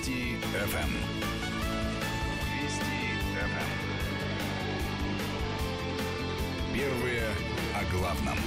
Вести 0.00 0.36
ФМ. 0.40 0.92
Вести 2.54 3.00
ФМ. 3.36 3.68
Первые 6.72 7.26
о 7.74 7.84
главном. 7.94 8.38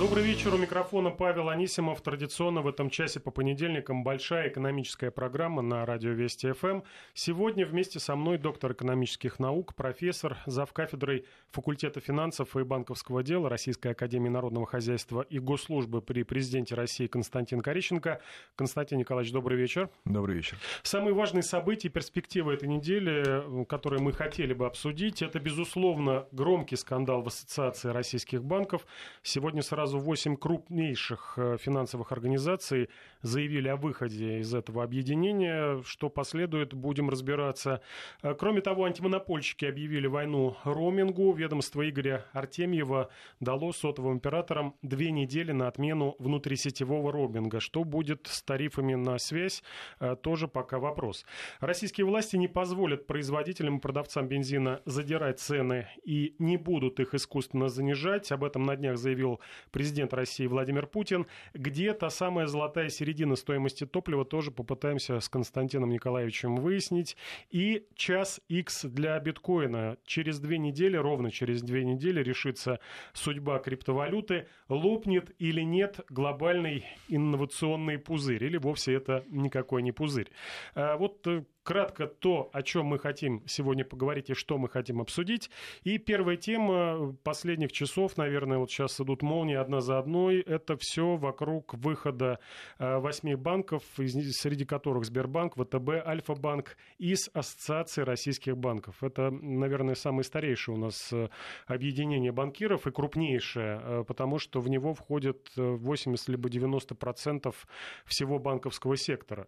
Добрый 0.00 0.24
вечер. 0.24 0.54
У 0.54 0.56
микрофона 0.56 1.10
Павел 1.10 1.50
Анисимов. 1.50 2.00
Традиционно 2.00 2.62
в 2.62 2.68
этом 2.68 2.88
часе 2.88 3.20
по 3.20 3.30
понедельникам 3.30 4.02
большая 4.02 4.48
экономическая 4.48 5.10
программа 5.10 5.60
на 5.60 5.84
радио 5.84 6.12
Вести 6.12 6.50
ФМ. 6.52 6.80
Сегодня 7.12 7.66
вместе 7.66 8.00
со 8.00 8.16
мной 8.16 8.38
доктор 8.38 8.72
экономических 8.72 9.38
наук, 9.38 9.74
профессор, 9.74 10.38
зав. 10.46 10.72
кафедрой 10.72 11.26
факультета 11.50 12.00
финансов 12.00 12.56
и 12.56 12.62
банковского 12.62 13.22
дела 13.22 13.50
Российской 13.50 13.88
Академии 13.88 14.30
Народного 14.30 14.66
Хозяйства 14.66 15.20
и 15.20 15.38
Госслужбы 15.38 16.00
при 16.00 16.22
президенте 16.22 16.74
России 16.74 17.06
Константин 17.06 17.60
Корищенко. 17.60 18.22
Константин 18.56 19.00
Николаевич, 19.00 19.34
добрый 19.34 19.58
вечер. 19.58 19.90
Добрый 20.06 20.34
вечер. 20.34 20.56
Самые 20.82 21.12
важные 21.12 21.42
события 21.42 21.88
и 21.88 21.90
перспективы 21.90 22.54
этой 22.54 22.68
недели, 22.68 23.66
которые 23.66 24.00
мы 24.00 24.14
хотели 24.14 24.54
бы 24.54 24.64
обсудить, 24.64 25.20
это, 25.20 25.38
безусловно, 25.40 26.26
громкий 26.32 26.76
скандал 26.76 27.20
в 27.20 27.26
Ассоциации 27.26 27.90
российских 27.90 28.42
банков. 28.42 28.86
Сегодня 29.22 29.60
сразу 29.60 29.89
сразу 29.90 29.98
8 29.98 30.36
крупнейших 30.36 31.34
э, 31.38 31.56
финансовых 31.58 32.12
организаций 32.12 32.88
заявили 33.22 33.68
о 33.68 33.76
выходе 33.76 34.40
из 34.40 34.54
этого 34.54 34.82
объединения. 34.82 35.82
Что 35.84 36.08
последует, 36.08 36.74
будем 36.74 37.10
разбираться. 37.10 37.80
Э, 38.22 38.34
кроме 38.34 38.60
того, 38.60 38.84
антимонопольщики 38.84 39.64
объявили 39.64 40.06
войну 40.06 40.56
роумингу. 40.64 41.32
Ведомство 41.32 41.88
Игоря 41.88 42.24
Артемьева 42.32 43.10
дало 43.40 43.72
сотовым 43.72 44.18
операторам 44.18 44.74
две 44.82 45.10
недели 45.10 45.52
на 45.52 45.68
отмену 45.68 46.16
внутрисетевого 46.18 47.12
роуминга. 47.12 47.60
Что 47.60 47.84
будет 47.84 48.26
с 48.26 48.42
тарифами 48.42 48.94
на 48.94 49.18
связь, 49.18 49.62
э, 50.00 50.16
тоже 50.20 50.48
пока 50.48 50.78
вопрос. 50.78 51.24
Российские 51.60 52.06
власти 52.06 52.36
не 52.36 52.48
позволят 52.48 53.06
производителям 53.06 53.78
и 53.78 53.80
продавцам 53.80 54.28
бензина 54.28 54.80
задирать 54.84 55.40
цены 55.40 55.88
и 56.04 56.34
не 56.38 56.56
будут 56.56 57.00
их 57.00 57.14
искусственно 57.14 57.68
занижать. 57.68 58.32
Об 58.32 58.44
этом 58.44 58.64
на 58.64 58.76
днях 58.76 58.98
заявил 58.98 59.40
президент 59.70 60.14
России 60.14 60.46
Владимир 60.46 60.86
Путин. 60.86 61.26
Где 61.54 61.92
та 61.92 62.10
самая 62.10 62.46
золотая 62.46 62.88
середина 62.88 63.09
стоимости 63.36 63.86
топлива, 63.86 64.24
тоже 64.24 64.50
попытаемся 64.50 65.20
с 65.20 65.28
Константином 65.28 65.90
Николаевичем 65.90 66.56
выяснить. 66.56 67.16
И 67.50 67.86
час 67.94 68.40
X 68.48 68.84
для 68.84 69.18
биткоина. 69.18 69.96
Через 70.04 70.40
две 70.40 70.58
недели, 70.58 70.96
ровно 70.96 71.30
через 71.30 71.62
две 71.62 71.84
недели 71.84 72.22
решится 72.22 72.80
судьба 73.12 73.58
криптовалюты. 73.58 74.46
Лопнет 74.68 75.34
или 75.38 75.62
нет 75.62 76.00
глобальный 76.08 76.84
инновационный 77.08 77.98
пузырь. 77.98 78.44
Или 78.44 78.56
вовсе 78.56 78.94
это 78.94 79.24
никакой 79.28 79.82
не 79.82 79.92
пузырь. 79.92 80.30
А 80.74 80.96
вот 80.96 81.26
э, 81.26 81.44
кратко 81.70 82.08
то, 82.08 82.50
о 82.52 82.62
чем 82.62 82.86
мы 82.86 82.98
хотим 82.98 83.44
сегодня 83.46 83.84
поговорить 83.84 84.28
и 84.28 84.34
что 84.34 84.58
мы 84.58 84.68
хотим 84.68 85.00
обсудить. 85.00 85.50
И 85.84 85.98
первая 85.98 86.36
тема 86.36 87.14
последних 87.22 87.70
часов, 87.70 88.16
наверное, 88.16 88.58
вот 88.58 88.72
сейчас 88.72 89.00
идут 89.00 89.22
молнии 89.22 89.54
одна 89.54 89.80
за 89.80 90.00
одной. 90.00 90.40
Это 90.40 90.76
все 90.76 91.14
вокруг 91.14 91.74
выхода 91.74 92.40
э, 92.80 92.98
восьми 92.98 93.36
банков, 93.36 93.84
среди 93.94 94.64
которых 94.64 95.04
Сбербанк, 95.04 95.54
ВТБ, 95.54 96.04
Альфа-банк, 96.04 96.76
из 96.98 97.30
Ассоциации 97.34 98.02
российских 98.02 98.56
банков. 98.56 99.04
Это, 99.04 99.30
наверное, 99.30 99.94
самое 99.94 100.24
старейшее 100.24 100.74
у 100.74 100.78
нас 100.78 101.12
э, 101.12 101.28
объединение 101.68 102.32
банкиров 102.32 102.88
и 102.88 102.90
крупнейшее, 102.90 103.80
э, 103.80 104.04
потому 104.08 104.40
что 104.40 104.60
в 104.60 104.68
него 104.68 104.92
входит 104.92 105.52
80 105.54 106.28
либо 106.30 106.48
90 106.48 106.96
процентов 106.96 107.68
всего 108.06 108.40
банковского 108.40 108.96
сектора. 108.96 109.46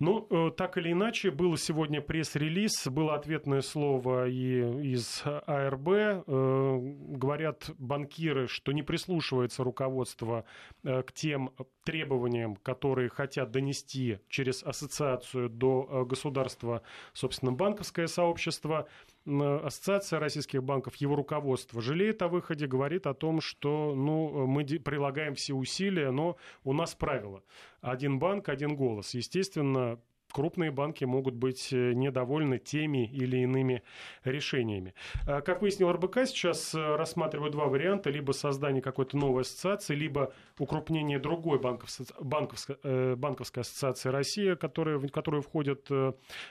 Ну, 0.00 0.50
так 0.50 0.78
или 0.78 0.90
иначе, 0.90 1.30
было 1.44 1.58
сегодня 1.58 2.00
пресс-релиз, 2.00 2.88
было 2.88 3.16
ответное 3.16 3.60
слово 3.60 4.28
и 4.28 4.60
из 4.94 5.22
АРБ. 5.26 5.88
Э, 5.88 6.78
говорят 7.18 7.70
банкиры, 7.76 8.48
что 8.48 8.72
не 8.72 8.82
прислушивается 8.82 9.62
руководство 9.62 10.46
э, 10.84 11.02
к 11.02 11.12
тем 11.12 11.50
требованиям, 11.84 12.56
которые 12.56 13.10
хотят 13.10 13.50
донести 13.50 14.20
через 14.30 14.62
ассоциацию 14.62 15.50
до 15.50 15.86
э, 15.86 16.04
государства, 16.06 16.80
собственно, 17.12 17.52
банковское 17.52 18.06
сообщество. 18.06 18.88
Ассоциация 19.26 20.20
российских 20.20 20.62
банков, 20.62 20.96
его 20.96 21.14
руководство 21.14 21.82
жалеет 21.82 22.22
о 22.22 22.28
выходе, 22.28 22.66
говорит 22.66 23.06
о 23.06 23.12
том, 23.12 23.42
что 23.42 23.94
ну, 23.94 24.46
мы 24.46 24.64
прилагаем 24.64 25.34
все 25.34 25.52
усилия, 25.52 26.10
но 26.10 26.38
у 26.62 26.72
нас 26.72 26.94
правило. 26.94 27.42
Один 27.82 28.18
банк, 28.18 28.48
один 28.48 28.76
голос. 28.76 29.12
Естественно, 29.12 29.98
крупные 30.34 30.72
банки 30.72 31.04
могут 31.04 31.34
быть 31.34 31.72
э, 31.72 31.92
недовольны 31.92 32.58
теми 32.58 33.06
или 33.06 33.36
иными 33.38 33.84
решениями. 34.24 34.92
А, 35.28 35.40
как 35.40 35.62
выяснил 35.62 35.92
РБК, 35.92 36.26
сейчас 36.26 36.74
э, 36.74 36.96
рассматривают 36.96 37.52
два 37.52 37.66
варианта. 37.66 38.10
Либо 38.10 38.32
создание 38.32 38.82
какой-то 38.82 39.16
новой 39.16 39.42
ассоциации, 39.42 39.94
либо 39.94 40.32
укрупнение 40.58 41.20
другой 41.20 41.60
банковской, 41.60 42.06
банковской, 42.20 42.76
э, 42.82 43.14
банковской 43.14 43.60
ассоциации 43.60 44.08
России, 44.08 44.54
которая, 44.54 44.98
в 44.98 45.08
которую 45.08 45.42
входят 45.42 45.88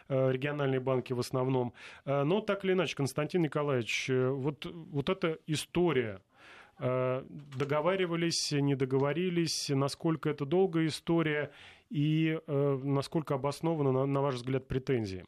региональные 0.07 0.79
банки 0.79 1.11
в 1.11 1.19
основном. 1.19 1.73
Но 2.05 2.39
так 2.39 2.63
или 2.63 2.71
иначе, 2.73 2.95
Константин 2.95 3.41
Николаевич, 3.41 4.09
вот, 4.09 4.65
вот 4.65 5.09
эта 5.09 5.38
история 5.47 6.21
договаривались, 6.79 8.51
не 8.51 8.75
договорились, 8.75 9.69
насколько 9.69 10.29
это 10.29 10.45
долгая 10.45 10.88
история, 10.88 11.51
и 11.94 12.40
э, 12.48 12.80
насколько 12.84 13.36
обоснованы, 13.36 13.92
на, 13.92 14.06
на 14.08 14.22
ваш 14.22 14.36
взгляд, 14.36 14.68
претензии? 14.68 15.26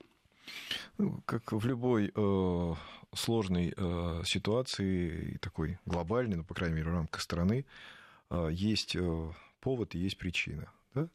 Ну, 0.98 1.22
как 1.26 1.52
в 1.52 1.64
любой 1.64 2.12
э, 2.14 2.74
сложной 3.14 3.72
э, 3.78 4.22
ситуации, 4.26 5.38
такой 5.42 5.78
глобальной, 5.86 6.38
ну, 6.38 6.44
по 6.44 6.56
крайней 6.56 6.78
мере, 6.78 6.90
в 6.90 6.94
рамках 6.94 7.22
страны, 7.22 7.66
э, 8.32 8.50
есть 8.52 8.96
э, 8.96 9.32
повод 9.60 9.94
и 9.94 10.00
есть 10.00 10.18
причина. 10.18 10.72
Да? 10.96 11.08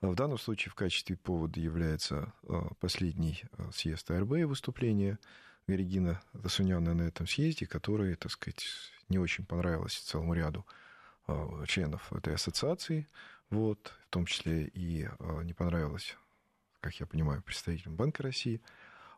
В 0.00 0.14
данном 0.14 0.38
случае 0.38 0.72
в 0.72 0.74
качестве 0.74 1.16
повода 1.16 1.60
является 1.60 2.32
э, 2.44 2.62
последний 2.80 3.44
э, 3.52 3.70
съезд 3.74 4.10
АРБ 4.10 4.32
и 4.32 4.44
выступление 4.44 5.18
Регина 5.66 6.22
Тасуняна 6.42 6.94
на 6.94 7.02
этом 7.02 7.26
съезде, 7.26 7.66
которое, 7.66 8.16
так 8.16 8.32
сказать, 8.32 8.64
не 9.10 9.18
очень 9.18 9.44
понравилось 9.44 9.98
целому 9.98 10.32
ряду 10.32 10.64
э, 11.28 11.64
членов 11.66 12.10
этой 12.14 12.34
ассоциации 12.34 13.06
вот, 13.50 13.92
в 14.06 14.10
том 14.10 14.26
числе 14.26 14.64
и 14.66 15.04
э, 15.06 15.42
не 15.44 15.52
понравилось, 15.52 16.16
как 16.80 16.98
я 16.98 17.06
понимаю, 17.06 17.42
представителям 17.42 17.96
Банка 17.96 18.22
России. 18.22 18.60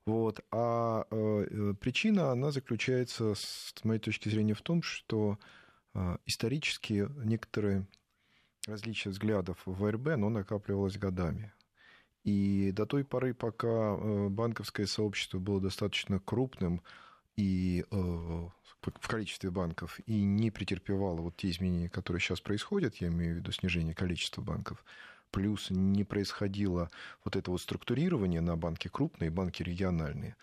Вот. 0.04 0.40
А 0.50 1.06
э, 1.10 1.74
причина, 1.80 2.30
она 2.32 2.50
заключается, 2.50 3.34
с 3.34 3.74
моей 3.84 4.00
точки 4.00 4.28
зрения, 4.28 4.54
в 4.54 4.62
том, 4.62 4.82
что 4.82 5.38
э, 5.94 6.18
исторически 6.26 7.08
некоторые 7.24 7.86
различия 8.66 9.10
взглядов 9.10 9.62
в 9.64 9.90
РБ, 9.90 10.08
оно 10.08 10.28
накапливалось 10.28 10.98
годами. 10.98 11.52
И 12.24 12.72
до 12.72 12.84
той 12.84 13.04
поры, 13.04 13.32
пока 13.32 13.96
банковское 14.28 14.84
сообщество 14.84 15.38
было 15.38 15.60
достаточно 15.62 16.20
крупным, 16.20 16.82
и 17.38 17.84
э, 17.88 17.96
в 17.96 19.08
количестве 19.08 19.52
банков 19.52 20.00
и 20.06 20.22
не 20.22 20.50
претерпевала 20.50 21.20
вот 21.20 21.36
те 21.36 21.50
изменения, 21.50 21.88
которые 21.88 22.20
сейчас 22.20 22.40
происходят, 22.40 22.96
я 22.96 23.08
имею 23.08 23.34
в 23.34 23.36
виду 23.38 23.52
снижение 23.52 23.94
количества 23.94 24.42
банков, 24.42 24.84
плюс 25.30 25.70
не 25.70 26.02
происходило 26.02 26.90
вот 27.24 27.36
это 27.36 27.52
вот 27.52 27.60
структурирование 27.60 28.40
на 28.40 28.56
банки 28.56 28.88
крупные, 28.88 29.30
банки 29.30 29.62
региональные, 29.62 30.34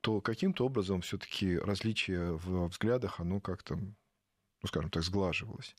то 0.00 0.20
каким-то 0.20 0.66
образом 0.66 1.00
все-таки 1.00 1.58
различие 1.58 2.36
в 2.36 2.68
взглядах, 2.68 3.18
оно 3.18 3.40
как-то, 3.40 3.74
ну, 3.74 4.68
скажем 4.68 4.90
так, 4.90 5.02
сглаживалось. 5.02 5.74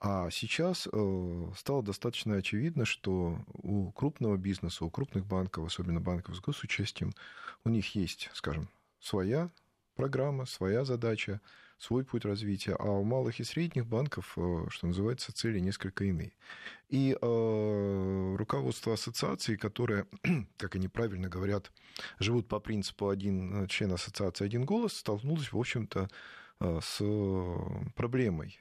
А 0.00 0.28
сейчас 0.30 0.86
э, 0.92 1.52
стало 1.56 1.82
достаточно 1.82 2.36
очевидно, 2.36 2.84
что 2.84 3.38
у 3.54 3.90
крупного 3.92 4.36
бизнеса, 4.36 4.84
у 4.84 4.90
крупных 4.90 5.24
банков, 5.24 5.66
особенно 5.66 6.00
банков 6.00 6.36
с 6.36 6.40
госучастием, 6.40 7.14
у 7.64 7.70
них 7.70 7.94
есть, 7.94 8.28
скажем, 8.34 8.68
своя 8.98 9.50
программа, 10.00 10.46
своя 10.46 10.84
задача, 10.84 11.42
свой 11.78 12.04
путь 12.04 12.24
развития, 12.24 12.74
а 12.78 12.90
у 12.90 13.04
малых 13.04 13.38
и 13.38 13.44
средних 13.44 13.86
банков, 13.86 14.32
э, 14.38 14.64
что 14.70 14.86
называется, 14.86 15.30
цели 15.30 15.58
несколько 15.60 16.04
иные. 16.04 16.32
И 16.88 17.14
э, 17.20 18.36
руководство 18.38 18.94
ассоциации, 18.94 19.56
которое, 19.56 20.06
как 20.56 20.76
они 20.76 20.88
правильно 20.88 21.28
говорят, 21.28 21.70
живут 22.18 22.48
по 22.48 22.60
принципу 22.60 23.10
один 23.10 23.66
член 23.66 23.92
ассоциации, 23.92 24.46
один 24.46 24.64
голос, 24.64 24.94
столкнулось, 24.94 25.52
в 25.52 25.58
общем-то, 25.58 26.08
э, 26.60 26.80
с 26.82 27.02
проблемой 27.94 28.58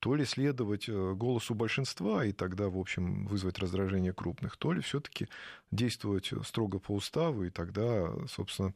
то 0.00 0.14
ли 0.16 0.26
следовать 0.26 0.86
э, 0.86 1.14
голосу 1.14 1.54
большинства 1.54 2.26
и 2.26 2.32
тогда, 2.32 2.68
в 2.68 2.76
общем, 2.76 3.24
вызвать 3.26 3.58
раздражение 3.58 4.12
крупных, 4.12 4.58
то 4.58 4.74
ли 4.74 4.82
все-таки 4.82 5.28
действовать 5.70 6.30
строго 6.44 6.78
по 6.78 6.92
уставу 6.92 7.44
и 7.44 7.48
тогда, 7.48 8.12
собственно, 8.28 8.74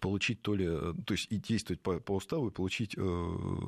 получить 0.00 0.42
то 0.42 0.54
ли, 0.54 0.66
э, 0.68 0.94
то 1.04 1.12
есть 1.12 1.26
и 1.30 1.36
действовать 1.36 1.80
по, 1.80 1.98
по 1.98 2.16
уставу 2.16 2.48
и 2.48 2.52
получить 2.52 2.94
э, 2.96 3.00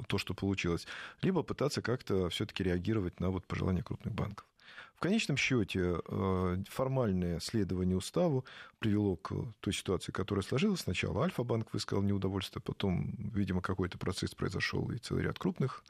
то, 0.09 0.19
что 0.19 0.35
получилось, 0.35 0.87
либо 1.21 1.43
пытаться 1.43 1.83
как-то 1.83 2.29
все-таки 2.29 2.63
реагировать 2.63 3.19
на 3.21 3.31
вот 3.31 3.47
пожелания 3.47 3.83
крупных 3.83 4.15
банков. 4.15 4.47
В 4.95 5.01
конечном 5.01 5.37
счете 5.37 5.97
формальное 6.71 7.41
следование 7.41 7.97
уставу 7.97 8.45
привело 8.79 9.17
к 9.17 9.33
той 9.59 9.73
ситуации, 9.73 10.13
которая 10.13 10.45
сложилась. 10.45 10.83
Сначала 10.83 11.25
Альфа-банк 11.25 11.73
высказал 11.73 12.05
неудовольствие, 12.05 12.63
потом, 12.63 13.13
видимо, 13.35 13.63
какой-то 13.63 13.99
процесс 13.99 14.33
произошел, 14.37 14.89
и 14.93 14.99
целый 14.99 15.25
ряд 15.25 15.41
крупных 15.41 15.83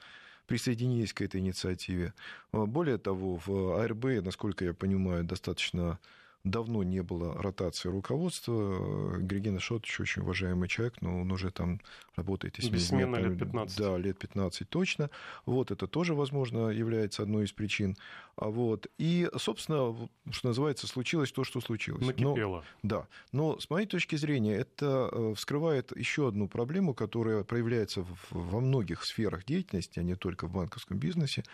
присоединились 0.47 1.13
к 1.13 1.21
этой 1.21 1.41
инициативе. 1.41 2.15
Более 2.53 2.97
того, 2.97 3.39
в 3.45 3.83
АРБ, 3.83 4.25
насколько 4.25 4.65
я 4.65 4.73
понимаю, 4.73 5.25
достаточно 5.25 5.99
давно 6.45 6.83
не 6.83 7.03
было 7.03 7.41
ротации 7.41 7.89
руководства. 7.89 9.17
Григина 9.19 9.61
Шотович 9.61 10.01
очень 10.01 10.23
уважаемый 10.23 10.69
человек, 10.69 11.01
но 11.01 11.21
он 11.21 11.31
уже 11.31 11.51
там 11.51 11.81
работает... 12.17 12.59
Если 12.59 12.97
лет 12.97 13.39
15. 13.39 13.79
Да, 13.79 13.97
лет 13.97 14.19
15 14.19 14.69
точно. 14.69 15.11
Вот 15.47 15.71
это 15.71 15.87
тоже, 15.87 16.15
возможно, 16.15 16.69
является 16.69 17.23
одной 17.23 17.45
из 17.45 17.53
причин. 17.53 17.97
А 18.37 18.49
вот. 18.49 18.89
И, 18.99 19.29
собственно, 19.37 19.97
что 20.31 20.49
называется, 20.49 20.87
случилось 20.87 21.31
то, 21.31 21.45
что 21.45 21.61
случилось. 21.61 22.05
Накипело. 22.05 22.65
Но, 22.83 22.89
да. 22.89 23.07
Но, 23.31 23.61
с 23.61 23.71
моей 23.71 23.87
точки 23.87 24.17
зрения, 24.17 24.57
это 24.57 25.11
э, 25.13 25.35
вскрывает 25.37 25.97
еще 25.97 26.29
одну 26.29 26.49
проблему, 26.49 26.95
которая 26.95 27.45
проявляется 27.45 28.05
во 28.31 28.61
многих 28.61 29.05
сферах 29.05 29.45
деятельности, 29.45 30.01
а 30.01 30.03
не 30.03 30.17
только 30.17 30.47
в 30.47 30.53
банковском 30.53 30.99
бизнесе. 30.99 31.45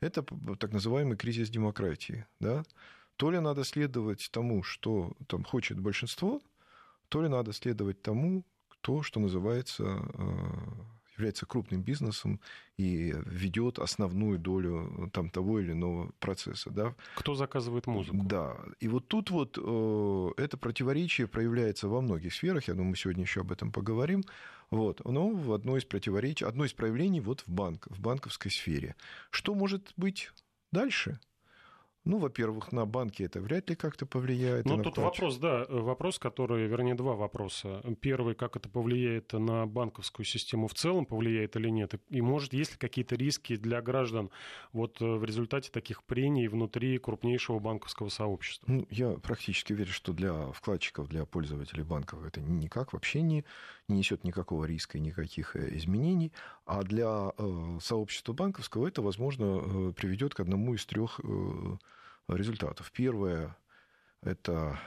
Это 0.00 0.24
так 0.58 0.72
называемый 0.72 1.16
кризис 1.16 1.48
демократии. 1.48 2.26
Да? 2.40 2.64
То 3.16 3.30
ли 3.30 3.38
надо 3.40 3.64
следовать 3.64 4.28
тому, 4.32 4.62
что 4.62 5.12
там 5.26 5.44
хочет 5.44 5.78
большинство, 5.78 6.40
то 7.08 7.22
ли 7.22 7.28
надо 7.28 7.52
следовать 7.52 8.02
тому, 8.02 8.44
кто, 8.68 9.02
что 9.02 9.20
называется, 9.20 9.84
э, 10.14 11.02
является 11.16 11.46
крупным 11.46 11.82
бизнесом 11.82 12.40
и 12.76 13.14
ведет 13.26 13.78
основную 13.78 14.38
долю 14.38 15.10
там, 15.12 15.30
того 15.30 15.60
или 15.60 15.72
иного 15.72 16.10
процесса. 16.18 16.70
Да? 16.70 16.94
Кто 17.14 17.34
заказывает 17.34 17.86
музыку? 17.86 18.18
Да. 18.24 18.56
И 18.80 18.88
вот 18.88 19.08
тут 19.08 19.30
вот 19.30 19.58
э, 19.58 20.30
это 20.36 20.56
противоречие 20.56 21.26
проявляется 21.26 21.88
во 21.88 22.00
многих 22.00 22.34
сферах. 22.34 22.68
Я 22.68 22.74
думаю, 22.74 22.90
мы 22.90 22.96
сегодня 22.96 23.22
еще 23.22 23.40
об 23.42 23.52
этом 23.52 23.72
поговорим. 23.72 24.24
Вот. 24.70 25.04
Но 25.04 25.30
в 25.30 25.52
одно 25.52 25.76
из 25.76 25.84
противоречий, 25.84 26.44
одно 26.44 26.64
из 26.64 26.72
проявлений 26.72 27.20
вот 27.20 27.42
в, 27.42 27.48
банк, 27.48 27.86
в 27.90 28.00
банковской 28.00 28.50
сфере. 28.50 28.96
Что 29.30 29.54
может 29.54 29.92
быть 29.96 30.30
дальше? 30.72 31.20
Ну, 32.04 32.18
во-первых, 32.18 32.72
на 32.72 32.84
банки 32.84 33.22
это 33.22 33.40
вряд 33.40 33.70
ли 33.70 33.76
как-то 33.76 34.06
повлияет. 34.06 34.64
Ну, 34.64 34.82
тут 34.82 34.98
вопрос, 34.98 35.36
да, 35.38 35.64
вопрос, 35.68 36.18
который, 36.18 36.66
вернее, 36.66 36.94
два 36.94 37.14
вопроса. 37.14 37.80
Первый, 38.00 38.34
как 38.34 38.56
это 38.56 38.68
повлияет 38.68 39.32
на 39.32 39.66
банковскую 39.66 40.26
систему 40.26 40.66
в 40.66 40.74
целом, 40.74 41.06
повлияет 41.06 41.54
или 41.56 41.68
нет? 41.68 41.94
И, 42.08 42.20
может, 42.20 42.54
есть 42.54 42.72
ли 42.72 42.78
какие-то 42.78 43.14
риски 43.14 43.56
для 43.56 43.80
граждан 43.80 44.30
вот 44.72 45.00
э, 45.00 45.04
в 45.04 45.24
результате 45.24 45.70
таких 45.70 46.02
прений 46.02 46.48
внутри 46.48 46.98
крупнейшего 46.98 47.60
банковского 47.60 48.08
сообщества? 48.08 48.66
Ну, 48.68 48.86
я 48.90 49.12
практически 49.12 49.72
верю, 49.72 49.92
что 49.92 50.12
для 50.12 50.50
вкладчиков, 50.52 51.08
для 51.08 51.24
пользователей 51.24 51.84
банков 51.84 52.24
это 52.24 52.40
никак 52.40 52.92
вообще 52.94 53.22
не, 53.22 53.44
не 53.92 53.98
несет 53.98 54.24
никакого 54.24 54.64
риска 54.64 54.98
и 54.98 55.00
никаких 55.00 55.56
э, 55.56 55.76
изменений. 55.76 56.32
А 56.66 56.82
для 56.82 57.32
э, 57.36 57.78
сообщества 57.80 58.32
банковского 58.32 58.88
это, 58.88 59.02
возможно, 59.02 59.44
э, 59.62 59.92
приведет 59.92 60.34
к 60.34 60.40
одному 60.40 60.74
из 60.74 60.84
трех 60.86 61.20
результатов. 62.28 62.90
Первое– 62.92 63.56
это, 64.22 64.78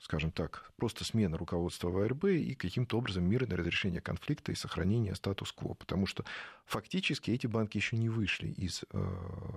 скажем 0.00 0.32
так, 0.32 0.72
просто 0.76 1.04
смена 1.04 1.36
руководства 1.36 1.90
ВРБ 1.90 2.24
и 2.24 2.54
каким-то 2.54 2.98
образом 2.98 3.24
мирное 3.24 3.56
разрешение 3.56 4.00
конфликта 4.00 4.52
и 4.52 4.54
сохранение 4.56 5.14
статус-кво. 5.14 5.74
Потому 5.74 6.06
что 6.06 6.24
фактически 6.64 7.30
эти 7.30 7.46
банки 7.46 7.76
еще 7.76 7.96
не 7.96 8.08
вышли 8.08 8.48
из 8.48 8.82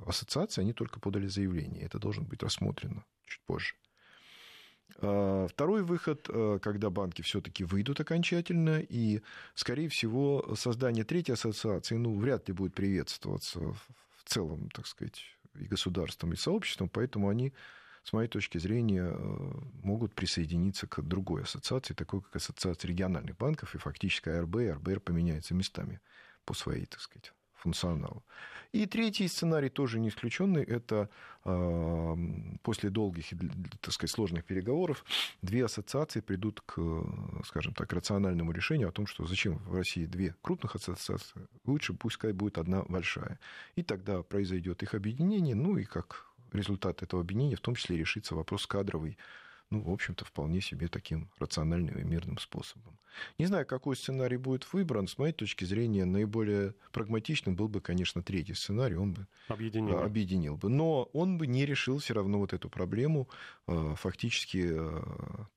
ассоциации, 0.05 0.61
они 0.61 0.73
только 0.73 0.99
подали 0.99 1.27
заявление. 1.27 1.83
Это 1.83 1.97
должно 1.97 2.23
быть 2.23 2.43
рассмотрено 2.43 3.05
чуть 3.25 3.41
позже. 3.45 3.73
А, 4.99 5.47
второй 5.47 5.83
выход, 5.83 6.27
э, 6.29 6.59
когда 6.61 6.89
банки 6.89 7.21
все-таки 7.21 7.63
выйдут 7.63 7.99
окончательно, 7.99 8.79
и, 8.79 9.21
скорее 9.53 9.89
всего, 9.89 10.55
создание 10.55 11.03
третьей 11.03 11.33
ассоциации 11.33 11.95
ну, 11.95 12.17
вряд 12.17 12.47
ли 12.47 12.53
будет 12.53 12.73
приветствоваться 12.73 13.59
в 13.59 13.77
целом, 14.25 14.69
так 14.69 14.87
сказать, 14.87 15.21
и 15.55 15.65
государством, 15.65 16.33
и 16.33 16.35
сообществом, 16.35 16.89
поэтому 16.89 17.29
они, 17.29 17.53
с 18.03 18.13
моей 18.13 18.27
точки 18.27 18.57
зрения, 18.57 19.11
э, 19.11 19.51
могут 19.83 20.15
присоединиться 20.15 20.87
к 20.87 21.01
другой 21.01 21.43
ассоциации, 21.43 21.93
такой 21.93 22.21
как 22.21 22.35
Ассоциация 22.37 22.89
региональных 22.89 23.37
банков, 23.37 23.75
и 23.75 23.77
фактически 23.77 24.29
АРБ 24.29 24.55
и 24.57 24.71
РБР 24.71 24.99
поменяются 25.01 25.53
местами 25.53 25.99
по 26.45 26.53
своей, 26.53 26.85
так 26.85 27.01
сказать, 27.01 27.33
функционалу. 27.57 28.23
И 28.73 28.85
третий 28.85 29.27
сценарий 29.27 29.69
тоже 29.69 29.99
не 29.99 30.09
исключенный. 30.09 30.63
Это 30.63 31.09
после 32.63 32.89
долгих 32.89 33.27
так 33.79 33.93
сказать, 33.93 34.11
сложных 34.11 34.43
переговоров 34.43 35.05
две 35.41 35.63
ассоциации 35.63 36.19
придут 36.19 36.61
к, 36.65 36.77
скажем 37.45 37.73
так, 37.73 37.93
рациональному 37.93 38.51
решению 38.51 38.89
о 38.89 38.91
том, 38.91 39.07
что 39.07 39.25
зачем 39.25 39.59
в 39.59 39.73
России 39.73 40.05
две 40.05 40.35
крупных 40.41 40.75
ассоциации, 40.75 41.47
лучше 41.65 41.93
пускай 41.93 42.33
будет 42.33 42.57
одна 42.57 42.83
большая. 42.83 43.39
И 43.77 43.83
тогда 43.83 44.23
произойдет 44.23 44.83
их 44.83 44.93
объединение, 44.93 45.55
ну 45.55 45.77
и 45.77 45.85
как 45.85 46.25
результат 46.51 47.01
этого 47.01 47.21
объединения 47.21 47.55
в 47.55 47.61
том 47.61 47.75
числе 47.75 47.97
решится 47.97 48.35
вопрос 48.35 48.67
кадровый 48.67 49.17
ну, 49.69 49.81
в 49.81 49.91
общем-то, 49.91 50.23
вполне 50.23 50.61
себе 50.61 50.87
таким 50.87 51.29
рациональным 51.39 51.97
и 51.97 52.03
мирным 52.03 52.37
способом. 52.37 52.97
Не 53.37 53.47
знаю, 53.47 53.65
какой 53.65 53.95
сценарий 53.95 54.37
будет 54.37 54.71
выбран. 54.71 55.07
С 55.07 55.17
моей 55.17 55.33
точки 55.33 55.65
зрения, 55.65 56.05
наиболее 56.05 56.73
прагматичным 56.93 57.55
был 57.55 57.67
бы, 57.67 57.81
конечно, 57.81 58.21
третий 58.23 58.53
сценарий. 58.53 58.95
Он 58.95 59.13
бы 59.13 59.27
объединил, 59.47 59.99
объединил 59.99 60.55
бы. 60.55 60.69
Но 60.69 61.03
он 61.13 61.37
бы 61.37 61.47
не 61.47 61.65
решил 61.65 61.97
все 61.97 62.13
равно 62.13 62.39
вот 62.39 62.53
эту 62.53 62.69
проблему 62.69 63.27
э, 63.67 63.95
фактически 63.97 64.67
э, 64.69 65.03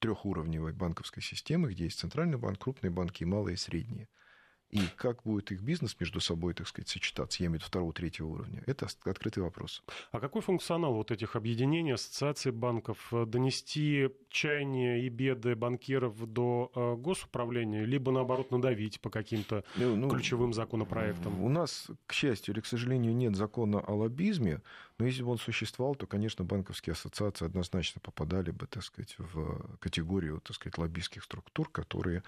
трехуровневой 0.01 0.73
банковской 0.73 1.23
системы, 1.23 1.71
где 1.71 1.85
есть 1.85 1.99
центральный 1.99 2.39
банк, 2.39 2.59
крупные 2.59 2.91
банки 2.91 3.23
и 3.23 3.27
малые 3.27 3.55
и 3.55 3.59
средние. 3.59 4.09
И 4.71 4.81
как 4.97 5.23
будет 5.25 5.51
их 5.51 5.63
бизнес 5.63 5.97
между 5.99 6.21
собой, 6.21 6.55
так 6.55 6.69
сказать, 6.69 6.89
сочетаться, 6.89 7.43
я 7.43 7.49
имею 7.49 7.59
в 7.59 7.63
виду 7.63 7.69
второго, 7.69 7.93
третьего 7.93 8.29
уровня, 8.29 8.63
это 8.67 8.87
открытый 9.05 9.43
вопрос. 9.43 9.83
А 10.13 10.21
какой 10.21 10.43
функционал 10.43 10.95
вот 10.95 11.11
этих 11.11 11.35
объединений, 11.35 11.93
ассоциаций 11.93 12.53
банков? 12.53 13.13
Донести 13.27 14.11
чаяния 14.29 14.99
и 14.99 15.09
беды 15.09 15.57
банкиров 15.57 16.33
до 16.33 16.71
э, 16.75 16.95
госуправления, 16.97 17.85
либо, 17.85 18.13
наоборот, 18.13 18.51
надавить 18.51 19.01
по 19.01 19.11
каким-то 19.11 19.65
ну, 19.77 19.97
ну, 19.97 20.09
ключевым 20.09 20.53
законопроектам? 20.53 21.43
У 21.43 21.49
нас, 21.49 21.89
к 22.07 22.13
счастью 22.13 22.55
или 22.55 22.61
к 22.61 22.67
сожалению, 22.67 23.15
нет 23.15 23.37
закона 23.37 23.81
о 23.81 23.95
лоббизме, 23.95 24.63
но 25.01 25.07
если 25.07 25.23
бы 25.23 25.31
он 25.31 25.39
существовал, 25.39 25.95
то, 25.95 26.07
конечно, 26.07 26.45
банковские 26.45 26.93
ассоциации 26.93 27.47
однозначно 27.47 28.01
попадали 28.01 28.51
бы, 28.51 28.67
так 28.67 28.85
сказать, 28.85 29.17
в 29.19 29.79
категорию, 29.79 30.41
так 30.45 30.55
сказать, 30.55 30.77
лоббистских 30.77 31.25
структур, 31.25 31.71
которые 31.71 32.19
э, 32.19 32.23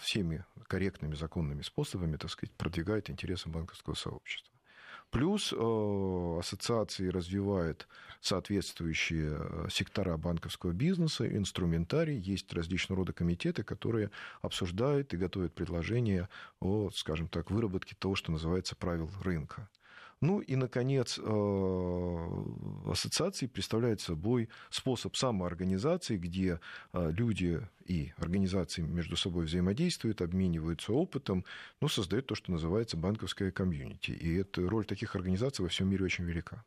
всеми 0.00 0.44
корректными 0.68 1.14
законными 1.14 1.62
способами, 1.62 2.16
так 2.16 2.30
сказать, 2.30 2.52
продвигают 2.56 3.10
интересы 3.10 3.48
банковского 3.48 3.94
сообщества. 3.94 4.54
Плюс 5.10 5.52
э, 5.52 6.36
ассоциации 6.38 7.08
развивают 7.08 7.88
соответствующие 8.20 9.38
э, 9.40 9.66
сектора 9.68 10.16
банковского 10.16 10.70
бизнеса, 10.70 11.26
инструментарий. 11.26 12.16
Есть 12.16 12.52
различного 12.52 13.00
рода 13.00 13.12
комитеты, 13.12 13.64
которые 13.64 14.12
обсуждают 14.40 15.12
и 15.12 15.16
готовят 15.16 15.52
предложения 15.52 16.28
о, 16.60 16.90
скажем 16.90 17.26
так, 17.26 17.50
выработке 17.50 17.96
того, 17.98 18.14
что 18.14 18.30
называется 18.30 18.76
правил 18.76 19.10
рынка. 19.22 19.68
Ну 20.22 20.40
и, 20.40 20.54
наконец, 20.54 21.18
э, 21.18 22.42
ассоциации 22.86 23.46
представляют 23.46 24.02
собой 24.02 24.50
способ 24.68 25.16
самоорганизации, 25.16 26.18
где 26.18 26.60
э, 26.92 27.10
люди 27.12 27.66
и 27.86 28.12
организации 28.18 28.82
между 28.82 29.16
собой 29.16 29.46
взаимодействуют, 29.46 30.20
обмениваются 30.20 30.92
опытом, 30.92 31.46
ну, 31.80 31.88
создают 31.88 32.26
то, 32.26 32.34
что 32.34 32.52
называется 32.52 32.98
банковское 32.98 33.50
комьюнити. 33.50 34.10
И 34.10 34.34
эта 34.36 34.68
роль 34.68 34.84
таких 34.84 35.16
организаций 35.16 35.62
во 35.62 35.70
всем 35.70 35.88
мире 35.88 36.04
очень 36.04 36.24
велика. 36.24 36.64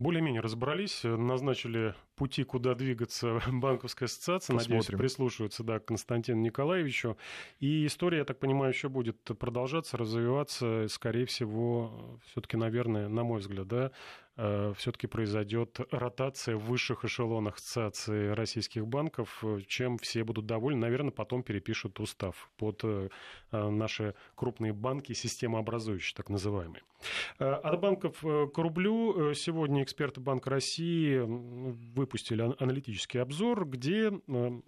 Более-менее 0.00 0.40
разобрались, 0.40 1.02
назначили 1.04 1.94
пути, 2.16 2.42
куда 2.42 2.74
двигаться 2.74 3.38
банковская 3.52 4.06
ассоциация. 4.06 4.54
Посмотрим. 4.56 4.78
Надеюсь, 4.78 4.98
прислушиваются 4.98 5.62
да, 5.62 5.78
к 5.78 5.84
Константину 5.84 6.40
Николаевичу. 6.40 7.18
И 7.58 7.84
история, 7.84 8.18
я 8.18 8.24
так 8.24 8.38
понимаю, 8.38 8.72
еще 8.72 8.88
будет 8.88 9.20
продолжаться, 9.38 9.98
развиваться. 9.98 10.86
Скорее 10.88 11.26
всего, 11.26 12.18
все-таки, 12.24 12.56
наверное, 12.56 13.08
на 13.08 13.24
мой 13.24 13.40
взгляд, 13.40 13.68
да, 13.68 13.92
все-таки 14.76 15.06
произойдет 15.06 15.80
ротация 15.90 16.56
в 16.56 16.64
высших 16.64 17.04
эшелонах 17.04 17.56
ассоциации 17.56 18.30
российских 18.30 18.86
банков, 18.86 19.44
чем 19.66 19.98
все 19.98 20.24
будут 20.24 20.46
довольны. 20.46 20.80
Наверное, 20.80 21.10
потом 21.10 21.42
перепишут 21.42 22.00
устав 22.00 22.50
под 22.56 22.80
э, 22.84 23.08
наши 23.50 24.14
крупные 24.34 24.72
банки, 24.72 25.12
системообразующие, 25.12 26.16
так 26.16 26.30
называемые. 26.30 26.82
Э, 27.38 27.52
от 27.52 27.80
банков 27.80 28.20
к 28.20 28.58
рублю. 28.58 29.34
Сегодня 29.34 29.82
эксперты 29.82 30.20
Банка 30.20 30.50
России 30.50 31.18
выпустили 31.18 32.54
аналитический 32.58 33.20
обзор, 33.20 33.66
где 33.66 34.12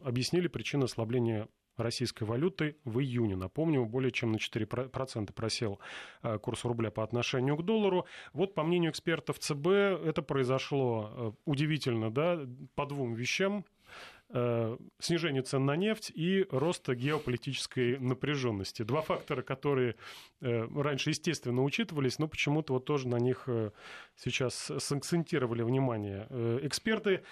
объяснили 0.02 0.48
причины 0.48 0.84
ослабления 0.84 1.48
российской 1.76 2.24
валюты 2.24 2.76
в 2.84 3.00
июне. 3.00 3.36
Напомню, 3.36 3.84
более 3.84 4.10
чем 4.10 4.32
на 4.32 4.36
4% 4.36 5.32
просел 5.32 5.78
э, 6.22 6.38
курс 6.38 6.64
рубля 6.64 6.90
по 6.90 7.02
отношению 7.02 7.56
к 7.56 7.64
доллару. 7.64 8.06
Вот, 8.32 8.54
по 8.54 8.62
мнению 8.62 8.90
экспертов 8.90 9.38
ЦБ, 9.38 9.66
это 9.66 10.22
произошло 10.22 11.10
э, 11.12 11.32
удивительно, 11.44 12.10
да, 12.10 12.40
по 12.74 12.86
двум 12.86 13.14
вещам. 13.14 13.64
Э, 14.34 14.78
снижение 14.98 15.42
цен 15.42 15.66
на 15.66 15.76
нефть 15.76 16.10
и 16.14 16.46
роста 16.50 16.94
геополитической 16.94 17.98
напряженности. 17.98 18.82
Два 18.82 19.02
фактора, 19.02 19.42
которые 19.42 19.96
э, 20.40 20.66
раньше, 20.74 21.10
естественно, 21.10 21.62
учитывались, 21.62 22.18
но 22.18 22.28
почему-то 22.28 22.72
вот 22.72 22.86
тоже 22.86 23.08
на 23.08 23.16
них 23.16 23.44
э, 23.46 23.72
сейчас 24.16 24.72
сакцентировали 24.78 25.62
внимание. 25.62 26.26
Эксперты 26.62 27.22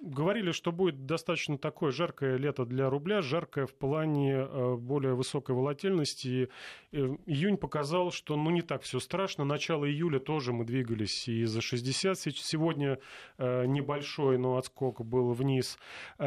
говорили, 0.00 0.52
что 0.52 0.72
будет 0.72 1.06
достаточно 1.06 1.56
такое 1.56 1.92
жаркое 1.92 2.36
лето 2.36 2.66
для 2.66 2.90
рубля, 2.90 3.22
жаркое 3.22 3.66
в 3.66 3.74
плане 3.74 4.76
более 4.76 5.14
высокой 5.14 5.54
волатильности. 5.54 6.48
Июнь 6.92 7.56
показал, 7.56 8.10
что 8.10 8.36
ну, 8.36 8.50
не 8.50 8.62
так 8.62 8.82
все 8.82 9.00
страшно. 9.00 9.44
Начало 9.44 9.88
июля 9.88 10.18
тоже 10.18 10.52
мы 10.52 10.64
двигались 10.64 11.28
и 11.28 11.44
за 11.44 11.60
60. 11.60 12.18
Сегодня 12.18 12.98
небольшой, 13.38 14.38
но 14.38 14.56
отскок 14.56 15.04
был 15.04 15.32
вниз. 15.32 15.78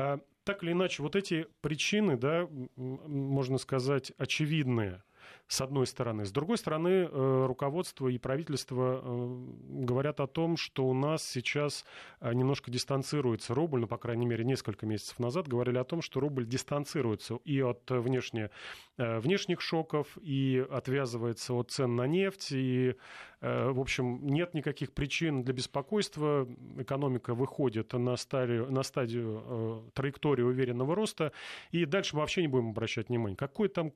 А, 0.08 0.20
так 0.46 0.64
или 0.64 0.72
иначе, 0.72 1.04
вот 1.04 1.16
эти 1.18 1.48
причины, 1.62 2.16
да, 2.16 2.48
можно 2.78 3.58
сказать, 3.58 4.14
очевидные, 4.18 5.04
с 5.48 5.62
одной 5.62 5.88
стороны. 5.88 6.26
С 6.26 6.32
другой 6.32 6.58
стороны, 6.58 7.08
э, 7.10 7.46
руководство 7.48 8.10
и 8.10 8.18
правительство 8.18 9.02
э, 9.02 9.46
говорят 9.86 10.20
о 10.20 10.28
том, 10.28 10.58
что 10.58 10.86
у 10.86 10.94
нас 10.94 11.24
сейчас 11.24 11.86
э, 12.20 12.34
немножко 12.34 12.70
дистанцируется 12.70 13.54
рубль, 13.54 13.82
ну, 13.82 13.88
по 13.88 13.98
крайней 13.98 14.26
мере, 14.26 14.44
несколько 14.44 14.86
месяцев 14.86 15.20
назад 15.20 15.48
говорили 15.48 15.78
о 15.78 15.86
том, 15.86 16.02
что 16.02 16.20
рубль 16.20 16.46
дистанцируется 16.46 17.36
и 17.46 17.62
от 17.62 17.90
внешне, 17.90 18.50
внешних 18.98 19.62
шоков, 19.62 20.18
и 20.22 20.66
отвязывается 20.70 21.54
от 21.54 21.72
цен 21.72 21.96
на 21.96 22.08
нефть, 22.08 22.52
и, 22.52 22.96
в 23.42 23.80
общем, 23.80 24.26
нет 24.26 24.54
никаких 24.54 24.92
причин 24.92 25.44
для 25.44 25.54
беспокойства. 25.54 26.48
Экономика 26.78 27.36
выходит 27.36 27.94
на 27.94 28.16
стадию, 28.18 28.72
на 28.72 28.84
стадию 28.84 29.92
траектории 29.94 30.42
уверенного 30.42 30.96
роста, 30.96 31.32
и 31.72 31.86
дальше 31.86 32.16
мы 32.16 32.22
вообще 32.22 32.42
не 32.42 32.48
будем 32.48 32.70
обращать 32.70 33.10
внимания. 33.10 33.36
Какой 33.36 33.70
там 33.70 33.94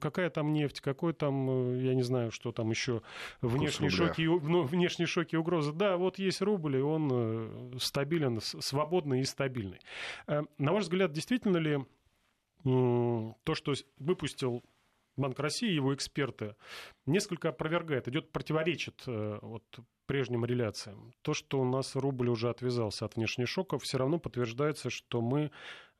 какая 0.00 0.30
там 0.30 0.52
нефть, 0.52 0.80
какой 0.80 1.12
там, 1.12 1.48
э, 1.74 1.82
я 1.82 1.94
не 1.94 2.02
знаю, 2.02 2.30
что 2.30 2.52
там 2.52 2.70
еще, 2.70 3.02
внешние 3.40 3.90
шоки, 3.90 4.22
ну, 4.22 4.62
внешние 4.62 5.06
шоки 5.06 5.34
и 5.34 5.38
угрозы. 5.38 5.72
Да, 5.72 5.96
вот 5.96 6.18
есть 6.18 6.42
рубль, 6.42 6.76
и 6.76 6.80
он 6.80 7.10
э, 7.12 7.78
стабилен, 7.78 8.40
свободный 8.40 9.20
и 9.20 9.24
стабильный. 9.24 9.80
Э, 10.26 10.42
на 10.58 10.72
ваш 10.72 10.84
взгляд, 10.84 11.12
действительно 11.12 11.58
ли 11.58 11.84
то, 12.64 13.54
что 13.54 13.74
выпустил 13.98 14.64
Банк 15.16 15.38
России, 15.38 15.70
его 15.70 15.94
эксперты, 15.94 16.56
несколько 17.06 17.50
опровергает, 17.50 18.08
идет 18.08 18.32
противоречит 18.32 19.02
вот, 19.06 19.62
прежним 20.06 20.44
реляциям. 20.44 21.12
То, 21.22 21.34
что 21.34 21.60
у 21.60 21.64
нас 21.64 21.94
рубль 21.96 22.28
уже 22.28 22.50
отвязался 22.50 23.04
от 23.04 23.16
внешних 23.16 23.48
шоков, 23.48 23.82
все 23.82 23.98
равно 23.98 24.18
подтверждается, 24.18 24.90
что 24.90 25.20
мы 25.20 25.50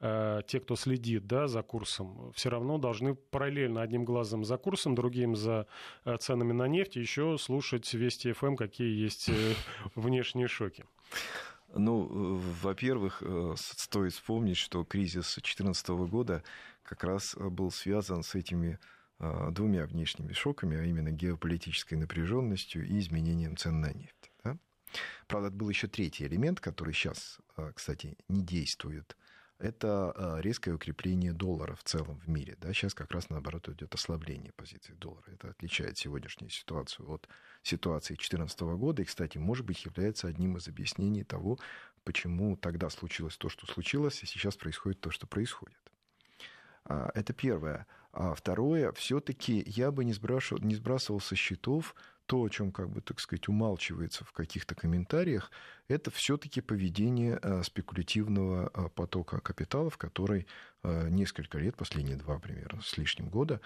Э, 0.06 0.42
те, 0.46 0.60
кто 0.60 0.76
следит 0.76 1.26
да, 1.26 1.48
за 1.48 1.62
курсом, 1.62 2.30
все 2.34 2.50
равно 2.50 2.76
должны 2.76 3.14
параллельно 3.14 3.80
одним 3.80 4.04
глазом 4.04 4.44
за 4.44 4.58
курсом, 4.58 4.94
другим 4.94 5.34
за 5.34 5.66
э, 6.04 6.16
ценами 6.18 6.52
на 6.52 6.68
нефть, 6.68 6.96
еще 6.96 7.38
слушать 7.38 7.90
Вести 7.94 8.32
ФМ, 8.32 8.56
какие 8.56 9.02
есть 9.02 9.30
э, 9.30 9.54
внешние 9.94 10.46
шоки. 10.46 10.84
Ну, 11.74 12.38
во-первых, 12.62 13.22
стоит 13.56 14.12
вспомнить, 14.12 14.58
что 14.58 14.84
кризис 14.84 15.34
2014 15.34 15.88
года 15.88 16.44
как 16.82 17.02
раз 17.02 17.34
был 17.36 17.72
связан 17.72 18.22
с 18.22 18.34
этими 18.36 18.78
двумя 19.18 19.86
внешними 19.86 20.32
шоками, 20.32 20.76
а 20.76 20.84
именно 20.84 21.10
геополитической 21.10 21.94
напряженностью 21.94 22.86
и 22.86 22.98
изменением 22.98 23.56
цен 23.56 23.80
на 23.80 23.92
нефть. 23.92 24.32
Да? 24.42 24.58
Правда, 25.26 25.50
был 25.50 25.68
еще 25.68 25.86
третий 25.86 26.26
элемент, 26.26 26.60
который 26.60 26.92
сейчас, 26.92 27.38
кстати, 27.74 28.16
не 28.28 28.42
действует 28.42 29.16
это 29.58 30.12
а, 30.16 30.40
резкое 30.40 30.72
укрепление 30.72 31.32
доллара 31.32 31.74
в 31.74 31.84
целом 31.84 32.18
в 32.20 32.28
мире. 32.28 32.56
Да? 32.60 32.72
Сейчас 32.72 32.94
как 32.94 33.10
раз 33.12 33.30
наоборот 33.30 33.68
идет 33.68 33.94
ослабление 33.94 34.52
позиции 34.52 34.94
доллара. 34.94 35.24
Это 35.32 35.50
отличает 35.50 35.96
сегодняшнюю 35.96 36.50
ситуацию 36.50 37.08
от 37.10 37.28
ситуации 37.62 38.14
2014 38.14 38.60
года. 38.60 39.02
И, 39.02 39.04
кстати, 39.04 39.38
может 39.38 39.64
быть, 39.64 39.84
является 39.84 40.28
одним 40.28 40.56
из 40.56 40.68
объяснений 40.68 41.24
того, 41.24 41.58
почему 42.02 42.56
тогда 42.56 42.90
случилось 42.90 43.36
то, 43.36 43.48
что 43.48 43.66
случилось, 43.66 44.22
и 44.22 44.26
сейчас 44.26 44.56
происходит 44.56 45.00
то, 45.00 45.10
что 45.10 45.26
происходит. 45.26 45.78
А, 46.84 47.10
это 47.14 47.32
первое. 47.32 47.86
А 48.16 48.32
второе, 48.34 48.92
все-таки 48.92 49.64
я 49.66 49.90
бы 49.90 50.04
не 50.04 50.12
сбрасывал, 50.12 50.62
не 50.62 50.76
сбрасывал 50.76 51.20
со 51.20 51.34
счетов 51.34 51.96
то, 52.26 52.44
о 52.44 52.48
чем, 52.48 52.70
как 52.70 52.88
бы, 52.88 53.00
так 53.00 53.18
сказать, 53.18 53.48
умалчивается 53.48 54.24
в 54.24 54.30
каких-то 54.30 54.76
комментариях, 54.76 55.50
это 55.88 56.12
все-таки 56.12 56.60
поведение 56.60 57.40
э, 57.42 57.64
спекулятивного 57.64 58.70
э, 58.72 58.88
потока 58.90 59.40
капиталов, 59.40 59.98
который 59.98 60.46
э, 60.84 61.08
несколько 61.08 61.58
лет, 61.58 61.76
последние 61.76 62.16
два 62.16 62.38
примерно 62.38 62.80
с 62.82 62.96
лишним 62.96 63.28
года, 63.28 63.60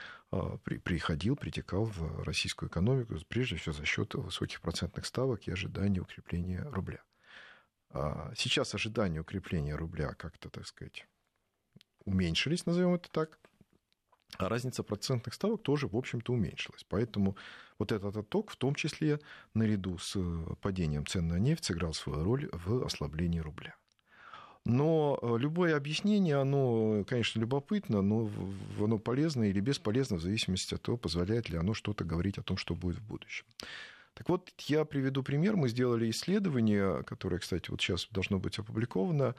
приходил, 0.63 1.37
притекал 1.37 1.85
в 1.85 2.23
российскую 2.23 2.71
экономику, 2.71 3.17
прежде 3.29 3.57
всего 3.57 3.75
за 3.75 3.85
счет 3.85 4.15
высоких 4.15 4.63
процентных 4.63 5.05
ставок 5.05 5.47
и 5.47 5.53
ожидания 5.53 6.01
укрепления 6.01 6.63
рубля. 6.71 7.03
А 7.91 8.33
сейчас 8.35 8.75
ожидания 8.75 9.21
укрепления 9.21 9.77
рубля 9.77 10.15
как-то, 10.15 10.49
так 10.49 10.67
сказать, 10.67 11.07
уменьшились, 12.07 12.65
назовем 12.65 12.95
это 12.95 13.11
так, 13.11 13.39
а 14.37 14.49
разница 14.49 14.83
процентных 14.83 15.35
ставок 15.35 15.63
тоже, 15.63 15.89
в 15.89 15.97
общем-то, 15.97 16.33
уменьшилась. 16.33 16.85
Поэтому 16.89 17.37
вот 17.79 17.93
этот 17.93 18.17
отток, 18.17 18.51
в 18.51 18.57
том 18.57 18.75
числе 18.75 19.21
наряду 19.55 19.99
с 19.99 20.15
э, 20.17 20.47
падением 20.61 21.07
цен 21.07 21.29
на 21.29 21.39
нефть, 21.39 21.65
сыграл 21.65 21.95
свою 21.95 22.23
роль 22.25 22.49
в 22.53 22.85
ослаблении 22.85 23.41
рубля. 23.41 23.75
Но 24.65 25.19
э, 25.23 25.37
любое 25.39 25.77
объяснение, 25.77 26.37
оно, 26.37 27.05
конечно, 27.09 27.41
любопытно, 27.41 28.03
но 28.03 28.31
оно 28.79 28.99
полезно 28.99 29.45
или 29.45 29.61
бесполезно 29.61 30.19
в 30.19 30.23
зависимости 30.23 30.75
от 30.75 30.83
того, 30.83 30.99
позволяет 30.99 31.49
ли 31.49 31.57
оно 31.57 31.73
что-то 31.73 32.05
говорить 32.05 32.39
о 32.39 32.43
том, 32.43 32.59
что 32.59 32.75
будет 32.75 32.99
в 32.99 33.07
будущем. 33.07 33.47
Так 34.15 34.29
вот, 34.29 34.53
я 34.67 34.85
приведу 34.85 35.23
пример. 35.23 35.57
Мы 35.57 35.69
сделали 35.69 36.11
исследование, 36.11 37.03
которое, 37.05 37.39
кстати, 37.39 37.71
вот 37.71 37.81
сейчас 37.81 38.09
должно 38.11 38.39
быть 38.39 38.59
опубликовано, 38.59 39.37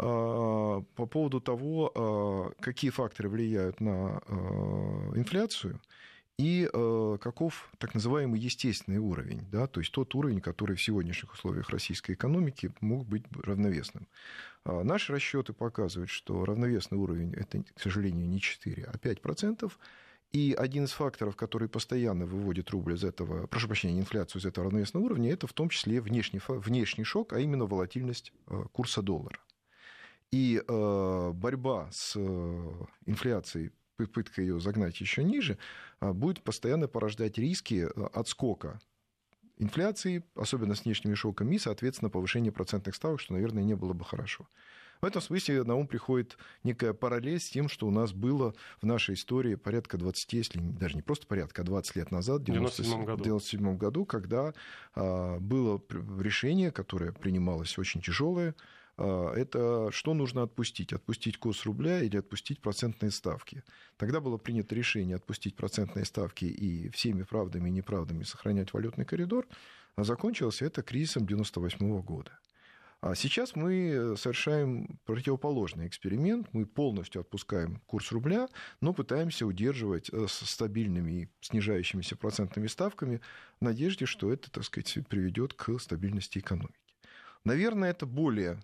по 0.00 1.06
поводу 1.06 1.40
того, 1.40 1.92
а, 1.94 2.52
какие 2.60 2.90
факторы 2.90 3.28
влияют 3.28 3.80
на 3.80 4.22
а, 4.26 5.12
инфляцию 5.14 5.80
и 6.38 6.66
каков 7.20 7.70
так 7.76 7.92
называемый 7.92 8.40
естественный 8.40 8.96
уровень, 8.96 9.42
да, 9.52 9.66
то 9.66 9.80
есть 9.80 9.92
тот 9.92 10.14
уровень, 10.14 10.40
который 10.40 10.74
в 10.74 10.82
сегодняшних 10.82 11.34
условиях 11.34 11.68
российской 11.68 12.12
экономики 12.12 12.72
мог 12.80 13.06
быть 13.06 13.24
равновесным. 13.42 14.08
Наши 14.64 15.12
расчеты 15.12 15.52
показывают, 15.52 16.08
что 16.08 16.46
равновесный 16.46 16.96
уровень 16.96 17.34
это, 17.34 17.62
к 17.62 17.78
сожалению, 17.78 18.26
не 18.26 18.40
4, 18.40 18.84
а 18.84 18.96
5%. 18.96 19.70
И 20.32 20.54
один 20.56 20.84
из 20.84 20.92
факторов, 20.92 21.36
который 21.36 21.68
постоянно 21.68 22.24
выводит 22.24 22.70
рубль 22.70 22.94
из 22.94 23.04
этого, 23.04 23.46
прошу 23.46 23.66
прощения, 23.66 24.00
инфляцию 24.00 24.40
из 24.40 24.46
этого 24.46 24.64
равновесного 24.64 25.04
уровня, 25.04 25.30
это 25.30 25.46
в 25.46 25.52
том 25.52 25.68
числе 25.68 26.00
внешний, 26.00 26.40
внешний 26.48 27.04
шок, 27.04 27.34
а 27.34 27.40
именно 27.40 27.66
волатильность 27.66 28.32
курса 28.72 29.02
доллара. 29.02 29.38
И 30.32 30.62
э, 30.66 31.30
борьба 31.34 31.88
с 31.90 32.14
э, 32.16 32.72
инфляцией, 33.06 33.72
попытка 33.96 34.40
ее 34.40 34.60
загнать 34.60 35.00
еще 35.00 35.24
ниже, 35.24 35.58
э, 36.00 36.12
будет 36.12 36.42
постоянно 36.42 36.86
порождать 36.86 37.36
риски 37.36 37.88
отскока 38.16 38.80
инфляции, 39.58 40.24
особенно 40.36 40.74
с 40.74 40.84
внешними 40.84 41.14
шоками, 41.14 41.56
и, 41.56 41.58
соответственно, 41.58 42.10
повышение 42.10 42.52
процентных 42.52 42.94
ставок, 42.94 43.20
что, 43.20 43.34
наверное, 43.34 43.64
не 43.64 43.74
было 43.74 43.92
бы 43.92 44.04
хорошо. 44.04 44.48
В 45.02 45.04
этом 45.04 45.20
смысле 45.20 45.64
на 45.64 45.74
ум 45.74 45.86
приходит 45.86 46.38
некая 46.62 46.92
параллель 46.92 47.40
с 47.40 47.48
тем, 47.48 47.68
что 47.68 47.86
у 47.86 47.90
нас 47.90 48.12
было 48.12 48.54
в 48.80 48.86
нашей 48.86 49.14
истории 49.14 49.54
порядка 49.54 49.98
20, 49.98 50.32
если 50.34 50.60
даже 50.60 50.94
не 50.94 51.02
просто 51.02 51.26
порядка, 51.26 51.62
а 51.62 51.64
20 51.64 51.96
лет 51.96 52.10
назад, 52.10 52.40
в 52.40 52.42
1997 52.42 53.04
году. 53.04 53.24
97 53.24 53.76
году, 53.78 54.04
когда 54.04 54.54
было 54.94 55.82
решение, 56.20 56.70
которое 56.70 57.12
принималось 57.12 57.78
очень 57.78 58.02
тяжелое, 58.02 58.50
а, 58.50 58.79
это 59.00 59.90
что 59.92 60.14
нужно 60.14 60.42
отпустить? 60.42 60.92
Отпустить 60.92 61.38
курс 61.38 61.64
рубля 61.64 62.02
или 62.02 62.16
отпустить 62.16 62.60
процентные 62.60 63.10
ставки? 63.10 63.62
Тогда 63.96 64.20
было 64.20 64.36
принято 64.36 64.74
решение 64.74 65.16
отпустить 65.16 65.56
процентные 65.56 66.04
ставки 66.04 66.44
и 66.44 66.90
всеми 66.90 67.22
правдами 67.22 67.68
и 67.68 67.72
неправдами 67.72 68.24
сохранять 68.24 68.72
валютный 68.72 69.04
коридор, 69.04 69.46
а 69.96 70.04
закончилось 70.04 70.62
это 70.62 70.82
кризисом 70.82 71.24
1998 71.24 72.02
года. 72.02 72.38
А 73.02 73.14
сейчас 73.14 73.56
мы 73.56 74.14
совершаем 74.18 74.98
противоположный 75.06 75.86
эксперимент. 75.86 76.48
Мы 76.52 76.66
полностью 76.66 77.22
отпускаем 77.22 77.80
курс 77.86 78.12
рубля, 78.12 78.48
но 78.82 78.92
пытаемся 78.92 79.46
удерживать 79.46 80.10
э, 80.10 80.26
с 80.28 80.44
стабильными 80.46 81.22
и 81.22 81.28
снижающимися 81.40 82.16
процентными 82.16 82.66
ставками 82.66 83.22
в 83.58 83.64
надежде, 83.64 84.04
что 84.04 84.30
это, 84.30 84.50
так 84.50 84.64
сказать, 84.64 84.98
приведет 85.08 85.54
к 85.54 85.78
стабильности 85.78 86.40
экономики. 86.40 86.74
Наверное, 87.44 87.90
это 87.90 88.04
более 88.04 88.60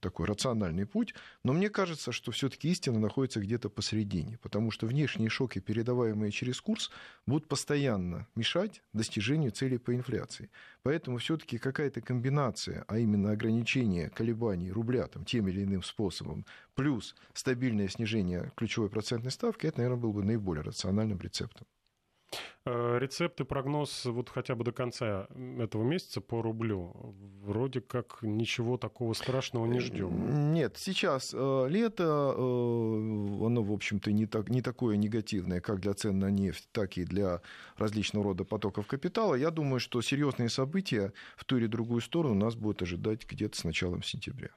такой 0.00 0.26
рациональный 0.26 0.86
путь, 0.86 1.14
но 1.42 1.52
мне 1.52 1.70
кажется, 1.70 2.12
что 2.12 2.32
все-таки 2.32 2.70
истина 2.70 2.98
находится 2.98 3.40
где-то 3.40 3.68
посередине, 3.68 4.38
потому 4.42 4.70
что 4.70 4.86
внешние 4.86 5.28
шоки, 5.28 5.58
передаваемые 5.58 6.30
через 6.30 6.60
курс, 6.60 6.90
будут 7.26 7.48
постоянно 7.48 8.26
мешать 8.34 8.82
достижению 8.92 9.50
целей 9.50 9.78
по 9.78 9.94
инфляции. 9.94 10.50
Поэтому 10.82 11.18
все-таки 11.18 11.58
какая-то 11.58 12.00
комбинация, 12.00 12.84
а 12.88 12.98
именно 12.98 13.32
ограничение 13.32 14.10
колебаний 14.10 14.70
рубля 14.70 15.06
там, 15.06 15.24
тем 15.24 15.48
или 15.48 15.64
иным 15.64 15.82
способом, 15.82 16.44
плюс 16.74 17.14
стабильное 17.32 17.88
снижение 17.88 18.52
ключевой 18.56 18.90
процентной 18.90 19.30
ставки, 19.30 19.66
это, 19.66 19.78
наверное, 19.78 20.00
был 20.00 20.12
бы 20.12 20.22
наиболее 20.22 20.62
рациональным 20.62 21.20
рецептом. 21.20 21.66
Э, 22.66 22.98
рецепт 22.98 23.40
и 23.42 23.44
прогноз 23.44 24.06
вот 24.06 24.30
хотя 24.30 24.54
бы 24.54 24.64
до 24.64 24.72
конца 24.72 25.28
этого 25.58 25.82
месяца 25.82 26.22
по 26.22 26.40
рублю. 26.40 27.14
Вроде 27.42 27.82
как 27.82 28.20
ничего 28.22 28.78
такого 28.78 29.12
страшного 29.12 29.66
не 29.66 29.80
ждем. 29.80 30.52
Нет, 30.52 30.76
сейчас 30.78 31.34
э, 31.34 31.66
лето, 31.68 32.34
э, 32.34 32.40
оно, 32.40 33.62
в 33.62 33.70
общем-то, 33.70 34.12
не, 34.12 34.24
так, 34.24 34.48
не 34.48 34.62
такое 34.62 34.96
негативное, 34.96 35.60
как 35.60 35.80
для 35.80 35.92
цен 35.92 36.18
на 36.18 36.30
нефть, 36.30 36.66
так 36.72 36.96
и 36.96 37.04
для 37.04 37.42
различного 37.76 38.24
рода 38.24 38.44
потоков 38.44 38.86
капитала. 38.86 39.34
Я 39.34 39.50
думаю, 39.50 39.78
что 39.78 40.00
серьезные 40.00 40.48
события 40.48 41.12
в 41.36 41.44
ту 41.44 41.58
или 41.58 41.66
другую 41.66 42.00
сторону 42.00 42.34
нас 42.34 42.54
будут 42.54 42.80
ожидать 42.80 43.26
где-то 43.28 43.58
с 43.58 43.64
началом 43.64 44.02
сентября 44.02 44.48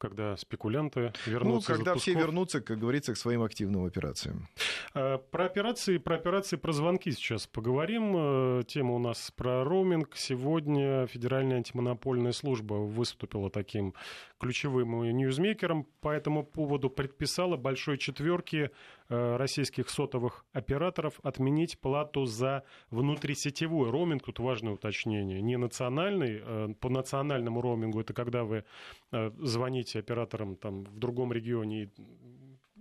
когда 0.00 0.36
спекулянты 0.36 1.12
вернутся. 1.26 1.72
Ну, 1.72 1.76
когда 1.76 1.94
все 1.94 2.14
вернутся, 2.14 2.60
как 2.60 2.78
говорится, 2.78 3.12
к 3.12 3.18
своим 3.18 3.42
активным 3.42 3.84
операциям. 3.84 4.48
Э, 4.94 5.18
про 5.30 5.44
операции, 5.44 5.98
про 5.98 6.16
операции, 6.16 6.56
про 6.56 6.72
звонки 6.72 7.12
сейчас 7.12 7.46
поговорим. 7.46 8.14
Э, 8.16 8.62
тема 8.66 8.94
у 8.94 8.98
нас 8.98 9.30
про 9.36 9.62
роуминг. 9.62 10.16
Сегодня 10.16 11.06
Федеральная 11.06 11.58
антимонопольная 11.58 12.32
служба 12.32 12.74
выступила 12.74 13.50
таким 13.50 13.94
ключевым 14.38 15.02
ньюзмейкером 15.16 15.86
по 16.00 16.08
этому 16.08 16.44
поводу, 16.44 16.88
предписала 16.88 17.56
большой 17.56 17.98
четверке 17.98 18.70
российских 19.10 19.90
сотовых 19.90 20.46
операторов 20.52 21.20
отменить 21.22 21.78
плату 21.78 22.24
за 22.24 22.64
внутрисетевой 22.90 23.90
роуминг. 23.90 24.24
Тут 24.24 24.38
важное 24.38 24.72
уточнение. 24.72 25.42
Не 25.42 25.58
национальный. 25.58 26.74
По 26.76 26.88
национальному 26.88 27.60
роумингу 27.60 28.00
это 28.00 28.14
когда 28.14 28.44
вы 28.44 28.64
звоните 29.10 29.90
быть 29.90 29.96
оператором 29.96 30.56
там, 30.56 30.84
в 30.84 30.98
другом 30.98 31.32
регионе 31.32 31.90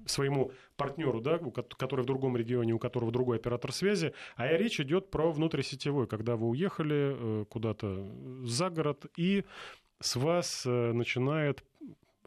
своему 0.06 0.52
партнеру, 0.76 1.22
да, 1.22 1.40
который 1.78 2.02
в 2.02 2.06
другом 2.06 2.36
регионе, 2.38 2.74
у 2.74 2.80
которого 2.80 3.12
другой 3.12 3.38
оператор 3.38 3.72
связи, 3.72 4.14
а 4.36 4.48
речь 4.48 4.80
идет 4.80 5.12
про 5.12 5.32
внутрисетевой, 5.32 6.08
когда 6.08 6.36
вы 6.36 6.48
уехали 6.48 7.16
э, 7.16 7.46
куда-то 7.46 8.10
за 8.44 8.70
город, 8.70 9.06
и 9.18 9.44
с 10.00 10.16
вас 10.16 10.66
э, 10.66 10.94
начинает 10.94 11.64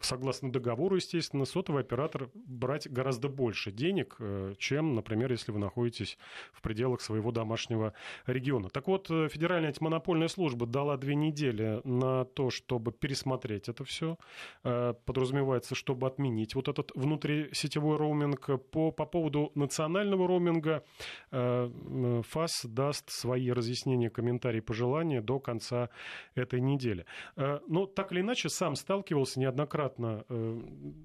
согласно 0.01 0.51
договору, 0.51 0.95
естественно, 0.95 1.45
сотовый 1.45 1.81
оператор 1.81 2.29
брать 2.33 2.89
гораздо 2.89 3.29
больше 3.29 3.71
денег, 3.71 4.15
э, 4.19 4.53
чем, 4.57 4.95
например, 4.95 5.31
если 5.31 5.51
вы 5.51 5.59
находитесь 5.59 6.17
в 6.51 6.61
пределах 6.61 7.01
своего 7.01 7.31
домашнего 7.31 7.93
региона. 8.25 8.69
Так 8.69 8.87
вот, 8.87 9.09
э, 9.09 9.29
Федеральная 9.29 9.69
антимонопольная 9.69 10.27
служба 10.27 10.65
дала 10.65 10.97
две 10.97 11.15
недели 11.15 11.79
на 11.83 12.25
то, 12.25 12.49
чтобы 12.49 12.91
пересмотреть 12.91 13.69
это 13.69 13.83
все. 13.83 14.17
Э, 14.63 14.93
подразумевается, 15.05 15.75
чтобы 15.75 16.07
отменить 16.07 16.55
вот 16.55 16.67
этот 16.67 16.91
внутрисетевой 16.95 17.97
роуминг. 17.97 18.49
По, 18.71 18.91
по 18.91 19.05
поводу 19.05 19.51
национального 19.55 20.27
роуминга 20.27 20.83
ФАС 21.31 22.65
даст 22.65 23.09
свои 23.09 23.51
разъяснения, 23.51 24.09
комментарии, 24.09 24.59
пожелания 24.59 25.21
до 25.21 25.39
конца 25.39 25.89
этой 26.35 26.61
недели. 26.61 27.05
Но 27.35 27.85
так 27.85 28.11
или 28.11 28.21
иначе, 28.21 28.49
сам 28.49 28.75
сталкивался 28.75 29.39
неоднократно 29.39 29.82
неоднократно 29.83 30.25
э, 30.29 30.61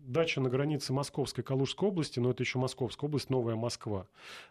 дача 0.07 0.41
на 0.41 0.49
границе 0.49 0.93
Московской 0.93 1.43
и 1.43 1.47
Калужской 1.47 1.89
области, 1.89 2.21
но 2.21 2.31
это 2.31 2.43
еще 2.43 2.59
Московская 2.59 3.07
область, 3.07 3.31
Новая 3.31 3.57
Москва. 3.57 4.07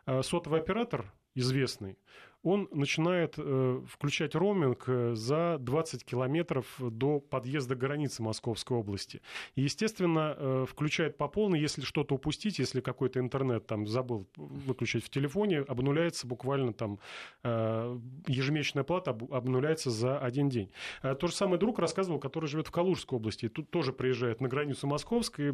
Э, 0.05 0.21
сотовый 0.23 0.59
оператор 0.59 1.11
известный, 1.35 1.97
он 2.47 2.69
начинает 2.71 3.35
э, 3.37 3.81
включать 3.87 4.35
роуминг 4.35 4.85
э, 4.87 5.15
за 5.15 5.57
20 5.59 6.05
километров 6.05 6.65
до 6.79 7.19
подъезда 7.19 7.75
границы 7.75 8.23
Московской 8.23 8.77
области. 8.77 9.21
И, 9.55 9.61
естественно, 9.61 10.35
э, 10.37 10.65
включает 10.69 11.17
по 11.17 11.27
полной, 11.27 11.59
если 11.59 11.81
что-то 11.81 12.15
упустить, 12.15 12.59
если 12.59 12.79
какой-то 12.79 13.19
интернет 13.19 13.67
там 13.67 13.85
забыл 13.85 14.27
выключить 14.37 15.03
в 15.03 15.09
телефоне, 15.09 15.59
обнуляется 15.59 16.25
буквально 16.27 16.73
там 16.73 16.99
ежемесячная 17.43 18.83
плата 18.83 19.11
обнуляется 19.11 19.89
за 19.89 20.19
один 20.19 20.49
день. 20.49 20.71
Э, 21.03 21.15
то 21.15 21.27
же 21.27 21.33
самое 21.33 21.59
друг 21.59 21.79
рассказывал, 21.79 22.19
который 22.19 22.47
живет 22.47 22.67
в 22.67 22.71
Калужской 22.71 23.17
области, 23.17 23.49
тут 23.49 23.69
тоже 23.69 23.93
приезжает 23.93 24.41
на 24.41 24.47
границу 24.47 24.87
Московской, 24.87 25.53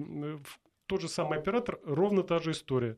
тот 0.85 1.01
же 1.01 1.07
самый 1.07 1.39
оператор, 1.39 1.79
ровно 1.85 2.23
та 2.23 2.39
же 2.39 2.51
история 2.51 2.97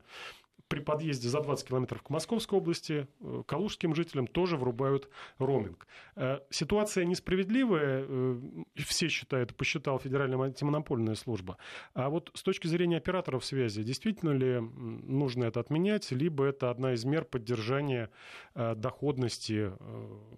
при 0.68 0.80
подъезде 0.80 1.28
за 1.28 1.40
20 1.40 1.68
километров 1.68 2.02
к 2.02 2.10
Московской 2.10 2.58
области 2.58 3.06
э, 3.20 3.42
калужским 3.46 3.94
жителям 3.94 4.26
тоже 4.26 4.56
врубают 4.56 5.08
роуминг. 5.38 5.86
Э, 6.16 6.40
ситуация 6.50 7.04
несправедливая, 7.04 8.04
э, 8.08 8.40
все 8.76 9.08
считают, 9.08 9.54
посчитал 9.54 9.98
Федеральная 9.98 10.38
антимонопольная 10.40 11.14
служба. 11.14 11.56
А 11.94 12.08
вот 12.08 12.30
с 12.34 12.42
точки 12.42 12.66
зрения 12.66 12.96
операторов 12.96 13.44
связи, 13.44 13.82
действительно 13.82 14.30
ли 14.30 14.60
нужно 14.60 15.44
это 15.44 15.60
отменять, 15.60 16.10
либо 16.10 16.44
это 16.44 16.70
одна 16.70 16.94
из 16.94 17.04
мер 17.04 17.24
поддержания 17.24 18.10
доходности 18.54 19.72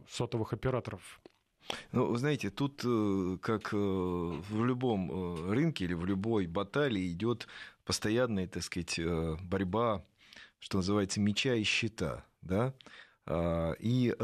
сотовых 0.08 0.52
операторов? 0.52 1.20
Ну, 1.92 2.06
вы 2.06 2.18
знаете, 2.18 2.50
тут 2.50 2.76
как 3.42 3.72
в 3.72 4.64
любом 4.64 5.50
рынке 5.50 5.84
или 5.84 5.94
в 5.94 6.04
любой 6.06 6.46
баталии 6.46 7.12
идет 7.12 7.46
постоянная, 7.84 8.46
так 8.46 8.62
сказать, 8.62 8.98
борьба 9.42 10.04
что 10.60 10.78
называется, 10.78 11.20
меча 11.20 11.54
и 11.54 11.62
щита. 11.62 12.24
Да? 12.42 12.74
А, 13.26 13.72
и, 13.78 14.14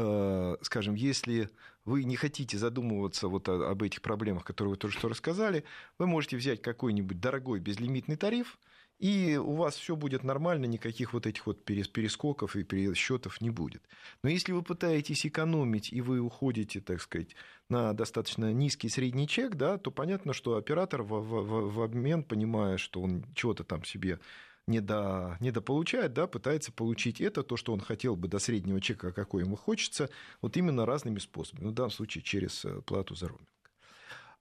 скажем, 0.61 0.95
если 0.95 1.49
вы 1.85 2.03
не 2.03 2.15
хотите 2.15 2.57
задумываться 2.57 3.27
вот 3.27 3.47
об 3.47 3.83
этих 3.83 4.01
проблемах, 4.01 4.43
которые 4.43 4.71
вы 4.71 4.77
только 4.77 4.97
что 4.97 5.07
рассказали, 5.07 5.63
вы 5.97 6.07
можете 6.07 6.35
взять 6.35 6.61
какой-нибудь 6.61 7.19
дорогой 7.19 7.59
безлимитный 7.59 8.15
тариф, 8.15 8.57
и 8.99 9.35
у 9.35 9.55
вас 9.55 9.75
все 9.75 9.95
будет 9.95 10.23
нормально, 10.23 10.65
никаких 10.65 11.13
вот 11.13 11.27
этих 11.27 11.45
вот 11.45 11.65
перескоков 11.65 12.55
и 12.55 12.63
пересчетов 12.63 13.41
не 13.41 13.49
будет. 13.49 13.83
Но 14.23 14.29
если 14.29 14.53
вы 14.53 14.63
пытаетесь 14.63 15.25
экономить, 15.25 15.91
и 15.91 16.01
вы 16.01 16.19
уходите, 16.19 16.79
так 16.79 17.01
сказать, 17.01 17.35
на 17.69 17.93
достаточно 17.93 18.53
низкий 18.53 18.89
средний 18.89 19.27
чек, 19.27 19.55
да, 19.55 19.77
то 19.77 19.91
понятно, 19.91 20.33
что 20.33 20.55
оператор 20.55 21.01
в, 21.03 21.19
в, 21.19 21.73
в 21.73 21.81
обмен, 21.81 22.23
понимая, 22.23 22.77
что 22.77 23.01
он 23.01 23.25
чего-то 23.35 23.63
там 23.63 23.83
себе 23.83 24.19
недо, 24.67 25.37
недополучает, 25.41 26.13
да, 26.13 26.27
пытается 26.27 26.71
получить 26.71 27.21
это, 27.21 27.43
то, 27.43 27.57
что 27.57 27.73
он 27.73 27.81
хотел 27.81 28.15
бы 28.15 28.27
до 28.27 28.39
среднего 28.39 28.81
чека, 28.81 29.11
какой 29.11 29.43
ему 29.43 29.55
хочется, 29.55 30.09
вот 30.41 30.57
именно 30.57 30.85
разными 30.85 31.19
способами. 31.19 31.65
Ну, 31.65 31.71
в 31.71 31.73
данном 31.73 31.91
случае 31.91 32.23
через 32.23 32.65
э, 32.65 32.81
плату 32.81 33.15
за 33.15 33.27
роуминг. 33.27 33.49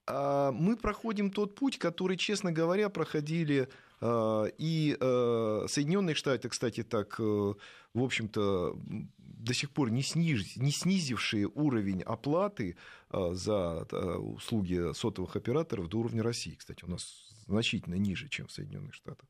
А 0.06 0.52
мы 0.52 0.76
проходим 0.76 1.30
тот 1.30 1.54
путь, 1.54 1.78
который, 1.78 2.16
честно 2.16 2.52
говоря, 2.52 2.88
проходили 2.90 3.68
и 4.58 4.96
э, 5.00 5.66
Соединенные 5.68 6.14
Штаты, 6.14 6.48
кстати, 6.48 6.82
так, 6.82 7.18
в 7.18 7.56
общем-то, 7.94 8.78
до 9.18 9.54
сих 9.54 9.70
пор 9.70 9.90
не, 9.90 10.02
сниж, 10.02 10.56
не 10.56 10.70
снизившие 10.70 11.48
уровень 11.48 12.02
оплаты 12.02 12.76
за 13.10 13.84
услуги 14.18 14.92
сотовых 14.94 15.36
операторов 15.36 15.88
до 15.88 15.98
уровня 15.98 16.22
России. 16.22 16.54
Кстати, 16.54 16.84
у 16.84 16.88
нас 16.88 17.34
значительно 17.46 17.94
ниже, 17.94 18.28
чем 18.28 18.46
в 18.46 18.52
Соединенных 18.52 18.94
Штатах. 18.94 19.28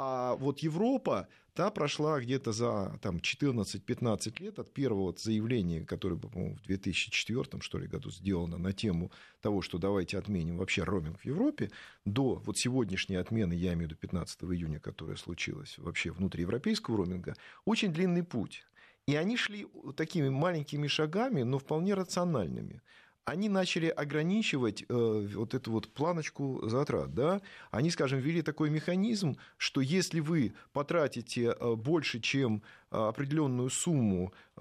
А 0.00 0.36
вот 0.36 0.60
Европа, 0.60 1.26
та 1.54 1.70
прошла 1.70 2.20
где-то 2.20 2.52
за 2.52 2.96
там, 3.02 3.16
14-15 3.16 4.40
лет 4.40 4.60
от 4.60 4.72
первого 4.72 5.12
заявления, 5.18 5.84
которое, 5.84 6.14
по-моему, 6.14 6.54
в 6.54 6.62
2004 6.62 7.60
что 7.60 7.78
ли, 7.78 7.88
году 7.88 8.12
сделано 8.12 8.58
на 8.58 8.72
тему 8.72 9.10
того, 9.40 9.60
что 9.60 9.78
давайте 9.78 10.16
отменим 10.16 10.58
вообще 10.58 10.84
роуминг 10.84 11.18
в 11.18 11.24
Европе, 11.24 11.72
до 12.04 12.36
вот 12.46 12.56
сегодняшней 12.56 13.16
отмены, 13.16 13.54
я 13.54 13.72
имею 13.72 13.88
в 13.88 13.90
виду 13.90 13.96
15 13.96 14.44
июня, 14.44 14.78
которая 14.78 15.16
случилась 15.16 15.76
вообще 15.78 16.12
внутриевропейского 16.12 16.98
роуминга, 16.98 17.34
очень 17.64 17.92
длинный 17.92 18.22
путь. 18.22 18.64
И 19.08 19.16
они 19.16 19.36
шли 19.36 19.66
такими 19.96 20.28
маленькими 20.28 20.86
шагами, 20.86 21.42
но 21.42 21.58
вполне 21.58 21.94
рациональными 21.94 22.82
они 23.28 23.48
начали 23.48 23.86
ограничивать 23.86 24.84
э, 24.88 25.28
вот 25.34 25.54
эту 25.54 25.72
вот 25.72 25.88
планочку 25.88 26.60
затрат. 26.68 27.14
Да? 27.14 27.40
Они, 27.70 27.90
скажем, 27.90 28.20
ввели 28.20 28.42
такой 28.42 28.70
механизм, 28.70 29.36
что 29.56 29.80
если 29.80 30.20
вы 30.20 30.54
потратите 30.72 31.54
э, 31.58 31.74
больше, 31.74 32.20
чем 32.20 32.62
э, 32.90 32.96
определенную 32.96 33.70
сумму 33.70 34.32
э, 34.56 34.60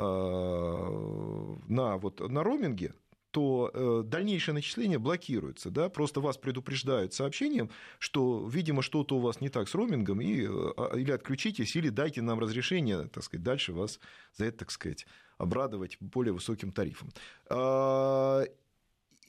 на, 1.68 1.98
вот, 1.98 2.20
на 2.20 2.44
роуминге, 2.44 2.94
то 3.32 3.70
э, 3.74 4.04
дальнейшее 4.06 4.56
начисление 4.56 5.00
блокируется, 5.00 5.70
да, 5.70 5.90
просто 5.90 6.22
вас 6.22 6.38
предупреждают 6.38 7.14
сообщением, 7.14 7.70
что, 8.00 8.48
видимо, 8.48 8.82
что-то 8.82 9.18
у 9.18 9.20
вас 9.20 9.42
не 9.42 9.50
так 9.50 9.70
с 9.70 9.76
роумингом, 9.76 10.22
и, 10.22 10.44
э, 10.44 10.48
а, 10.50 10.96
или 10.96 11.12
отключитесь, 11.12 11.76
или 11.76 11.90
дайте 11.90 12.22
нам 12.22 12.40
разрешение, 12.40 13.08
так 13.10 13.24
сказать, 13.24 13.44
дальше 13.44 13.74
вас 13.74 14.00
за 14.34 14.46
это, 14.46 14.60
так 14.60 14.72
сказать, 14.72 15.06
обрадовать 15.38 15.98
более 16.00 16.34
высоким 16.34 16.72
тарифом. 16.72 17.10
А, 17.50 18.44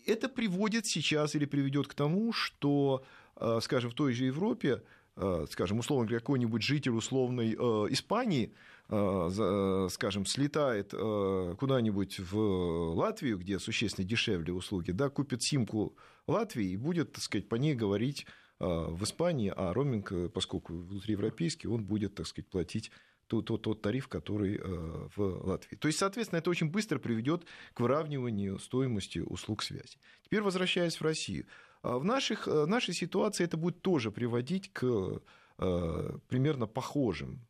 это 0.06 0.28
приводит 0.28 0.86
сейчас 0.86 1.34
или 1.34 1.44
приведет 1.44 1.86
к 1.86 1.94
тому, 1.94 2.32
что, 2.32 3.04
э, 3.36 3.58
скажем, 3.62 3.90
в 3.90 3.94
той 3.94 4.14
же 4.14 4.24
Европе, 4.24 4.82
э, 5.16 5.46
скажем, 5.50 5.80
условно 5.80 6.06
говоря, 6.06 6.20
какой-нибудь 6.20 6.62
житель 6.62 6.92
условной 6.92 7.54
Испании, 7.92 8.52
скажем, 8.90 10.24
слетает 10.24 10.92
куда-нибудь 10.92 12.20
в 12.20 12.94
Латвию, 12.94 13.36
где 13.36 13.58
существенно 13.58 14.08
дешевле 14.08 14.54
услуги, 14.54 14.92
да, 14.92 15.10
купит 15.10 15.42
симку 15.42 15.94
Латвии 16.26 16.70
и 16.70 16.76
будет, 16.78 17.12
так 17.12 17.22
сказать, 17.22 17.50
по 17.50 17.56
ней 17.56 17.74
говорить 17.74 18.24
в 18.58 19.04
Испании, 19.04 19.52
а 19.54 19.74
роуминг, 19.74 20.32
поскольку 20.32 20.72
внутриевропейский, 20.72 21.68
он 21.68 21.84
будет, 21.84 22.14
так 22.14 22.26
сказать, 22.26 22.48
платить 22.48 22.90
тот, 23.28 23.44
тот, 23.44 23.62
тот 23.62 23.82
тариф, 23.82 24.08
который 24.08 24.56
э, 24.56 25.08
в 25.14 25.46
Латвии. 25.46 25.76
То 25.76 25.88
есть, 25.88 25.98
соответственно, 25.98 26.38
это 26.38 26.50
очень 26.50 26.70
быстро 26.70 26.98
приведет 26.98 27.44
к 27.74 27.80
выравниванию 27.80 28.58
стоимости 28.58 29.20
услуг 29.20 29.62
связи. 29.62 29.98
Теперь 30.24 30.40
возвращаясь 30.40 30.96
в 30.96 31.02
Россию. 31.02 31.46
А 31.82 31.98
в 31.98 32.04
наших, 32.04 32.48
э, 32.48 32.66
нашей 32.66 32.94
ситуации 32.94 33.44
это 33.44 33.56
будет 33.56 33.82
тоже 33.82 34.10
приводить 34.10 34.72
к 34.72 35.20
э, 35.58 36.18
примерно 36.28 36.66
похожим 36.66 37.44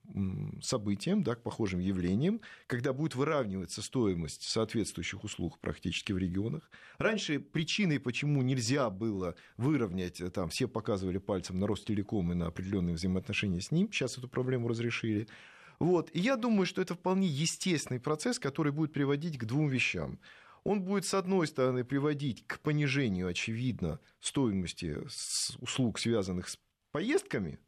событиям, 0.62 1.22
да, 1.22 1.34
к 1.34 1.42
похожим 1.42 1.78
явлениям, 1.78 2.40
когда 2.66 2.92
будет 2.92 3.14
выравниваться 3.14 3.82
стоимость 3.82 4.42
соответствующих 4.42 5.22
услуг 5.24 5.58
практически 5.60 6.12
в 6.12 6.18
регионах. 6.18 6.70
Раньше 6.98 7.38
причиной, 7.38 8.00
почему 8.00 8.42
нельзя 8.42 8.90
было 8.90 9.36
выровнять, 9.58 10.22
там 10.32 10.48
все 10.48 10.66
показывали 10.66 11.18
пальцем 11.18 11.58
на 11.60 11.66
Ростелеком 11.66 12.32
и 12.32 12.34
на 12.34 12.46
определенные 12.46 12.94
взаимоотношения 12.94 13.60
с 13.60 13.70
ним, 13.70 13.92
сейчас 13.92 14.16
эту 14.18 14.28
проблему 14.28 14.68
разрешили, 14.68 15.28
вот. 15.78 16.10
И 16.12 16.20
я 16.20 16.36
думаю, 16.36 16.66
что 16.66 16.82
это 16.82 16.94
вполне 16.94 17.26
естественный 17.26 18.00
процесс, 18.00 18.38
который 18.38 18.72
будет 18.72 18.92
приводить 18.92 19.38
к 19.38 19.44
двум 19.44 19.68
вещам. 19.68 20.18
Он 20.64 20.82
будет, 20.82 21.04
с 21.04 21.14
одной 21.14 21.46
стороны, 21.46 21.84
приводить 21.84 22.46
к 22.46 22.60
понижению, 22.60 23.28
очевидно, 23.28 24.00
стоимости 24.20 24.98
услуг, 25.60 25.98
связанных 25.98 26.48
с 26.48 26.58
поездками, 26.90 27.58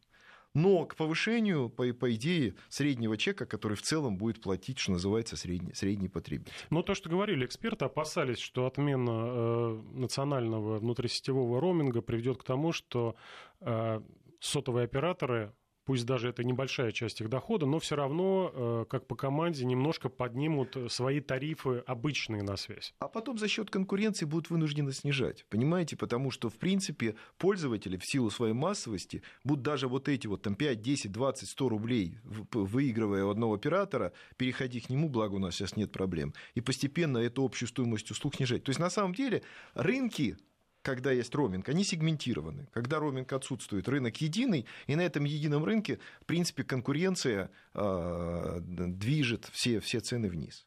но 0.55 0.85
к 0.85 0.96
повышению, 0.96 1.70
по, 1.70 1.85
по 1.92 2.12
идее, 2.12 2.57
среднего 2.68 3.16
чека, 3.16 3.46
который 3.46 3.77
в 3.77 3.83
целом 3.83 4.18
будет 4.18 4.42
платить, 4.42 4.81
что 4.81 4.92
называется, 4.92 5.37
средний, 5.37 5.73
средний 5.75 6.09
потребитель. 6.09 6.53
Но 6.70 6.83
то, 6.83 6.94
что 6.94 7.09
говорили 7.09 7.46
эксперты, 7.46 7.85
опасались, 7.85 8.38
что 8.38 8.66
отмена 8.66 9.11
э, 9.11 9.83
национального 9.92 10.79
внутрисетевого 10.79 11.61
роуминга 11.61 12.03
приведет 12.03 12.38
к 12.38 12.44
тому, 12.44 12.73
что 12.73 13.14
э, 13.61 14.01
сотовые 14.40 14.85
операторы 14.85 15.55
пусть 15.90 16.07
даже 16.07 16.29
это 16.29 16.44
небольшая 16.44 16.92
часть 16.92 17.20
их 17.20 17.29
дохода, 17.29 17.66
но 17.66 17.81
все 17.81 17.96
равно, 17.96 18.53
э, 18.55 18.85
как 18.88 19.09
по 19.09 19.16
команде, 19.16 19.64
немножко 19.64 20.09
поднимут 20.09 20.76
свои 20.88 21.18
тарифы 21.18 21.83
обычные 21.85 22.44
на 22.44 22.57
связь. 22.57 22.94
А 23.00 23.09
потом 23.09 23.38
за 23.38 23.48
счет 23.48 23.70
конкуренции 23.70 24.24
будут 24.24 24.50
вынуждены 24.50 24.92
снижать. 24.92 25.44
Понимаете? 25.50 25.96
Потому 25.96 26.31
что, 26.31 26.48
в 26.48 26.59
принципе, 26.59 27.16
пользователи 27.38 27.96
в 27.96 28.07
силу 28.07 28.31
своей 28.31 28.55
массовости 28.55 29.24
будут 29.42 29.64
даже 29.64 29.88
вот 29.88 30.09
эти 30.09 30.29
вот 30.29 30.42
там 30.42 30.55
5, 30.55 30.81
10, 30.81 31.11
20, 31.11 31.48
100 31.48 31.68
рублей, 31.68 32.18
выигрывая 32.53 33.24
у 33.24 33.31
одного 33.31 33.55
оператора, 33.55 34.12
переходить 34.37 34.87
к 34.87 34.90
нему, 34.90 35.09
благо 35.09 35.35
у 35.35 35.38
нас 35.40 35.57
сейчас 35.57 35.74
нет 35.74 35.90
проблем, 35.90 36.35
и 36.55 36.61
постепенно 36.61 37.18
эту 37.18 37.44
общую 37.44 37.68
стоимость 37.68 38.12
услуг 38.12 38.37
снижать. 38.37 38.62
То 38.62 38.70
есть, 38.70 38.79
на 38.79 38.90
самом 38.90 39.12
деле, 39.12 39.42
рынки 39.74 40.37
когда 40.82 41.12
есть 41.12 41.34
роуминг, 41.34 41.68
они 41.68 41.84
сегментированы. 41.84 42.68
Когда 42.72 42.98
роуминг 42.98 43.32
отсутствует, 43.32 43.88
рынок 43.88 44.20
единый, 44.20 44.66
и 44.86 44.96
на 44.96 45.02
этом 45.02 45.24
едином 45.24 45.64
рынке, 45.64 45.98
в 46.20 46.26
принципе, 46.26 46.64
конкуренция 46.64 47.50
э, 47.74 48.58
движет 48.60 49.48
все, 49.52 49.80
все 49.80 50.00
цены 50.00 50.28
вниз. 50.28 50.66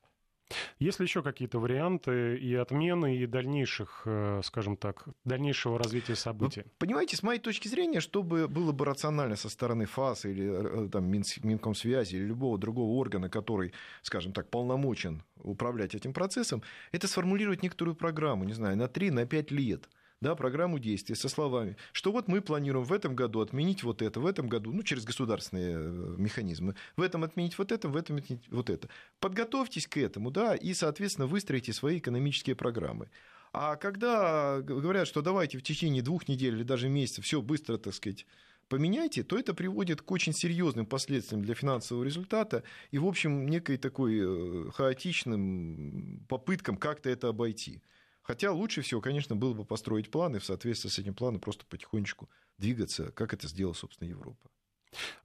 Есть 0.79 0.99
ли 0.99 1.05
еще 1.05 1.23
какие-то 1.23 1.59
варианты 1.59 2.37
и 2.37 2.53
отмены, 2.53 3.17
и 3.17 3.25
дальнейших, 3.25 4.03
э, 4.05 4.41
скажем 4.43 4.77
так, 4.77 5.07
дальнейшего 5.25 5.79
развития 5.79 6.15
событий? 6.15 6.61
Вы 6.61 6.71
понимаете, 6.77 7.17
с 7.17 7.23
моей 7.23 7.39
точки 7.39 7.67
зрения, 7.67 7.99
чтобы 8.01 8.47
было 8.47 8.71
бы 8.71 8.85
рационально 8.85 9.35
со 9.35 9.49
стороны 9.49 9.85
ФАС 9.85 10.25
или 10.25 10.85
э, 10.85 10.89
там, 10.89 11.05
Минкомсвязи 11.05 12.15
или 12.15 12.25
любого 12.25 12.57
другого 12.57 12.91
органа, 12.99 13.29
который, 13.29 13.73
скажем 14.01 14.33
так, 14.33 14.49
полномочен 14.49 15.23
управлять 15.37 15.95
этим 15.95 16.13
процессом, 16.13 16.61
это 16.91 17.07
сформулировать 17.07 17.63
некоторую 17.63 17.95
программу, 17.95 18.43
не 18.43 18.53
знаю, 18.53 18.77
на 18.77 18.83
3-5 18.83 19.11
на 19.11 19.55
лет– 19.55 19.89
да, 20.23 20.35
программу 20.35 20.79
действий 20.79 21.13
со 21.15 21.29
словами, 21.29 21.77
что 21.91 22.11
вот 22.11 22.27
мы 22.27 22.41
планируем 22.41 22.85
в 22.85 22.93
этом 22.93 23.15
году 23.15 23.41
отменить 23.41 23.83
вот 23.83 24.01
это, 24.01 24.19
в 24.19 24.25
этом 24.25 24.47
году, 24.47 24.71
ну, 24.71 24.81
через 24.81 25.03
государственные 25.05 25.75
э, 25.75 26.15
механизмы, 26.17 26.75
в 26.97 27.01
этом 27.01 27.23
отменить 27.23 27.57
вот 27.59 27.71
это, 27.71 27.89
в 27.89 27.95
этом 27.95 28.15
отменить 28.15 28.47
вот 28.49 28.71
это. 28.71 28.89
Подготовьтесь 29.19 29.85
к 29.85 29.97
этому, 29.97 30.31
да, 30.31 30.55
и, 30.55 30.73
соответственно, 30.73 31.27
выстроите 31.27 31.73
свои 31.73 31.99
экономические 31.99 32.55
программы. 32.55 33.09
А 33.51 33.75
когда 33.75 34.61
говорят, 34.61 35.07
что 35.07 35.21
давайте 35.21 35.59
в 35.59 35.61
течение 35.61 36.01
двух 36.01 36.27
недель 36.27 36.55
или 36.55 36.63
даже 36.63 36.89
месяца 36.89 37.21
все 37.21 37.39
быстро, 37.39 37.77
так 37.77 37.93
сказать, 37.93 38.25
поменяйте, 38.67 39.23
то 39.23 39.37
это 39.37 39.53
приводит 39.53 40.01
к 40.01 40.11
очень 40.11 40.33
серьезным 40.33 40.85
последствиям 40.85 41.43
для 41.43 41.53
финансового 41.53 42.03
результата 42.03 42.63
и, 42.89 42.97
в 42.97 43.05
общем, 43.05 43.45
некой 43.47 43.77
такой 43.77 44.19
э, 44.21 44.71
хаотичным 44.71 46.25
попыткам 46.27 46.77
как-то 46.77 47.09
это 47.09 47.27
обойти. 47.27 47.83
Хотя 48.23 48.51
лучше 48.51 48.81
всего, 48.81 49.01
конечно, 49.01 49.35
было 49.35 49.53
бы 49.53 49.65
построить 49.65 50.09
планы, 50.09 50.39
в 50.39 50.45
соответствии 50.45 50.89
с 50.89 50.97
этим 50.97 51.13
планом 51.13 51.41
просто 51.41 51.65
потихонечку 51.65 52.29
двигаться, 52.57 53.11
как 53.11 53.33
это 53.33 53.47
сделала, 53.47 53.73
собственно, 53.73 54.07
Европа. 54.07 54.49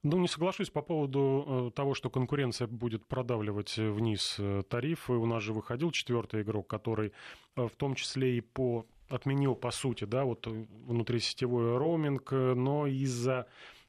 Ну, 0.03 0.17
не 0.17 0.27
соглашусь 0.27 0.69
по 0.69 0.81
поводу 0.81 1.69
э, 1.69 1.71
того, 1.75 1.93
что 1.93 2.09
конкуренция 2.09 2.67
будет 2.67 3.05
продавливать 3.05 3.77
вниз 3.77 4.35
э, 4.39 4.63
тарифы. 4.67 5.13
У 5.13 5.25
нас 5.25 5.43
же 5.43 5.53
выходил 5.53 5.91
четвертый 5.91 6.41
игрок, 6.41 6.67
который 6.67 7.13
э, 7.55 7.67
в 7.67 7.75
том 7.75 7.95
числе 7.95 8.37
и 8.37 8.41
по 8.41 8.85
отменил, 9.09 9.55
по 9.55 9.71
сути, 9.71 10.03
да, 10.03 10.23
вот 10.23 10.45
внутрисетевой 10.45 11.77
роуминг, 11.77 12.31
но 12.31 12.85
из-за 12.85 13.47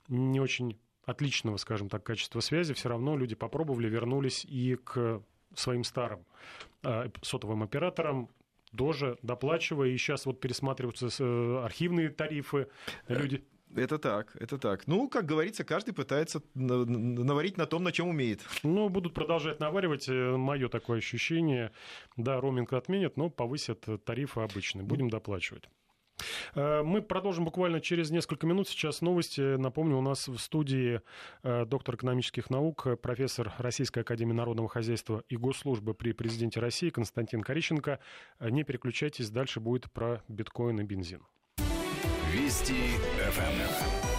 не 0.08 0.40
очень 0.40 0.78
отличного, 1.04 1.58
скажем 1.58 1.90
так, 1.90 2.02
качества 2.04 2.40
связи, 2.40 2.72
все 2.72 2.88
равно 2.88 3.18
люди 3.18 3.34
попробовали, 3.34 3.88
вернулись 3.88 4.46
и 4.46 4.76
к 4.76 5.22
своим 5.54 5.84
старым 5.84 6.24
сотовым 7.20 7.62
операторам, 7.62 8.30
тоже 8.76 9.18
доплачивая, 9.22 9.88
и 9.88 9.98
сейчас 9.98 10.26
вот 10.26 10.40
пересматриваются 10.40 11.08
э, 11.18 11.62
архивные 11.64 12.10
тарифы, 12.10 12.68
люди... 13.08 13.44
Это 13.76 13.98
так, 13.98 14.34
это 14.34 14.58
так. 14.58 14.88
Ну, 14.88 15.08
как 15.08 15.26
говорится, 15.26 15.62
каждый 15.62 15.94
пытается 15.94 16.42
наварить 16.54 17.56
на 17.56 17.66
том, 17.66 17.84
на 17.84 17.92
чем 17.92 18.08
умеет. 18.08 18.40
Ну, 18.64 18.88
будут 18.88 19.14
продолжать 19.14 19.60
наваривать. 19.60 20.08
Э, 20.08 20.36
Мое 20.36 20.68
такое 20.68 20.98
ощущение. 20.98 21.70
Да, 22.16 22.40
роуминг 22.40 22.72
отменят, 22.72 23.16
но 23.16 23.30
повысят 23.30 23.86
тарифы 24.04 24.40
обычные. 24.40 24.84
Будем 24.84 25.08
доплачивать. 25.08 25.68
Э, 26.54 26.82
мы 26.82 27.02
продолжим 27.02 27.44
буквально 27.44 27.80
через 27.80 28.10
несколько 28.10 28.46
минут. 28.46 28.68
Сейчас 28.68 29.00
новости. 29.00 29.56
Напомню, 29.56 29.96
у 29.96 30.02
нас 30.02 30.28
в 30.28 30.38
студии 30.38 31.00
э, 31.42 31.64
доктор 31.64 31.96
экономических 31.96 32.50
наук, 32.50 32.86
профессор 33.02 33.52
Российской 33.58 34.00
Академии 34.00 34.32
Народного 34.32 34.68
Хозяйства 34.68 35.22
и 35.28 35.36
Госслужбы 35.36 35.94
при 35.94 36.12
президенте 36.12 36.60
России 36.60 36.90
Константин 36.90 37.42
Корищенко. 37.42 37.98
Э, 38.38 38.50
не 38.50 38.64
переключайтесь, 38.64 39.30
дальше 39.30 39.60
будет 39.60 39.90
про 39.90 40.22
биткоин 40.28 40.80
и 40.80 40.84
бензин. 40.84 41.22
Вести 42.32 42.74
ФМ. 43.32 44.09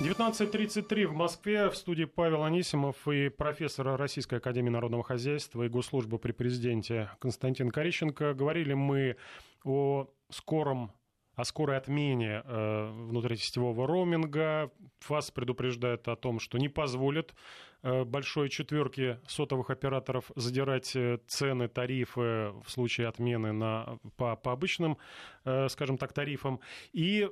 19.33 0.00 1.06
в 1.08 1.12
Москве. 1.12 1.68
В 1.68 1.76
студии 1.76 2.04
Павел 2.04 2.44
Анисимов 2.44 3.08
и 3.08 3.30
профессор 3.30 3.96
Российской 3.96 4.36
Академии 4.36 4.70
Народного 4.70 5.02
Хозяйства 5.02 5.64
и 5.64 5.68
Госслужбы 5.68 6.20
при 6.20 6.30
президенте 6.30 7.10
Константин 7.18 7.72
Корищенко. 7.72 8.32
Говорили 8.32 8.74
мы 8.74 9.16
о 9.64 10.08
скором 10.30 10.92
о 11.34 11.44
скорой 11.44 11.76
отмене 11.76 12.42
э, 12.44 12.90
внутрисетевого 13.08 13.86
роуминга. 13.88 14.70
ФАС 15.00 15.32
предупреждает 15.32 16.06
о 16.06 16.14
том, 16.14 16.38
что 16.38 16.58
не 16.58 16.68
позволит 16.68 17.34
большой 17.82 18.48
четверки 18.48 19.18
сотовых 19.26 19.70
операторов 19.70 20.30
задирать 20.34 20.94
э, 20.96 21.18
цены, 21.26 21.68
тарифы 21.68 22.52
в 22.64 22.68
случае 22.68 23.08
отмены 23.08 23.52
на, 23.52 23.98
по, 24.16 24.34
по 24.36 24.52
обычным, 24.52 24.98
э, 25.44 25.68
скажем 25.68 25.96
так, 25.96 26.12
тарифам. 26.12 26.60
И 26.92 27.28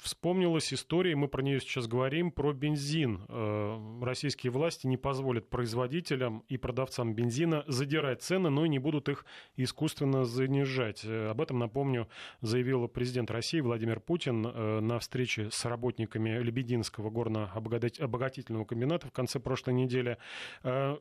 вспомнилась 0.00 0.72
история, 0.72 1.16
мы 1.16 1.28
про 1.28 1.42
нее 1.42 1.60
сейчас 1.60 1.86
говорим, 1.86 2.30
про 2.30 2.52
бензин. 2.52 3.20
Российские 4.02 4.52
власти 4.52 4.86
не 4.86 4.96
позволят 4.96 5.48
производителям 5.48 6.44
и 6.48 6.56
продавцам 6.56 7.14
бензина 7.14 7.64
задирать 7.66 8.22
цены, 8.22 8.50
но 8.50 8.64
и 8.64 8.68
не 8.68 8.78
будут 8.78 9.08
их 9.08 9.24
искусственно 9.56 10.24
занижать. 10.24 11.04
Об 11.04 11.40
этом, 11.40 11.58
напомню, 11.58 12.08
заявил 12.40 12.88
президент 12.88 13.30
России 13.30 13.60
Владимир 13.60 14.00
Путин 14.00 14.42
на 14.42 14.98
встрече 14.98 15.50
с 15.50 15.64
работниками 15.64 16.30
Лебединского 16.38 17.10
горно-обогатительного 17.10 18.64
комбината 18.64 19.08
в 19.08 19.12
конце 19.12 19.40
прошлой 19.40 19.74
недели. 19.74 19.79
Э, 20.62 20.98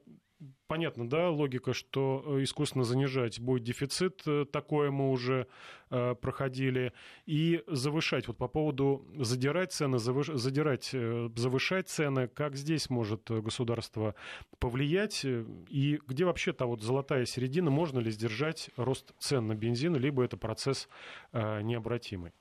понятно, 0.68 1.10
да, 1.10 1.30
логика, 1.30 1.74
что 1.74 2.24
э, 2.26 2.44
искусственно 2.44 2.84
занижать 2.84 3.40
будет 3.40 3.64
дефицит, 3.64 4.22
э, 4.26 4.46
такое 4.52 4.92
мы 4.92 5.12
уже 5.12 5.48
э, 5.90 6.16
проходили, 6.16 6.94
и 7.26 7.64
завышать, 7.68 8.28
вот 8.28 8.38
по 8.38 8.48
поводу 8.48 9.06
задирать 9.18 9.74
цены, 9.74 10.00
завыш, 10.00 10.28
задирать, 10.28 10.92
э, 10.94 11.30
завышать 11.36 11.90
цены, 11.90 12.28
как 12.28 12.56
здесь 12.56 12.90
может 12.90 13.30
государство 13.30 14.16
повлиять, 14.60 15.26
и 15.26 16.00
где 16.08 16.26
вообще 16.26 16.54
та 16.54 16.66
вот 16.66 16.82
золотая 16.82 17.26
середина, 17.26 17.70
можно 17.70 18.00
ли 18.00 18.12
сдержать 18.12 18.70
рост 18.78 19.14
цен 19.20 19.48
на 19.48 19.56
бензин, 19.56 19.96
либо 19.96 20.24
это 20.24 20.38
процесс 20.38 20.88
э, 21.32 21.62
необратимый? 21.62 22.32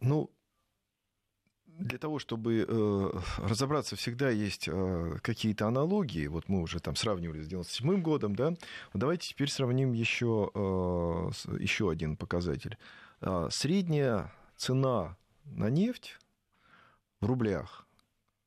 Ну, 0.00 0.30
для 1.78 1.98
того, 1.98 2.18
чтобы 2.18 2.66
э, 2.68 3.10
разобраться, 3.38 3.96
всегда 3.96 4.30
есть 4.30 4.68
э, 4.68 5.16
какие-то 5.22 5.66
аналогии. 5.66 6.26
Вот 6.26 6.48
мы 6.48 6.60
уже 6.60 6.80
там 6.80 6.96
сравнивали 6.96 7.40
с 7.42 7.46
97 7.46 8.02
годом, 8.02 8.34
да. 8.34 8.54
Давайте 8.94 9.28
теперь 9.28 9.48
сравним 9.48 9.92
еще, 9.92 10.50
э, 10.54 11.30
еще 11.58 11.90
один 11.90 12.16
показатель. 12.16 12.76
Э, 13.20 13.48
средняя 13.50 14.32
цена 14.56 15.16
на 15.44 15.70
нефть 15.70 16.18
в 17.20 17.26
рублях 17.26 17.86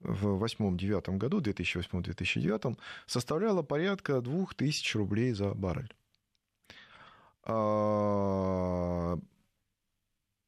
в 0.02 0.44
2008-2009 0.44 1.18
году, 1.18 1.42
2008-2009, 1.42 2.78
составляла 3.06 3.62
порядка 3.62 4.22
2000 4.22 4.98
рублей 4.98 5.32
за 5.34 5.54
баррель. 5.54 5.94
А, 7.44 9.18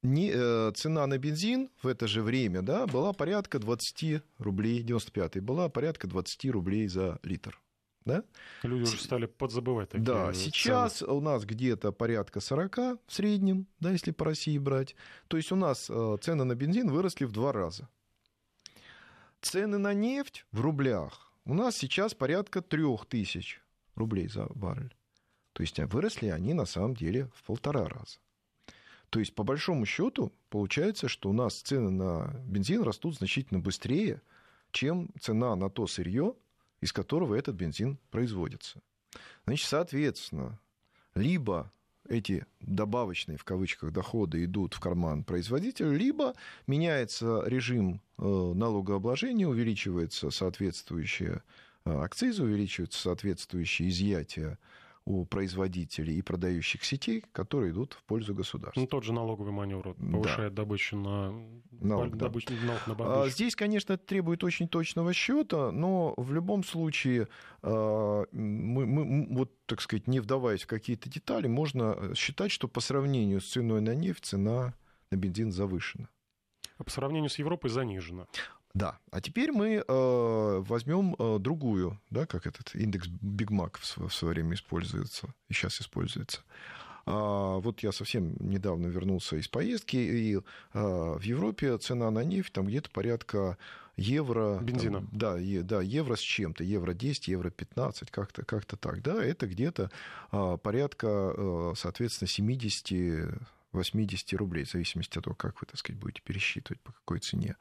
не, 0.04 0.30
э, 0.32 0.72
цена 0.74 1.06
на 1.06 1.18
бензин 1.18 1.70
в 1.82 1.88
это 1.88 2.06
же 2.06 2.22
время 2.22 2.62
да, 2.62 2.86
была 2.86 3.12
порядка 3.12 3.58
20 3.58 4.22
рублей, 4.38 4.82
95 4.82 5.40
была 5.40 5.68
порядка 5.68 6.06
20 6.06 6.50
рублей 6.50 6.86
за 6.88 7.18
литр. 7.22 7.60
Да? 8.04 8.22
Люди 8.62 8.82
уже 8.82 8.98
стали 9.02 9.24
подзабывать 9.24 9.88
такие 9.88 10.04
Да, 10.04 10.34
сейчас 10.34 10.98
цены. 10.98 11.12
у 11.12 11.20
нас 11.20 11.46
где-то 11.46 11.90
порядка 11.90 12.40
40 12.40 12.76
в 12.76 12.98
среднем, 13.08 13.66
да, 13.80 13.92
если 13.92 14.10
по 14.10 14.26
России 14.26 14.58
брать. 14.58 14.94
То 15.28 15.38
есть 15.38 15.50
у 15.52 15.56
нас 15.56 15.88
э, 15.88 16.16
цены 16.20 16.44
на 16.44 16.54
бензин 16.54 16.90
выросли 16.90 17.24
в 17.24 17.32
два 17.32 17.52
раза. 17.52 17.88
Цены 19.40 19.78
на 19.78 19.94
нефть 19.94 20.44
в 20.52 20.60
рублях 20.60 21.32
у 21.46 21.54
нас 21.54 21.76
сейчас 21.76 22.14
порядка 22.14 22.60
3000 22.60 23.62
рублей 23.94 24.28
за 24.28 24.46
баррель. 24.54 24.94
То 25.54 25.62
есть 25.62 25.80
а 25.80 25.86
выросли 25.86 26.28
они 26.28 26.52
на 26.52 26.66
самом 26.66 26.94
деле 26.94 27.30
в 27.34 27.42
полтора 27.44 27.88
раза. 27.88 28.18
То 29.14 29.20
есть, 29.20 29.32
по 29.32 29.44
большому 29.44 29.86
счету, 29.86 30.32
получается, 30.50 31.06
что 31.06 31.30
у 31.30 31.32
нас 31.32 31.54
цены 31.60 31.90
на 31.90 32.34
бензин 32.48 32.82
растут 32.82 33.14
значительно 33.14 33.60
быстрее, 33.60 34.20
чем 34.72 35.08
цена 35.20 35.54
на 35.54 35.70
то 35.70 35.86
сырье, 35.86 36.34
из 36.80 36.92
которого 36.92 37.36
этот 37.36 37.54
бензин 37.54 38.00
производится. 38.10 38.80
Значит, 39.46 39.68
соответственно, 39.68 40.58
либо 41.14 41.70
эти 42.08 42.44
добавочные, 42.58 43.38
в 43.38 43.44
кавычках, 43.44 43.92
доходы 43.92 44.42
идут 44.46 44.74
в 44.74 44.80
карман 44.80 45.22
производителя, 45.22 45.92
либо 45.92 46.34
меняется 46.66 47.44
режим 47.46 48.00
э, 48.18 48.24
налогообложения, 48.24 49.46
увеличивается 49.46 50.30
соответствующие 50.30 51.44
э, 51.84 51.96
акцизы, 52.02 52.42
увеличиваются 52.42 53.00
соответствующие 53.00 53.90
изъятия 53.90 54.58
у 55.06 55.26
производителей 55.26 56.16
и 56.16 56.22
продающих 56.22 56.84
сетей, 56.84 57.24
которые 57.32 57.72
идут 57.72 57.92
в 57.94 58.02
пользу 58.04 58.34
государства. 58.34 58.80
Ну, 58.80 58.86
тот 58.86 59.04
же 59.04 59.12
налоговый 59.12 59.52
маневр 59.52 59.94
повышает 59.94 60.54
да. 60.54 60.62
добычу 60.62 60.96
на 60.96 61.34
налог, 61.70 62.16
добыч... 62.16 62.46
да. 62.46 62.54
налог 62.64 62.86
на 62.86 63.22
а, 63.22 63.28
Здесь, 63.28 63.54
конечно, 63.54 63.94
это 63.94 64.04
требует 64.04 64.42
очень 64.44 64.66
точного 64.66 65.12
счета, 65.12 65.72
но 65.72 66.14
в 66.16 66.32
любом 66.32 66.64
случае 66.64 67.28
а, 67.62 68.24
мы, 68.32 68.86
мы, 68.86 69.26
вот, 69.34 69.52
так 69.66 69.82
сказать, 69.82 70.06
не 70.06 70.20
вдаваясь 70.20 70.62
в 70.62 70.66
какие-то 70.66 71.10
детали, 71.10 71.48
можно 71.48 72.14
считать, 72.14 72.50
что 72.50 72.66
по 72.66 72.80
сравнению 72.80 73.40
с 73.42 73.50
ценой 73.50 73.82
на 73.82 73.94
нефть 73.94 74.24
цена 74.24 74.74
на 75.10 75.16
бензин 75.16 75.52
завышена. 75.52 76.08
А 76.78 76.84
по 76.84 76.90
сравнению 76.90 77.30
с 77.30 77.38
Европой 77.38 77.68
занижена. 77.68 78.26
Да, 78.74 78.98
а 79.12 79.20
теперь 79.20 79.52
мы 79.52 79.84
э, 79.86 80.62
возьмем 80.66 81.14
э, 81.16 81.38
другую, 81.38 82.00
да, 82.10 82.26
как 82.26 82.46
этот 82.46 82.74
индекс 82.74 83.06
Биг 83.06 83.50
Мак 83.50 83.78
в, 83.78 84.08
в 84.08 84.12
свое 84.12 84.34
время 84.34 84.54
используется, 84.54 85.28
и 85.48 85.54
сейчас 85.54 85.80
используется. 85.80 86.40
А, 87.06 87.58
вот 87.58 87.80
я 87.80 87.92
совсем 87.92 88.34
недавно 88.40 88.86
вернулся 88.86 89.36
из 89.36 89.48
поездки, 89.48 89.96
и 89.96 90.40
а, 90.72 91.18
в 91.18 91.22
Европе 91.22 91.76
цена 91.78 92.10
на 92.10 92.24
нефть 92.24 92.52
там 92.52 92.66
где-то 92.66 92.90
порядка 92.90 93.58
евро... 93.96 94.58
Бензина. 94.60 94.98
Там, 94.98 95.08
да, 95.12 95.38
е, 95.38 95.62
да, 95.62 95.82
евро 95.82 96.16
с 96.16 96.20
чем-то, 96.20 96.64
евро 96.64 96.94
10, 96.94 97.28
евро 97.28 97.50
15, 97.50 98.10
как-то 98.10 98.44
как 98.44 98.64
так, 98.64 99.02
да, 99.02 99.22
это 99.22 99.46
где-то 99.46 99.90
а, 100.30 100.56
порядка, 100.56 101.08
а, 101.08 101.72
соответственно, 101.76 102.28
70 102.28 103.38
80 103.72 104.32
рублей, 104.34 104.64
в 104.64 104.70
зависимости 104.70 105.18
от 105.18 105.24
того, 105.24 105.34
как 105.34 105.60
вы, 105.60 105.66
так 105.66 105.78
сказать, 105.78 106.00
будете 106.00 106.22
пересчитывать, 106.22 106.80
по 106.80 106.92
какой 106.92 107.18
цене. 107.18 107.56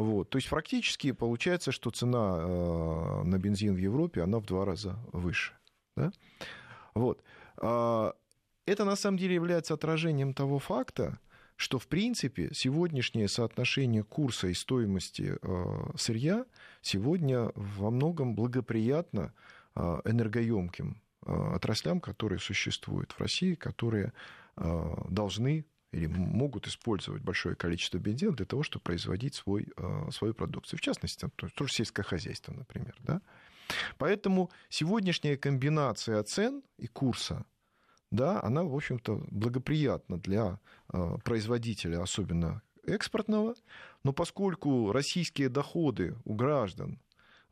Вот. 0.00 0.30
То 0.30 0.38
есть 0.38 0.48
фактически 0.48 1.12
получается, 1.12 1.72
что 1.72 1.90
цена 1.90 2.38
э, 2.38 3.22
на 3.24 3.38
бензин 3.38 3.74
в 3.74 3.76
Европе, 3.76 4.22
она 4.22 4.38
в 4.38 4.46
два 4.46 4.64
раза 4.64 4.98
выше. 5.12 5.52
Да? 5.94 6.10
Вот. 6.94 7.22
А, 7.58 8.14
это 8.64 8.86
на 8.86 8.96
самом 8.96 9.18
деле 9.18 9.34
является 9.34 9.74
отражением 9.74 10.32
того 10.32 10.58
факта, 10.58 11.18
что 11.56 11.78
в 11.78 11.86
принципе 11.86 12.48
сегодняшнее 12.54 13.28
соотношение 13.28 14.02
курса 14.02 14.48
и 14.48 14.54
стоимости 14.54 15.36
э, 15.42 15.90
сырья 15.96 16.46
сегодня 16.80 17.52
во 17.54 17.90
многом 17.90 18.34
благоприятно 18.34 19.34
э, 19.74 20.00
энергоемким 20.06 21.02
отраслям, 21.26 22.00
которые 22.00 22.38
существуют 22.38 23.12
в 23.12 23.20
России, 23.20 23.54
которые 23.54 24.14
должны 24.56 25.66
или 25.92 26.06
могут 26.06 26.66
использовать 26.66 27.22
большое 27.22 27.56
количество 27.56 27.98
бензина 27.98 28.32
для 28.32 28.46
того, 28.46 28.62
чтобы 28.62 28.82
производить 28.82 29.34
свой, 29.34 29.68
э, 29.76 30.10
свою 30.12 30.34
продукцию. 30.34 30.78
В 30.78 30.82
частности, 30.82 31.20
там, 31.20 31.30
тоже 31.30 31.72
сельское 31.72 32.02
хозяйство, 32.02 32.52
например. 32.52 32.94
Да? 33.00 33.20
Поэтому 33.98 34.50
сегодняшняя 34.68 35.36
комбинация 35.36 36.22
цен 36.22 36.62
и 36.78 36.86
курса, 36.86 37.44
да, 38.10 38.42
она, 38.42 38.64
в 38.64 38.74
общем-то, 38.74 39.24
благоприятна 39.30 40.18
для 40.18 40.58
э, 40.92 41.16
производителя, 41.24 42.02
особенно 42.02 42.62
экспортного, 42.84 43.54
но 44.02 44.12
поскольку 44.12 44.92
российские 44.92 45.48
доходы 45.48 46.16
у 46.24 46.34
граждан 46.34 47.00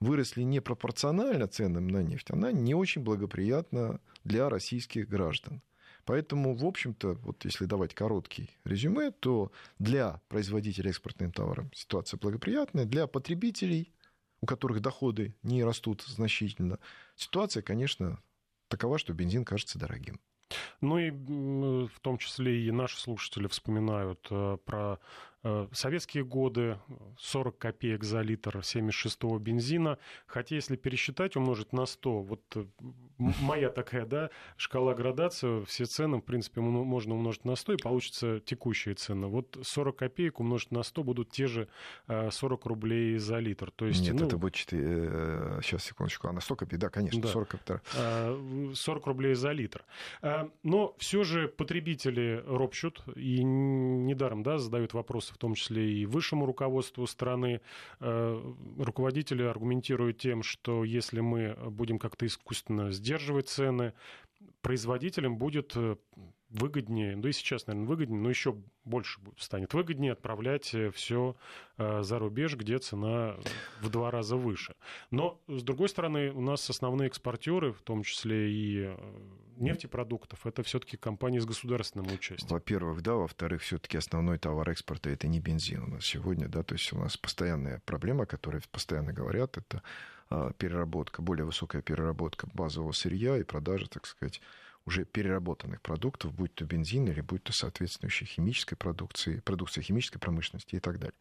выросли 0.01 0.43
непропорционально 0.43 1.47
ценам 1.49 1.89
на 1.89 2.03
нефть, 2.03 2.31
она 2.31 2.53
не 2.53 2.75
очень 2.75 3.03
благоприятна 3.03 4.01
для 4.25 4.49
российских 4.49 5.09
граждан. 5.09 5.63
Поэтому, 6.09 6.55
в 6.55 6.65
общем-то, 6.65 7.19
вот 7.23 7.45
если 7.45 7.67
давать 7.67 7.95
короткий 7.95 8.49
резюме, 8.65 9.11
то 9.11 9.53
для 9.79 10.23
производителей 10.29 10.89
экспортным 10.89 11.33
товаром 11.33 11.71
ситуация 11.75 12.17
благоприятная, 12.17 12.87
для 12.87 13.07
потребителей, 13.07 13.93
у 14.41 14.47
которых 14.47 14.81
доходы 14.81 15.35
не 15.43 15.63
растут 15.63 16.01
значительно, 16.01 16.79
ситуация, 17.15 17.63
конечно, 17.63 18.23
такова, 18.69 18.97
что 18.97 19.13
бензин 19.13 19.45
кажется 19.45 19.79
дорогим. 19.79 20.19
Ну 20.81 20.99
и 20.99 21.11
в 21.11 22.01
том 22.01 22.17
числе 22.17 22.67
и 22.67 22.71
наши 22.71 22.99
слушатели 22.99 23.47
вспоминают 23.47 24.27
э, 24.31 24.57
про 24.65 25.01
советские 25.73 26.25
годы 26.25 26.79
40 27.19 27.59
копеек 27.59 28.05
за 28.05 28.21
литр 28.21 28.59
76-го 28.59 29.39
бензина. 29.39 29.99
Хотя, 30.27 30.57
если 30.57 30.77
пересчитать, 30.77 31.37
умножить 31.37 31.73
на 31.73 31.87
100, 31.87 32.23
вот 32.23 32.43
э, 32.57 32.65
моя 33.19 33.71
такая, 33.71 34.05
да, 34.05 34.31
шкала 34.57 34.95
градации, 34.95 35.65
все 35.65 35.85
цены, 35.85 36.19
в 36.19 36.23
принципе, 36.23 36.61
можно 36.61 37.15
умножить 37.15 37.45
на 37.45 37.55
100, 37.55 37.73
и 37.75 37.77
получится 37.77 38.41
текущие 38.41 38.95
цены. 38.95 39.29
Вот 39.29 39.57
40 39.63 39.97
копеек 39.97 40.41
умножить 40.41 40.73
на 40.73 40.83
100 40.83 41.05
будут 41.05 41.31
те 41.31 41.47
же 41.47 41.69
40 42.09 42.67
э, 42.67 42.69
рублей 42.69 43.19
за 43.19 43.39
литр. 43.39 43.71
То 43.71 43.87
есть, 43.87 44.03
Нет, 44.03 44.15
ну, 44.15 44.27
это 44.27 44.37
будет 44.37 44.55
4... 44.55 45.63
Сейчас, 45.63 45.85
секундочку. 45.85 46.29
А 46.29 46.33
на 46.33 46.41
100 46.41 46.57
копеек? 46.57 46.81
Да, 46.81 46.91
конечно, 46.91 47.21
да. 47.23 47.29
40 47.29 47.49
копеек. 47.49 48.77
40 48.77 49.07
рублей 49.07 49.35
за 49.35 49.53
литр. 49.53 49.85
Но 50.63 50.95
все 50.99 51.23
же 51.25 51.49
потребители 51.49 52.43
ропщут, 52.47 53.03
и 53.15 53.43
недаром, 53.43 54.43
да, 54.43 54.59
задают 54.59 54.95
вопросы 54.95 55.38
в 55.39 55.41
том 55.41 55.55
числе 55.55 55.93
и 55.93 56.05
высшему 56.05 56.47
руководству 56.47 57.07
страны. 57.07 57.61
Э, 58.01 58.55
руководители 58.77 59.45
аргументируют 59.45 60.19
тем, 60.19 60.43
что 60.43 60.83
если 60.83 61.21
мы 61.21 61.57
будем 61.71 62.01
как-то 62.01 62.27
искусственно 62.27 62.91
сдерживать 62.91 63.49
цены, 63.49 63.93
производителям 64.63 65.39
будет 65.39 65.73
э, 65.77 65.95
выгоднее, 66.51 67.17
да 67.17 67.29
и 67.29 67.33
сейчас, 67.33 67.67
наверное, 67.67 67.89
выгоднее, 67.89 68.21
но 68.21 68.31
еще 68.31 68.57
больше 68.85 69.21
станет 69.37 69.75
выгоднее 69.75 70.13
отправлять 70.13 70.75
э, 70.75 70.91
все 70.91 71.37
э, 71.77 72.03
за 72.03 72.19
рубеж, 72.19 72.57
где 72.57 72.79
цена 72.79 73.37
в 73.83 73.91
два 73.91 74.11
раза 74.11 74.37
выше. 74.37 74.75
Но, 75.11 75.41
с 75.47 75.63
другой 75.63 75.91
стороны, 75.91 76.31
у 76.31 76.41
нас 76.41 76.69
основные 76.71 77.09
экспортеры, 77.09 77.73
в 77.73 77.83
том 77.83 78.03
числе 78.03 78.51
и 78.51 78.85
э, 78.87 78.97
нефтепродуктов, 79.57 80.47
это 80.47 80.63
все-таки 80.63 80.97
компании 80.97 81.39
с 81.39 81.45
государственным 81.45 82.07
участием. 82.07 82.49
Во-первых, 82.49 83.03
да, 83.03 83.15
во-вторых, 83.15 83.61
все-таки 83.61 83.99
основной 83.99 84.39
товар 84.39 84.71
экспорта 84.71 85.11
это 85.11 85.29
не 85.29 85.41
бензин 85.41 85.83
у 85.83 85.87
нас 85.89 86.07
сегодня, 86.07 86.49
да, 86.49 86.63
то 86.63 86.75
есть 86.75 86.93
у 86.95 86.99
нас 86.99 87.17
постоянная 87.19 87.83
проблема, 87.85 88.23
о 88.23 88.27
которой 88.27 88.63
постоянно 88.71 89.13
говорят, 89.13 89.59
это 89.59 89.83
переработка, 90.59 91.23
более 91.23 91.47
высокая 91.47 91.81
переработка 91.81 92.47
базового 92.53 92.93
сырья 92.93 93.39
и 93.39 93.45
продажа, 93.45 93.89
так 93.89 94.05
сказать, 94.05 94.43
уже 94.89 95.05
переработанных 95.05 95.81
продуктов, 95.83 96.33
будь 96.33 96.55
то 96.55 96.65
бензин 96.65 97.07
или 97.09 97.21
будь 97.21 97.45
то 97.45 97.53
соответствующей 97.53 98.25
химической 98.25 98.75
продукции, 98.75 99.41
продукция 99.41 99.83
химической 99.83 100.19
промышленности 100.19 100.77
и 100.77 100.81
так 100.81 100.99
далее. 100.99 101.15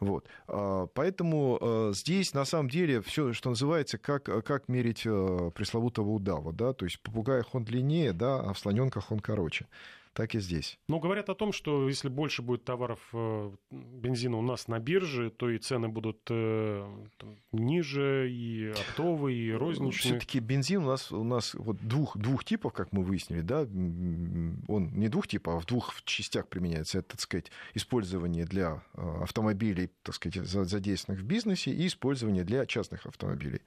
Вот. 0.00 0.26
А, 0.48 0.86
поэтому 0.88 1.58
а, 1.60 1.92
здесь 1.94 2.34
на 2.34 2.44
самом 2.44 2.68
деле 2.68 3.00
все, 3.00 3.32
что 3.32 3.50
называется, 3.50 3.96
как, 3.98 4.24
как 4.24 4.68
мерить 4.68 5.04
а, 5.06 5.50
пресловутого 5.50 6.10
удава. 6.10 6.52
Да? 6.52 6.72
То 6.72 6.84
есть 6.84 7.00
попугаях 7.00 7.54
он 7.54 7.64
длиннее, 7.64 8.12
да, 8.12 8.40
а 8.40 8.52
в 8.52 8.58
слоненках 8.58 9.12
он 9.12 9.20
короче 9.20 9.66
так 10.18 10.34
и 10.34 10.40
здесь. 10.40 10.80
Но 10.88 10.98
говорят 10.98 11.28
о 11.28 11.36
том, 11.36 11.52
что 11.52 11.88
если 11.88 12.08
больше 12.08 12.42
будет 12.42 12.64
товаров 12.64 12.98
э, 13.12 13.52
бензина 13.70 14.36
у 14.36 14.42
нас 14.42 14.66
на 14.66 14.80
бирже, 14.80 15.30
то 15.30 15.48
и 15.48 15.58
цены 15.58 15.88
будут 15.88 16.18
э, 16.28 16.84
ниже, 17.52 18.28
и 18.28 18.70
оптовые, 18.70 19.38
и 19.38 19.52
розничные. 19.52 20.14
Все-таки 20.18 20.40
бензин 20.40 20.82
у 20.82 20.88
нас, 20.88 21.12
у 21.12 21.22
нас 21.22 21.54
вот 21.54 21.76
двух, 21.76 22.16
двух 22.16 22.42
типов, 22.44 22.72
как 22.72 22.92
мы 22.92 23.04
выяснили, 23.04 23.42
да, 23.42 23.60
он 23.60 24.90
не 24.92 25.08
двух 25.08 25.28
типов, 25.28 25.54
а 25.54 25.60
в 25.60 25.66
двух 25.66 25.94
частях 26.02 26.48
применяется. 26.48 26.98
Это, 26.98 27.10
так 27.10 27.20
сказать, 27.20 27.52
использование 27.74 28.44
для 28.44 28.82
э, 28.94 29.22
автомобилей, 29.22 29.88
так 30.02 30.16
сказать, 30.16 30.44
задействованных 30.44 31.22
в 31.22 31.26
бизнесе, 31.28 31.70
и 31.70 31.86
использование 31.86 32.42
для 32.42 32.66
частных 32.66 33.06
автомобилей. 33.06 33.60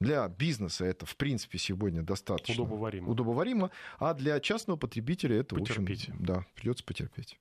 Для 0.00 0.26
бизнеса 0.28 0.86
это, 0.86 1.04
в 1.04 1.14
принципе, 1.16 1.58
сегодня 1.58 2.02
достаточно 2.02 2.64
удобоваримо, 2.64 3.10
удобоваримо 3.10 3.70
а 3.98 4.14
для 4.14 4.40
частного 4.40 4.78
потребителя 4.78 5.40
это, 5.40 5.54
Потерпите. 5.54 6.12
в 6.12 6.14
общем, 6.14 6.24
да, 6.24 6.46
придется 6.54 6.84
потерпеть. 6.84 7.38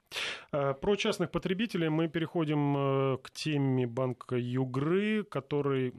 Э, 0.52 0.74
про 0.74 0.96
частных 0.98 1.32
потребителей 1.32 1.88
мы 1.88 2.10
переходим 2.10 2.76
э, 2.78 3.18
к 3.24 3.32
теме 3.32 3.88
банка 3.88 4.36
Югры, 4.36 5.24
который 5.24 5.94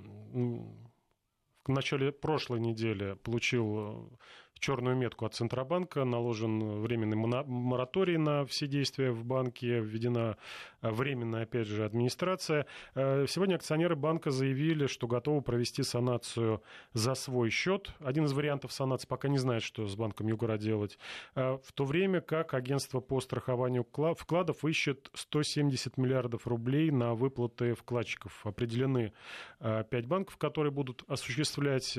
в 1.71 1.73
начале 1.73 2.13
прошлой 2.13 2.61
недели 2.61 3.15
получил 3.23 3.77
э, 3.79 4.17
черную 4.61 4.97
метку 4.97 5.25
от 5.25 5.35
Центробанка, 5.35 6.05
наложен 6.05 6.81
временный 6.81 7.17
мораторий 7.17 8.17
на 8.19 8.45
все 8.45 8.67
действия 8.67 9.11
в 9.11 9.25
банке, 9.25 9.81
введена 9.81 10.37
э, 10.83 10.91
временная, 10.91 11.45
опять 11.45 11.67
же, 11.67 11.85
администрация. 11.85 12.67
Э, 12.95 13.27
сегодня 13.29 13.57
акционеры 13.57 13.97
банка 13.97 14.31
заявили, 14.31 14.87
что 14.87 15.07
готовы 15.07 15.43
провести 15.43 15.83
санацию 15.83 16.63
за 16.93 17.15
свой 17.15 17.51
счет. 17.51 17.93
Один 18.01 18.27
из 18.27 18.33
вариантов 18.33 18.73
санации 18.73 19.09
пока 19.09 19.29
не 19.29 19.39
знает, 19.39 19.63
что 19.63 19.87
с 19.87 19.97
банком 19.97 20.29
Югора 20.29 20.59
делать. 20.59 20.99
Э, 21.35 21.59
в 21.65 21.73
то 21.73 21.85
время 21.85 22.21
как 22.21 22.55
агентство 22.55 23.01
по 23.01 23.21
страхованию 23.21 23.85
вкладов 23.85 24.65
ищет 24.65 25.11
170 25.15 25.97
миллиардов 25.97 26.47
рублей 26.47 26.91
на 26.91 27.15
выплаты 27.15 27.75
вкладчиков. 27.75 28.47
Определены 28.47 29.13
пять 29.59 30.07
банков, 30.07 30.37
которые 30.37 30.71
будут 30.71 31.03
осуществлять 31.09 31.99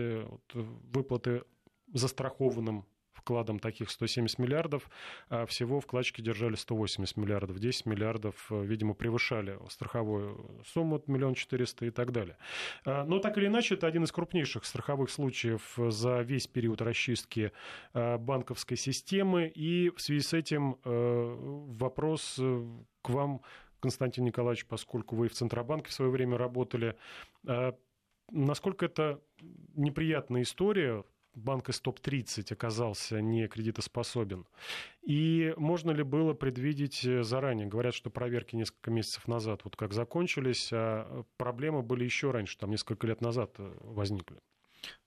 выплаты 0.53 1.43
застрахованным 1.93 2.85
вкладом 3.21 3.59
таких 3.59 3.89
170 3.89 4.39
миллиардов, 4.39 4.89
а 5.29 5.45
всего 5.45 5.79
вкладчики 5.79 6.21
держали 6.21 6.55
180 6.55 7.17
миллиардов, 7.17 7.59
10 7.59 7.85
миллиардов, 7.85 8.47
э, 8.49 8.63
видимо, 8.63 8.93
превышали 8.93 9.59
страховую 9.69 10.61
сумму, 10.65 11.01
миллион 11.07 11.35
четыреста 11.35 11.85
и 11.85 11.91
так 11.91 12.11
далее. 12.11 12.37
А, 12.85 13.05
но 13.05 13.19
так 13.19 13.37
или 13.37 13.47
иначе, 13.47 13.75
это 13.75 13.87
один 13.87 14.03
из 14.03 14.11
крупнейших 14.11 14.65
страховых 14.65 15.09
случаев 15.09 15.77
за 15.77 16.21
весь 16.21 16.47
период 16.47 16.81
расчистки 16.81 17.51
а, 17.93 18.17
банковской 18.17 18.77
системы, 18.77 19.47
и 19.47 19.89
в 19.89 20.01
связи 20.01 20.21
с 20.21 20.33
этим 20.33 20.77
э, 20.83 21.35
вопрос 21.77 22.37
э, 22.39 22.65
к 23.01 23.09
вам, 23.09 23.41
Константин 23.79 24.25
Николаевич, 24.25 24.65
поскольку 24.65 25.15
вы 25.15 25.27
в 25.27 25.33
Центробанке 25.33 25.89
в 25.89 25.93
свое 25.93 26.11
время 26.11 26.37
работали, 26.37 26.95
насколько 28.29 28.85
это 28.85 29.19
неприятная 29.73 30.43
история 30.43 31.03
банк 31.33 31.69
из 31.69 31.79
топ-30 31.79 32.53
оказался 32.53 33.21
не 33.21 33.47
кредитоспособен? 33.47 34.45
И 35.03 35.53
можно 35.57 35.91
ли 35.91 36.03
было 36.03 36.33
предвидеть 36.33 37.03
э, 37.05 37.23
заранее? 37.23 37.67
Говорят, 37.67 37.93
что 37.93 38.09
проверки 38.09 38.55
несколько 38.55 38.91
месяцев 38.91 39.27
назад 39.27 39.61
вот 39.63 39.75
как 39.75 39.93
закончились, 39.93 40.69
а 40.71 41.23
проблемы 41.37 41.81
были 41.81 42.03
еще 42.03 42.31
раньше, 42.31 42.57
там 42.57 42.71
несколько 42.71 43.07
лет 43.07 43.21
назад 43.21 43.55
э, 43.57 43.77
возникли. 43.81 44.37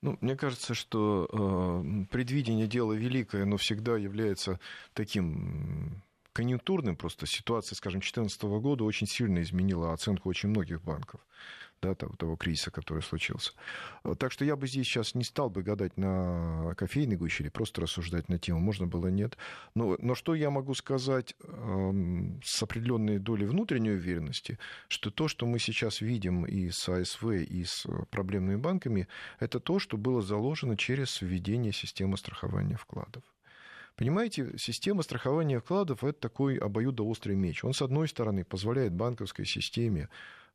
Ну, 0.02 0.18
мне 0.20 0.36
кажется, 0.36 0.74
что 0.74 1.28
э, 1.32 2.04
предвидение 2.10 2.66
дело 2.66 2.92
великое, 2.92 3.44
но 3.44 3.56
всегда 3.56 3.96
является 3.96 4.60
таким 4.92 6.02
конъюнктурным. 6.34 6.96
Просто 6.96 7.26
ситуация, 7.26 7.76
скажем, 7.76 8.00
2014 8.00 8.42
года 8.42 8.84
очень 8.84 9.06
сильно 9.06 9.40
изменила 9.40 9.92
оценку 9.94 10.28
очень 10.28 10.50
многих 10.50 10.82
банков 10.82 11.20
да, 11.84 11.94
того, 11.94 12.14
того 12.16 12.36
кризиса, 12.36 12.70
который 12.70 13.02
случился. 13.02 13.52
Так 14.18 14.32
что 14.32 14.44
я 14.44 14.56
бы 14.56 14.66
здесь 14.66 14.86
сейчас 14.86 15.14
не 15.14 15.24
стал 15.24 15.50
бы 15.50 15.62
гадать 15.62 15.96
на 15.96 16.74
кофейной 16.76 17.16
гуще 17.16 17.44
или 17.44 17.50
просто 17.50 17.82
рассуждать 17.82 18.28
на 18.28 18.38
тему, 18.38 18.60
можно 18.60 18.86
было, 18.86 19.08
нет. 19.08 19.36
Но, 19.74 19.96
но 20.00 20.14
что 20.14 20.34
я 20.34 20.50
могу 20.50 20.74
сказать 20.74 21.34
э, 21.40 21.92
с 22.42 22.62
определенной 22.62 23.18
долей 23.18 23.46
внутренней 23.46 23.90
уверенности, 23.90 24.58
что 24.88 25.10
то, 25.10 25.28
что 25.28 25.46
мы 25.46 25.58
сейчас 25.58 26.00
видим 26.00 26.44
и 26.46 26.70
с 26.70 26.88
АСВ, 26.88 27.24
и 27.24 27.64
с 27.64 27.86
проблемными 28.10 28.56
банками, 28.56 29.06
это 29.38 29.60
то, 29.60 29.78
что 29.78 29.96
было 29.96 30.22
заложено 30.22 30.76
через 30.76 31.20
введение 31.20 31.72
системы 31.72 32.16
страхования 32.16 32.76
вкладов. 32.76 33.22
Понимаете, 33.96 34.58
система 34.58 35.02
страхования 35.02 35.60
вкладов– 35.60 36.02
это 36.04 36.18
такой 36.18 36.56
обоюдоострый 36.56 37.36
меч. 37.36 37.64
Он, 37.64 37.72
с 37.72 37.82
одной 37.82 38.08
стороны, 38.08 38.44
позволяет 38.44 38.92
банковской 38.92 39.44
системе 39.44 40.08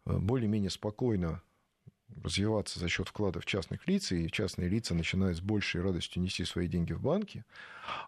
Э, 0.06 0.18
более-менее 0.18 0.70
спокойно 0.70 1.42
развиваться 2.24 2.80
за 2.80 2.90
счет 2.90 3.08
вкладов 3.08 3.46
частных 3.46 3.88
лиц, 3.88 4.12
и 4.12 4.32
частные 4.32 4.68
лица 4.68 4.96
начинают 4.96 5.38
с 5.38 5.42
большей 5.42 5.82
радостью 5.82 6.24
нести 6.24 6.44
свои 6.44 6.68
деньги 6.68 6.94
в 6.94 7.02
банки. 7.02 7.46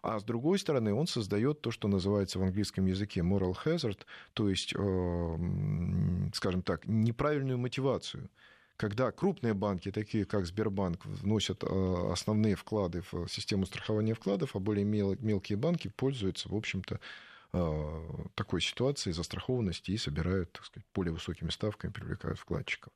А 0.02 0.18
с 0.18 0.24
другой 0.24 0.58
стороны, 0.58 0.92
он 0.92 1.06
создает 1.06 1.60
то, 1.60 1.70
что 1.70 1.86
называется 1.86 2.40
в 2.40 2.42
английском 2.42 2.86
языке 2.86 3.20
moral 3.20 3.54
hazard, 3.64 4.00
то 4.32 4.48
есть, 4.48 4.74
э, 4.76 6.30
скажем 6.34 6.62
так, 6.62 6.86
неправильную 6.86 7.58
мотивацию. 7.58 8.28
Когда 8.76 9.12
крупные 9.12 9.54
банки, 9.54 9.92
такие 9.92 10.24
как 10.24 10.46
Сбербанк, 10.46 11.04
вносят 11.04 11.62
э, 11.62 12.08
основные 12.10 12.56
вклады 12.56 13.02
в 13.12 13.28
систему 13.28 13.66
страхования 13.66 14.14
вкладов, 14.14 14.56
а 14.56 14.58
более 14.58 14.84
мелкие 14.84 15.56
банки 15.56 15.88
пользуются, 15.88 16.48
в 16.48 16.54
общем-то, 16.54 16.98
Э, 17.54 18.08
такой 18.34 18.62
ситуации 18.62 19.12
застрахованности 19.12 19.90
и 19.90 19.98
собирают, 19.98 20.52
так 20.52 20.64
сказать, 20.64 20.86
более 20.94 21.12
высокими 21.12 21.50
ставками, 21.50 21.92
привлекают 21.92 22.38
вкладчиков. 22.38 22.92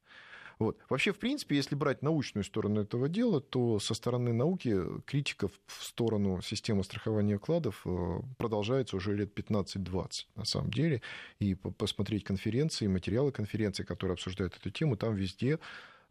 Вот. 0.59 0.79
Вообще, 0.89 1.13
в 1.13 1.19
принципе, 1.19 1.57
если 1.57 1.75
брать 1.75 2.03
научную 2.03 2.45
сторону 2.45 2.81
этого 2.81 3.09
дела, 3.09 3.41
то 3.41 3.79
со 3.79 3.95
стороны 3.95 4.33
науки 4.33 4.77
критика 5.05 5.49
в 5.49 5.85
сторону 5.85 6.41
системы 6.41 6.83
страхования 6.83 7.37
вкладов 7.37 7.83
э, 7.85 8.21
продолжается 8.39 8.97
уже 8.97 9.15
лет 9.15 9.39
15-20 9.39 10.11
на 10.35 10.45
самом 10.45 10.71
деле. 10.71 11.03
И 11.41 11.55
посмотреть 11.55 12.25
конференции, 12.25 12.87
материалы 12.87 13.33
конференции, 13.33 13.85
которые 13.85 14.15
обсуждают 14.15 14.57
эту 14.57 14.71
тему, 14.71 14.97
там 14.97 15.15
везде 15.15 15.59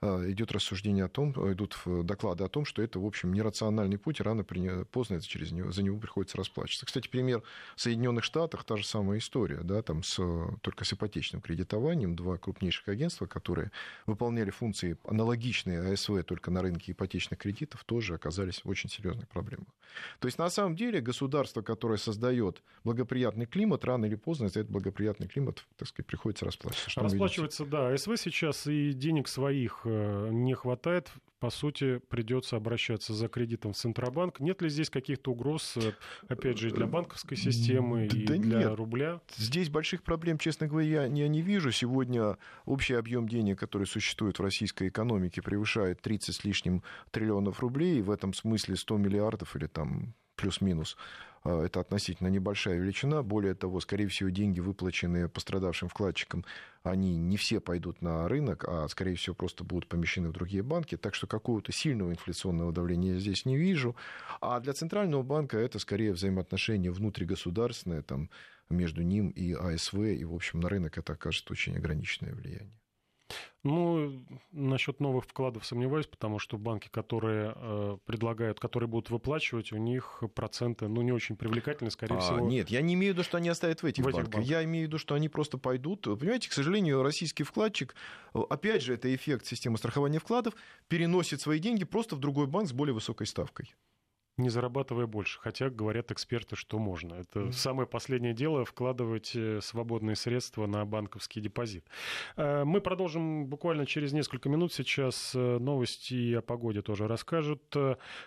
идет 0.02 0.52
рассуждение 0.52 1.06
о 1.06 1.10
том, 1.10 1.34
э, 1.38 1.54
идут 1.54 1.78
доклады 1.86 2.44
о 2.44 2.50
том, 2.50 2.66
что 2.66 2.82
это, 2.82 3.00
в 3.00 3.06
общем, 3.06 3.34
нерациональный 3.34 3.98
путь, 3.98 4.20
и 4.20 4.24
рано 4.24 4.44
поздно 4.44 5.16
это 5.16 5.28
через 5.28 5.52
него, 5.52 5.72
за 5.72 5.84
него 5.84 5.98
приходится 5.98 6.38
расплачиваться. 6.38 6.86
Кстати, 6.86 7.08
пример 7.08 7.44
в 7.76 7.82
Соединенных 7.82 8.24
Штатах, 8.24 8.64
та 8.64 8.78
же 8.78 8.86
самая 8.86 9.20
история, 9.20 9.62
да, 9.64 9.82
там 9.82 10.04
с, 10.04 10.16
только 10.62 10.86
с 10.86 10.94
ипотечным 10.94 11.42
кредитованием, 11.42 12.16
два 12.16 12.38
крупнейших 12.38 12.88
агентства, 12.88 13.26
которые 13.26 13.72
выполняли 14.06 14.50
функции 14.50 14.98
аналогичные 15.06 15.94
АСВ 15.94 16.24
только 16.26 16.52
на 16.52 16.62
рынке 16.62 16.92
ипотечных 16.92 17.40
кредитов, 17.40 17.84
тоже 17.84 18.16
оказались 18.16 18.64
в 18.64 18.70
очень 18.70 18.90
серьезных 18.90 19.28
проблемах. 19.30 19.68
То 20.20 20.28
есть, 20.28 20.38
на 20.38 20.50
самом 20.50 20.76
деле, 20.76 21.02
государство, 21.02 21.62
которое 21.62 21.98
создает 21.98 22.62
благоприятный 22.84 23.46
климат, 23.46 23.86
рано 23.86 24.06
или 24.06 24.16
поздно 24.16 24.50
за 24.50 24.62
этот 24.62 24.72
благоприятный 24.72 25.28
климат, 25.28 25.66
так 25.78 25.88
сказать, 25.88 26.08
приходится 26.08 26.46
расплачиваться. 26.46 26.90
Что 26.90 27.02
расплачиваться, 27.02 27.66
да. 27.66 27.90
АСВ 27.90 28.10
сейчас 28.18 28.68
и 28.68 28.94
денег 28.94 29.28
своих 29.28 29.85
Э, 29.86 30.30
не 30.32 30.54
хватает, 30.54 31.12
по 31.40 31.50
сути, 31.50 32.00
придется 32.10 32.56
обращаться 32.56 33.14
за 33.14 33.28
кредитом 33.28 33.74
в 33.74 33.78
Центробанк. 33.78 34.40
Нет 34.40 34.62
ли 34.62 34.70
здесь 34.70 34.90
каких-то 34.90 35.32
угроз, 35.32 35.78
э, 35.78 35.92
опять 36.28 36.58
же, 36.58 36.72
для 36.72 36.88
банковской 36.88 37.38
системы 37.38 38.08
и 38.08 38.26
да 38.26 38.36
для 38.36 38.60
нет. 38.60 38.76
рубля? 38.76 39.22
Здесь 39.36 39.70
больших 39.70 40.04
проблем, 40.04 40.38
честно 40.38 40.68
говоря, 40.68 40.88
я, 40.88 41.06
я 41.06 41.28
не 41.28 41.42
вижу. 41.42 41.72
Сегодня 41.72 42.38
общий 42.66 42.96
объем 42.96 43.28
денег, 43.28 43.60
который 43.60 43.86
существует 43.86 44.40
в 44.40 44.42
российской 44.42 44.88
экономике, 44.88 45.42
превышает 45.42 46.02
30 46.02 46.36
с 46.36 46.44
лишним 46.44 46.84
триллионов 47.12 47.60
рублей. 47.60 48.02
В 48.02 48.12
этом 48.12 48.34
смысле 48.34 48.76
100 48.76 48.98
миллиардов 48.98 49.56
или 49.56 49.68
там 49.68 50.16
плюс-минус 50.36 50.98
это 51.46 51.80
относительно 51.80 52.28
небольшая 52.28 52.78
величина. 52.78 53.22
Более 53.22 53.54
того, 53.54 53.80
скорее 53.80 54.08
всего, 54.08 54.30
деньги, 54.30 54.60
выплаченные 54.60 55.30
пострадавшим 55.30 55.90
вкладчикам, 55.90 56.44
они 56.84 57.18
не 57.18 57.38
все 57.38 57.60
пойдут 57.60 58.02
на 58.02 58.28
рынок, 58.28 58.66
а, 58.68 58.88
скорее 58.88 59.16
всего, 59.16 59.36
просто 59.36 59.64
будут 59.64 59.88
помещены 59.88 60.30
в 60.30 60.34
другие 60.34 60.64
банки. 60.64 60.98
Так 60.98 61.16
что 61.16 61.28
какого-то 61.28 61.72
сильного 61.72 62.12
инфляционного 62.12 62.72
давления 62.72 63.14
я 63.14 63.20
здесь 63.20 63.46
не 63.46 63.58
вижу. 63.58 63.96
А 64.42 64.60
для 64.60 64.74
Центрального 64.74 65.24
банка 65.24 65.58
это 65.58 65.80
скорее 65.80 66.14
взаимоотношения 66.14 66.92
внутригосударственные, 66.92 68.02
там, 68.02 68.30
между 68.70 69.04
ним 69.04 69.30
и 69.30 69.54
АСВ, 69.54 69.96
и, 69.96 70.26
в 70.26 70.34
общем, 70.34 70.60
на 70.60 70.70
рынок 70.70 70.98
это 70.98 71.14
окажет 71.14 71.50
очень 71.52 71.78
ограниченное 71.78 72.34
влияние. 72.34 72.74
Ну, 73.66 74.24
насчет 74.52 75.00
новых 75.00 75.26
вкладов 75.26 75.66
сомневаюсь, 75.66 76.06
потому 76.06 76.38
что 76.38 76.56
банки, 76.60 76.88
которые 76.88 77.52
э, 77.56 77.98
предлагают, 78.06 78.60
которые 78.60 78.88
будут 78.88 79.10
выплачивать, 79.10 79.72
у 79.72 79.78
них 79.78 80.22
проценты, 80.36 80.88
ну, 80.88 81.02
не 81.02 81.12
очень 81.12 81.36
привлекательны, 81.36 81.90
скорее 81.90 82.18
а, 82.18 82.20
всего. 82.20 82.40
Нет, 82.42 82.70
я 82.70 82.82
не 82.82 82.94
имею 82.94 83.14
в 83.14 83.18
виду, 83.18 83.24
что 83.24 83.38
они 83.38 83.50
оставят 83.50 83.82
в 83.82 83.86
этих, 83.88 84.04
в 84.04 84.08
этих 84.08 84.18
банках. 84.18 84.34
банках. 84.36 84.52
Я 84.52 84.64
имею 84.66 84.86
в 84.86 84.88
виду, 84.90 85.00
что 85.00 85.16
они 85.16 85.30
просто 85.30 85.58
пойдут. 85.58 86.04
Понимаете, 86.04 86.48
к 86.48 86.54
сожалению, 86.54 87.02
российский 87.02 87.42
вкладчик, 87.42 87.96
опять 88.34 88.84
же, 88.84 88.94
это 88.94 89.14
эффект 89.16 89.48
системы 89.48 89.80
страхования 89.80 90.20
вкладов, 90.20 90.54
переносит 90.88 91.42
свои 91.42 91.58
деньги 91.58 91.86
просто 91.86 92.16
в 92.16 92.20
другой 92.20 92.46
банк 92.46 92.70
с 92.70 92.72
более 92.72 92.94
высокой 92.94 93.26
ставкой 93.26 93.74
не 94.38 94.50
зарабатывая 94.50 95.08
больше. 95.08 95.40
Хотя 95.40 95.70
говорят 95.70 96.12
эксперты, 96.12 96.56
что 96.56 96.80
можно. 96.80 97.16
Это 97.16 97.40
mm-hmm. 97.40 97.52
самое 97.52 97.88
последнее 97.88 98.34
дело 98.34 98.66
вкладывать 98.66 99.32
э, 99.36 99.60
свободные 99.62 100.16
средства 100.16 100.66
на 100.66 100.86
банковский 100.86 101.42
депозит. 101.42 101.86
Э, 102.36 102.64
мы 102.66 102.82
продолжим 102.82 103.48
буквально 103.48 103.86
через 103.86 104.14
несколько 104.14 104.50
минут. 104.50 104.74
Сейчас 104.74 105.34
э, 105.36 105.58
новости 105.60 106.34
о 106.34 106.42
погоде 106.42 106.82
тоже 106.82 107.08
расскажут. 107.08 107.76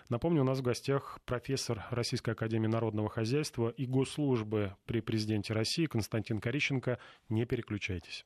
Напомню, 0.09 0.41
у 0.41 0.45
нас 0.45 0.59
в 0.59 0.61
гостях 0.61 1.19
профессор 1.25 1.85
Российской 1.91 2.31
Академии 2.31 2.67
Народного 2.67 3.09
Хозяйства 3.09 3.69
и 3.69 3.85
Госслужбы 3.85 4.75
при 4.85 5.01
президенте 5.01 5.53
России 5.53 5.85
Константин 5.85 6.39
Корищенко. 6.39 6.99
Не 7.29 7.45
переключайтесь. 7.45 8.25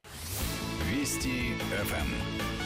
Вести 0.91 1.55
ФМ. 1.69 2.62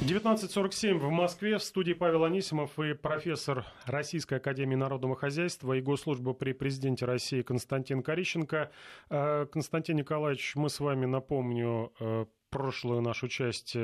19.47 0.00 0.98
в 0.98 1.10
Москве. 1.10 1.58
В 1.58 1.62
студии 1.62 1.92
Павел 1.92 2.24
Анисимов 2.24 2.76
и 2.80 2.92
профессор 2.92 3.64
Российской 3.86 4.38
Академии 4.38 4.74
Народного 4.74 5.14
Хозяйства 5.14 5.74
и 5.74 5.80
Госслужбы 5.80 6.34
при 6.34 6.52
президенте 6.52 7.04
России 7.04 7.42
Константин 7.42 8.02
Корищенко. 8.02 8.72
Э, 9.10 9.46
Константин 9.52 9.96
Николаевич, 9.96 10.56
мы 10.56 10.70
с 10.70 10.80
вами, 10.80 11.06
напомню, 11.06 11.92
э, 12.00 12.26
прошлую 12.50 13.00
нашу 13.00 13.28
часть 13.28 13.76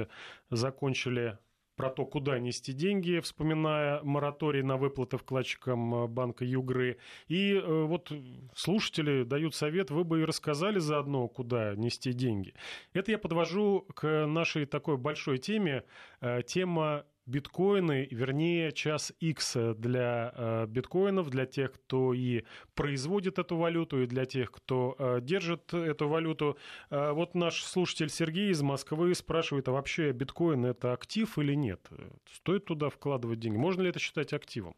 закончили 0.51 1.39
про 1.79 1.91
то, 1.91 2.05
куда 2.05 2.41
нести 2.41 2.73
деньги, 2.73 3.21
вспоминая 3.21 4.03
мораторий 4.03 4.63
на 4.63 4.77
выплаты 4.77 5.17
вкладчикам 5.17 5.95
э, 5.95 6.07
банка 6.09 6.45
Югры. 6.45 6.99
И 7.29 7.55
э, 7.55 7.85
вот 7.85 8.13
слушатели 8.55 9.23
дают 9.23 9.55
совет, 9.55 9.93
вы 9.93 10.03
бы 10.03 10.21
и 10.21 10.25
рассказали 10.25 10.81
заодно, 10.81 11.29
куда 11.29 11.77
нести 11.77 12.13
деньги. 12.13 12.53
Это 12.93 13.13
я 13.13 13.19
подвожу 13.19 13.87
к 13.95 14.27
нашей 14.27 14.67
такой 14.67 14.97
большой 14.97 15.39
теме. 15.39 15.85
Э, 16.21 16.43
тема 16.45 17.05
биткоины, 17.29 18.09
вернее, 18.11 18.73
час 18.73 19.13
X 19.21 19.57
для 19.77 20.33
э, 20.35 20.67
биткоинов, 20.67 21.29
для 21.29 21.47
тех, 21.47 21.73
кто 21.73 22.15
и 22.15 22.45
производит 22.75 23.39
эту 23.39 23.57
валюту, 23.57 24.03
и 24.03 24.07
для 24.07 24.25
тех, 24.25 24.51
кто 24.51 24.97
э, 24.99 25.21
держит 25.21 25.73
эту 25.75 26.09
валюту. 26.09 26.57
Э, 26.91 27.13
вот 27.13 27.35
наш 27.35 27.63
слушатель 27.63 28.09
Сергей 28.09 28.51
из 28.51 28.63
Москвы 28.63 29.15
спрашивает, 29.15 29.69
а 29.69 29.73
вообще 29.73 30.13
биткоин 30.13 30.65
это 30.65 30.93
актив 30.93 31.39
или 31.39 31.55
нет? 31.55 31.87
Стоит 32.33 32.65
туда 32.65 32.89
вкладывать 32.89 33.41
деньги? 33.41 33.59
Можно 33.59 33.83
ли 33.83 33.91
это 33.91 33.99
считать 33.99 34.33
активом? 34.33 34.75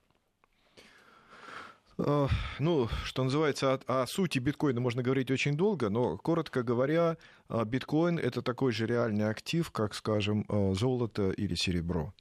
Ну, 2.58 2.88
что 3.04 3.24
называется, 3.24 3.74
о, 3.74 4.02
о 4.02 4.06
сути 4.06 4.38
биткоина 4.38 4.80
можно 4.80 5.02
говорить 5.02 5.30
очень 5.30 5.54
долго, 5.54 5.90
но, 5.90 6.16
коротко 6.16 6.62
говоря, 6.62 7.18
биткоин— 7.66 8.18
это 8.18 8.40
такой 8.40 8.72
же 8.72 8.86
реальный 8.86 9.28
актив, 9.28 9.70
как, 9.70 9.92
скажем, 9.92 10.46
золото 10.74 11.30
или 11.32 11.54
серебро. 11.54 12.14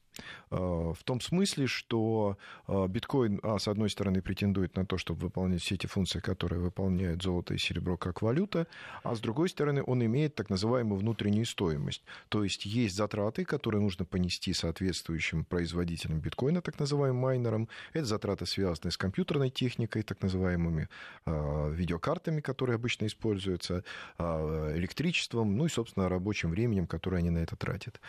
Э, 0.52 0.94
в 0.96 1.04
том 1.04 1.22
смысле, 1.22 1.68
что 1.68 2.38
э, 2.68 2.88
биткоин, 2.88 3.40
а, 3.44 3.60
с 3.60 3.68
одной 3.68 3.90
стороны, 3.90 4.22
претендует 4.22 4.76
на 4.76 4.86
то, 4.86 4.98
чтобы 4.98 5.22
выполнять 5.22 5.62
все 5.62 5.76
эти 5.76 5.88
функции, 5.88 6.20
которые 6.20 6.60
выполняют 6.60 7.22
золото 7.22 7.54
и 7.54 7.58
серебро 7.58 7.98
как 7.98 8.22
валюта, 8.22 8.68
а 9.04 9.16
с 9.16 9.20
другой 9.20 9.50
стороны, 9.50 9.84
он 9.86 10.04
имеет 10.06 10.36
так 10.36 10.50
называемую 10.50 11.00
внутреннюю 11.00 11.46
стоимость. 11.46 12.04
То 12.30 12.44
есть 12.44 12.66
есть 12.66 12.96
затраты, 12.96 13.46
которые 13.46 13.82
нужно 13.82 14.06
понести 14.06 14.54
соответствующим 14.54 15.46
производителям 15.46 16.20
биткоина, 16.20 16.62
так 16.62 16.80
называемым 16.80 17.22
майнерам. 17.22 17.70
Это 17.94 18.06
затраты, 18.06 18.46
связанные 18.46 18.92
с 18.92 18.98
компьютерной 18.98 19.50
техникой, 19.50 20.04
так 20.04 20.22
называемыми 20.22 20.90
э, 21.26 21.72
видеокартами, 21.74 22.42
которые 22.42 22.76
обычно 22.76 23.06
используются, 23.06 23.84
электричеством, 24.20 25.58
ну 25.58 25.66
и, 25.66 25.70
собственно, 25.70 26.10
рабочим 26.10 26.52
временем, 26.52 26.88
которое 26.88 27.18
они 27.18 27.30
на 27.30 27.40
это 27.40 27.56
тратят. 27.56 28.00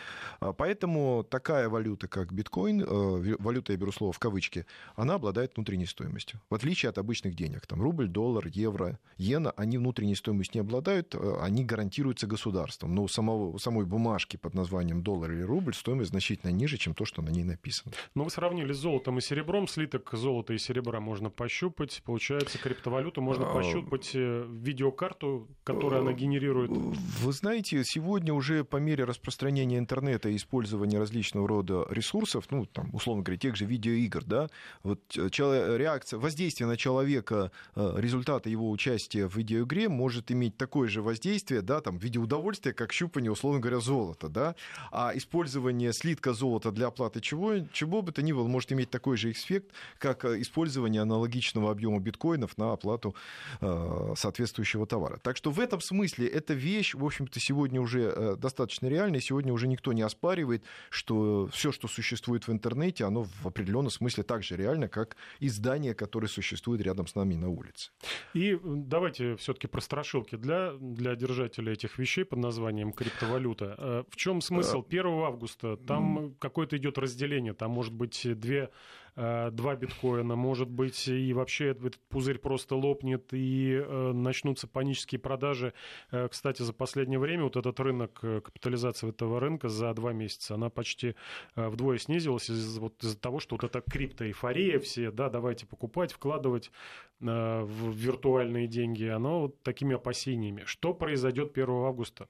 Поэтому 0.57 1.23
такая 1.29 1.69
валюта 1.69 2.00
валюта, 2.01 2.07
как 2.07 2.33
биткоин, 2.33 2.81
э, 2.81 3.35
валюта, 3.39 3.73
я 3.73 3.77
беру 3.77 3.91
слово 3.91 4.13
в 4.13 4.19
кавычки, 4.19 4.65
она 4.95 5.15
обладает 5.15 5.55
внутренней 5.55 5.85
стоимостью. 5.85 6.39
В 6.49 6.55
отличие 6.55 6.89
от 6.89 6.97
обычных 6.97 7.35
денег. 7.35 7.65
Там 7.67 7.81
рубль, 7.81 8.07
доллар, 8.07 8.47
евро, 8.47 8.99
иена, 9.17 9.51
они 9.57 9.77
внутренней 9.77 10.15
стоимостью 10.15 10.61
не 10.61 10.67
обладают, 10.67 11.15
э, 11.15 11.37
они 11.41 11.63
гарантируются 11.63 12.27
государством. 12.27 12.95
Но 12.95 13.03
у, 13.03 13.07
самого, 13.07 13.51
у 13.51 13.59
самой 13.59 13.85
бумажки 13.85 14.37
под 14.37 14.53
названием 14.53 15.03
доллар 15.03 15.31
или 15.31 15.41
рубль 15.41 15.73
стоимость 15.73 16.09
значительно 16.09 16.51
ниже, 16.51 16.77
чем 16.77 16.93
то, 16.93 17.05
что 17.05 17.21
на 17.21 17.29
ней 17.29 17.43
написано. 17.43 17.93
Но 18.15 18.23
вы 18.23 18.29
сравнили 18.29 18.73
с 18.73 18.77
золотом 18.77 19.17
и 19.17 19.21
серебром. 19.21 19.67
Слиток 19.67 20.09
золота 20.13 20.53
и 20.53 20.57
серебра 20.57 20.99
можно 20.99 21.29
пощупать. 21.29 22.01
Получается, 22.05 22.57
криптовалюту 22.57 23.21
можно 23.21 23.49
а, 23.49 23.53
пощупать 23.53 24.11
э, 24.13 24.45
видеокарту, 24.49 25.47
которую 25.63 26.01
она 26.01 26.13
генерирует. 26.13 26.71
Вы 26.71 27.31
знаете, 27.31 27.83
сегодня 27.83 28.33
уже 28.33 28.63
по 28.63 28.77
мере 28.77 29.03
распространения 29.03 29.77
интернета 29.77 30.29
и 30.29 30.35
использования 30.35 30.99
различного 30.99 31.47
рода 31.47 31.80
ресурсов, 31.89 32.45
ну, 32.51 32.65
там, 32.65 32.89
условно 32.93 33.23
говоря, 33.23 33.39
тех 33.39 33.55
же 33.55 33.65
видеоигр, 33.65 34.23
да, 34.23 34.49
вот 34.83 34.99
э, 35.17 35.29
реакция, 35.77 36.19
воздействие 36.19 36.67
на 36.67 36.77
человека, 36.77 37.51
э, 37.75 37.93
результаты 37.97 38.49
его 38.49 38.69
участия 38.69 39.27
в 39.27 39.35
видеоигре 39.35 39.89
может 39.89 40.31
иметь 40.31 40.57
такое 40.57 40.87
же 40.89 41.01
воздействие, 41.01 41.61
да, 41.61 41.81
там, 41.81 41.99
в 41.99 42.03
виде 42.03 42.19
удовольствия, 42.19 42.73
как 42.73 42.93
щупание, 42.93 43.31
условно 43.31 43.59
говоря, 43.59 43.79
золота, 43.79 44.29
да, 44.29 44.55
а 44.91 45.11
использование 45.15 45.93
слитка 45.93 46.33
золота 46.33 46.71
для 46.71 46.87
оплаты 46.87 47.21
чего, 47.21 47.59
чего 47.71 48.01
бы 48.01 48.11
то 48.11 48.21
ни 48.21 48.31
было 48.31 48.47
может 48.47 48.71
иметь 48.71 48.89
такой 48.89 49.17
же 49.17 49.31
эффект, 49.31 49.71
как 49.97 50.25
э, 50.25 50.41
использование 50.41 51.01
аналогичного 51.01 51.71
объема 51.71 51.99
биткоинов 51.99 52.57
на 52.57 52.73
оплату 52.73 53.15
соответствующего 53.59 54.85
товара. 54.85 55.19
Так 55.21 55.37
что 55.37 55.51
в 55.51 55.59
этом 55.59 55.81
смысле 55.81 56.27
эта 56.27 56.53
вещь, 56.53 56.93
в 56.93 57.05
общем-то, 57.05 57.39
сегодня 57.39 57.81
уже 57.81 58.35
достаточно 58.37 58.87
реальная, 58.87 59.19
сегодня 59.19 59.53
уже 59.53 59.67
никто 59.67 59.93
не 59.93 60.01
оспаривает, 60.01 60.63
что 60.89 61.49
все, 61.51 61.70
что 61.71 61.81
что 61.81 61.87
существует 61.87 62.47
в 62.47 62.51
интернете, 62.51 63.05
оно 63.05 63.23
в 63.23 63.47
определенном 63.47 63.89
смысле 63.89 64.23
так 64.23 64.43
же 64.43 64.55
реально, 64.55 64.87
как 64.87 65.17
и 65.39 65.49
здание, 65.49 65.95
которое 65.95 66.27
существует 66.27 66.81
рядом 66.81 67.07
с 67.07 67.15
нами 67.15 67.33
на 67.33 67.49
улице. 67.49 67.89
И 68.35 68.59
давайте 68.63 69.35
все-таки 69.37 69.65
про 69.65 69.81
страшилки 69.81 70.35
для, 70.35 70.73
для 70.73 71.15
держателей 71.15 71.73
этих 71.73 71.97
вещей 71.97 72.23
под 72.23 72.37
названием 72.37 72.93
криптовалюта. 72.93 73.75
Э, 73.77 74.03
в 74.09 74.15
чем 74.15 74.41
смысл? 74.41 74.85
1 74.87 75.05
э, 75.05 75.23
августа 75.25 75.77
там 75.77 76.35
какое-то 76.37 76.77
идет 76.77 76.99
разделение, 76.99 77.53
там 77.53 77.71
может 77.71 77.93
быть 77.93 78.27
две 78.39 78.69
два 79.15 79.75
биткоина, 79.75 80.35
может 80.35 80.69
быть, 80.69 81.07
и 81.07 81.33
вообще 81.33 81.69
этот 81.69 81.97
пузырь 82.09 82.37
просто 82.39 82.75
лопнет, 82.75 83.33
и 83.33 83.73
э, 83.73 84.11
начнутся 84.13 84.67
панические 84.67 85.19
продажи. 85.19 85.73
Э, 86.11 86.27
кстати, 86.29 86.61
за 86.61 86.73
последнее 86.73 87.19
время 87.19 87.43
вот 87.43 87.57
этот 87.57 87.79
рынок, 87.79 88.13
капитализация 88.19 89.09
этого 89.09 89.39
рынка 89.39 89.69
за 89.69 89.93
два 89.93 90.13
месяца, 90.13 90.55
она 90.55 90.69
почти 90.69 91.15
вдвое 91.55 91.97
снизилась 91.97 92.49
из- 92.49 92.77
вот 92.77 93.03
из-за 93.03 93.19
того, 93.19 93.39
что 93.39 93.55
вот 93.55 93.63
эта 93.63 93.81
криптоэйфория 93.81 94.79
все, 94.79 95.11
да, 95.11 95.29
давайте 95.29 95.65
покупать, 95.65 96.11
вкладывать 96.13 96.71
в 97.19 97.91
виртуальные 97.91 98.67
деньги, 98.67 99.05
оно 99.05 99.41
вот 99.41 99.61
такими 99.61 99.95
опасениями. 99.95 100.63
Что 100.65 100.93
произойдет 100.93 101.51
1 101.53 101.85
августа? 101.85 102.27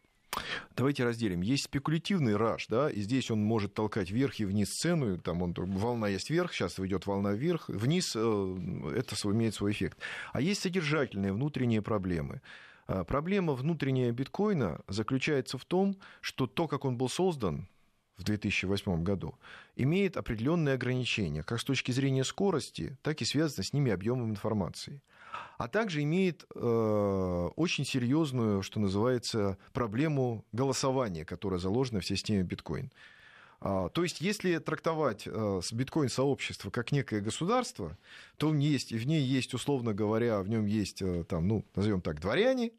Давайте 0.77 1.03
разделим. 1.03 1.41
Есть 1.41 1.65
спекулятивный 1.65 2.37
раш, 2.37 2.67
да, 2.67 2.89
и 2.89 3.01
здесь 3.01 3.29
он 3.31 3.43
может 3.43 3.73
толкать 3.73 4.11
вверх 4.11 4.39
и 4.39 4.45
вниз 4.45 4.69
цену, 4.69 5.17
там 5.17 5.41
он, 5.41 5.53
волна 5.53 6.07
есть 6.07 6.29
вверх, 6.29 6.53
сейчас 6.53 6.79
идет 6.79 7.05
волна 7.05 7.33
вверх, 7.33 7.67
вниз, 7.67 8.13
э, 8.15 8.55
это 8.95 9.15
имеет 9.29 9.55
свой 9.55 9.71
эффект. 9.73 9.97
А 10.31 10.39
есть 10.39 10.61
содержательные 10.61 11.33
внутренние 11.33 11.81
проблемы. 11.81 12.41
А, 12.87 13.03
проблема 13.03 13.53
внутренняя 13.53 14.11
биткоина 14.11 14.81
заключается 14.87 15.57
в 15.57 15.65
том, 15.65 15.97
что 16.21 16.47
то, 16.47 16.67
как 16.67 16.85
он 16.85 16.97
был 16.97 17.09
создан, 17.09 17.67
в 18.17 18.23
2008 18.23 19.03
году, 19.03 19.35
имеет 19.75 20.15
определенные 20.15 20.75
ограничения, 20.75 21.43
как 21.43 21.59
с 21.59 21.63
точки 21.63 21.91
зрения 21.91 22.23
скорости, 22.23 22.97
так 23.01 23.21
и 23.21 23.25
связано 23.25 23.63
с 23.63 23.73
ними 23.73 23.91
объемом 23.91 24.29
информации. 24.29 25.01
А 25.57 25.67
также 25.67 26.03
имеет 26.03 26.45
э, 26.55 27.49
очень 27.55 27.85
серьезную, 27.85 28.63
что 28.63 28.79
называется, 28.79 29.57
проблему 29.73 30.45
голосования, 30.51 31.25
которая 31.25 31.59
заложена 31.59 31.99
в 31.99 32.05
системе 32.05 32.43
биткоин. 32.43 32.91
А, 33.63 33.89
то 33.89 34.01
есть, 34.01 34.21
если 34.21 34.57
трактовать 34.57 35.23
э, 35.27 35.61
биткоин-сообщество 35.71 36.71
как 36.71 36.91
некое 36.91 37.21
государство, 37.21 37.95
то 38.37 38.49
в 38.49 38.55
ней 38.55 38.71
есть, 38.71 38.91
в 38.91 39.05
ней 39.05 39.21
есть, 39.21 39.53
условно 39.53 39.93
говоря, 39.93 40.41
в 40.41 40.49
нем 40.49 40.65
есть, 40.65 41.01
э, 41.03 41.23
там, 41.25 41.47
ну, 41.47 41.63
назовем 41.75 42.01
так, 42.01 42.19
дворяне, 42.19 42.71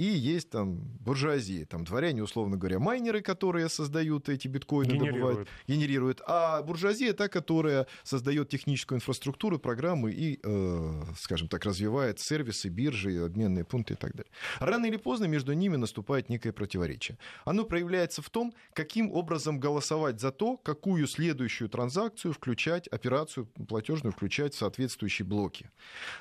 и 0.00 0.04
есть 0.04 0.48
там 0.48 0.76
буржуазия, 1.00 1.66
там 1.66 1.84
дворяне, 1.84 2.22
условно 2.22 2.56
говоря, 2.56 2.78
майнеры, 2.78 3.20
которые 3.20 3.68
создают 3.68 4.30
эти 4.30 4.48
биткоины, 4.48 4.92
генерируют. 4.92 5.12
добывают, 5.12 5.48
генерируют, 5.68 6.22
а 6.26 6.62
буржуазия 6.62 7.12
та, 7.12 7.28
которая 7.28 7.86
создает 8.02 8.48
техническую 8.48 8.96
инфраструктуру, 8.96 9.58
программы 9.58 10.10
и, 10.10 10.40
э, 10.42 11.02
скажем 11.18 11.48
так, 11.48 11.66
развивает 11.66 12.18
сервисы, 12.18 12.70
биржи, 12.70 13.22
обменные 13.22 13.64
пункты 13.64 13.92
и 13.92 13.96
так 13.98 14.12
далее. 14.12 14.32
Рано 14.58 14.86
или 14.86 14.96
поздно 14.96 15.26
между 15.26 15.52
ними 15.52 15.76
наступает 15.76 16.30
некое 16.30 16.52
противоречие. 16.52 17.18
Оно 17.44 17.64
проявляется 17.64 18.22
в 18.22 18.30
том, 18.30 18.54
каким 18.72 19.12
образом 19.12 19.60
голосовать 19.60 20.18
за 20.18 20.30
то, 20.30 20.56
какую 20.56 21.06
следующую 21.08 21.68
транзакцию 21.68 22.32
включать, 22.32 22.88
операцию 22.88 23.44
платежную 23.68 24.14
включать 24.14 24.54
в 24.54 24.58
соответствующие 24.58 25.26
блоки. 25.26 25.70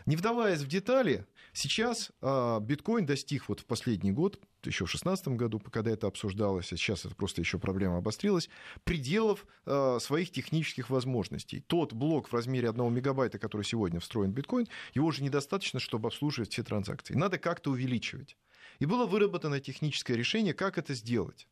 Не 0.05 0.17
вдаваясь 0.17 0.59
в 0.59 0.67
детали, 0.67 1.25
сейчас 1.53 2.11
э, 2.21 2.59
биткоин 2.61 3.05
достиг 3.05 3.47
вот 3.47 3.61
в 3.61 3.68
последний 3.69 4.11
год, 4.11 4.39
еще 4.65 4.83
в 4.85 4.89
2016 4.89 5.29
году, 5.29 5.59
когда 5.59 5.91
это 5.91 6.07
обсуждалось, 6.07 6.73
а 6.73 6.77
сейчас 6.77 7.05
это 7.05 7.15
просто 7.15 7.39
еще 7.39 7.59
проблема 7.59 7.97
обострилась, 7.97 8.49
пределов 8.83 9.45
э, 9.65 9.99
своих 10.01 10.31
технических 10.31 10.89
возможностей. 10.89 11.61
Тот 11.61 11.93
блок 11.93 12.27
в 12.27 12.33
размере 12.33 12.69
1 12.69 12.93
мегабайта, 12.93 13.39
который 13.39 13.61
сегодня 13.61 14.01
встроен 14.01 14.31
в 14.31 14.33
биткоин, 14.33 14.67
его 14.93 15.07
уже 15.07 15.23
недостаточно, 15.23 15.79
чтобы 15.79 16.07
обслуживать 16.07 16.51
все 16.51 16.63
транзакции. 16.63 17.13
Надо 17.13 17.37
как-то 17.37 17.71
увеличивать. 17.71 18.35
И 18.79 18.85
было 18.85 19.05
выработано 19.05 19.61
техническое 19.61 20.15
решение, 20.15 20.53
как 20.53 20.77
это 20.77 20.93
сделать. 20.93 21.47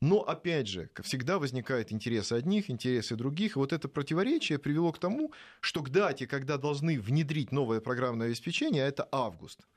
Но, 0.00 0.20
опять 0.22 0.66
же, 0.66 0.90
всегда 1.04 1.38
возникают 1.38 1.92
интересы 1.92 2.32
одних, 2.32 2.70
интересы 2.70 3.14
других. 3.14 3.54
И 3.54 3.58
вот 3.58 3.72
это 3.72 3.88
противоречие 3.88 4.58
привело 4.58 4.90
к 4.90 4.98
тому, 4.98 5.32
что 5.60 5.82
к 5.82 5.90
дате, 5.90 6.26
когда 6.26 6.56
должны 6.56 6.98
внедрить 6.98 7.52
новое 7.52 7.80
программное 7.80 8.26
обеспечение, 8.26 8.84
а 8.84 8.88
это 8.88 9.08
август– 9.12 9.60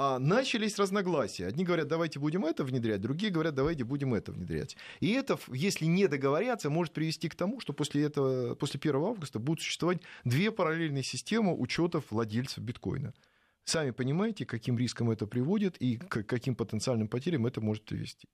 а 0.00 0.20
начались 0.20 0.78
разногласия. 0.78 1.48
Одни 1.48 1.64
говорят, 1.64 1.88
давайте 1.88 2.20
будем 2.20 2.44
это 2.44 2.62
внедрять, 2.62 3.00
другие 3.00 3.32
говорят, 3.32 3.56
давайте 3.56 3.82
будем 3.82 4.14
это 4.14 4.30
внедрять. 4.30 4.76
И 5.00 5.10
это, 5.10 5.36
если 5.48 5.86
не 5.86 6.06
договорятся, 6.06 6.70
может 6.70 6.92
привести 6.92 7.28
к 7.28 7.34
тому, 7.34 7.58
что 7.58 7.72
после, 7.72 8.04
этого, 8.04 8.54
после 8.54 8.78
1 8.78 8.94
августа 8.94 9.40
будут 9.40 9.60
существовать 9.60 9.98
две 10.24 10.52
параллельные 10.52 11.02
системы 11.02 11.52
учетов 11.52 12.04
владельцев 12.10 12.62
биткоина. 12.62 13.12
Сами 13.68 13.90
понимаете, 13.90 14.46
к 14.46 14.48
каким 14.48 14.78
рискам 14.78 15.10
это 15.10 15.26
приводит 15.26 15.76
и 15.76 15.98
к 15.98 16.22
каким 16.22 16.54
потенциальным 16.54 17.06
потерям 17.06 17.44
это 17.44 17.60
может 17.60 17.84
привести. 17.84 18.26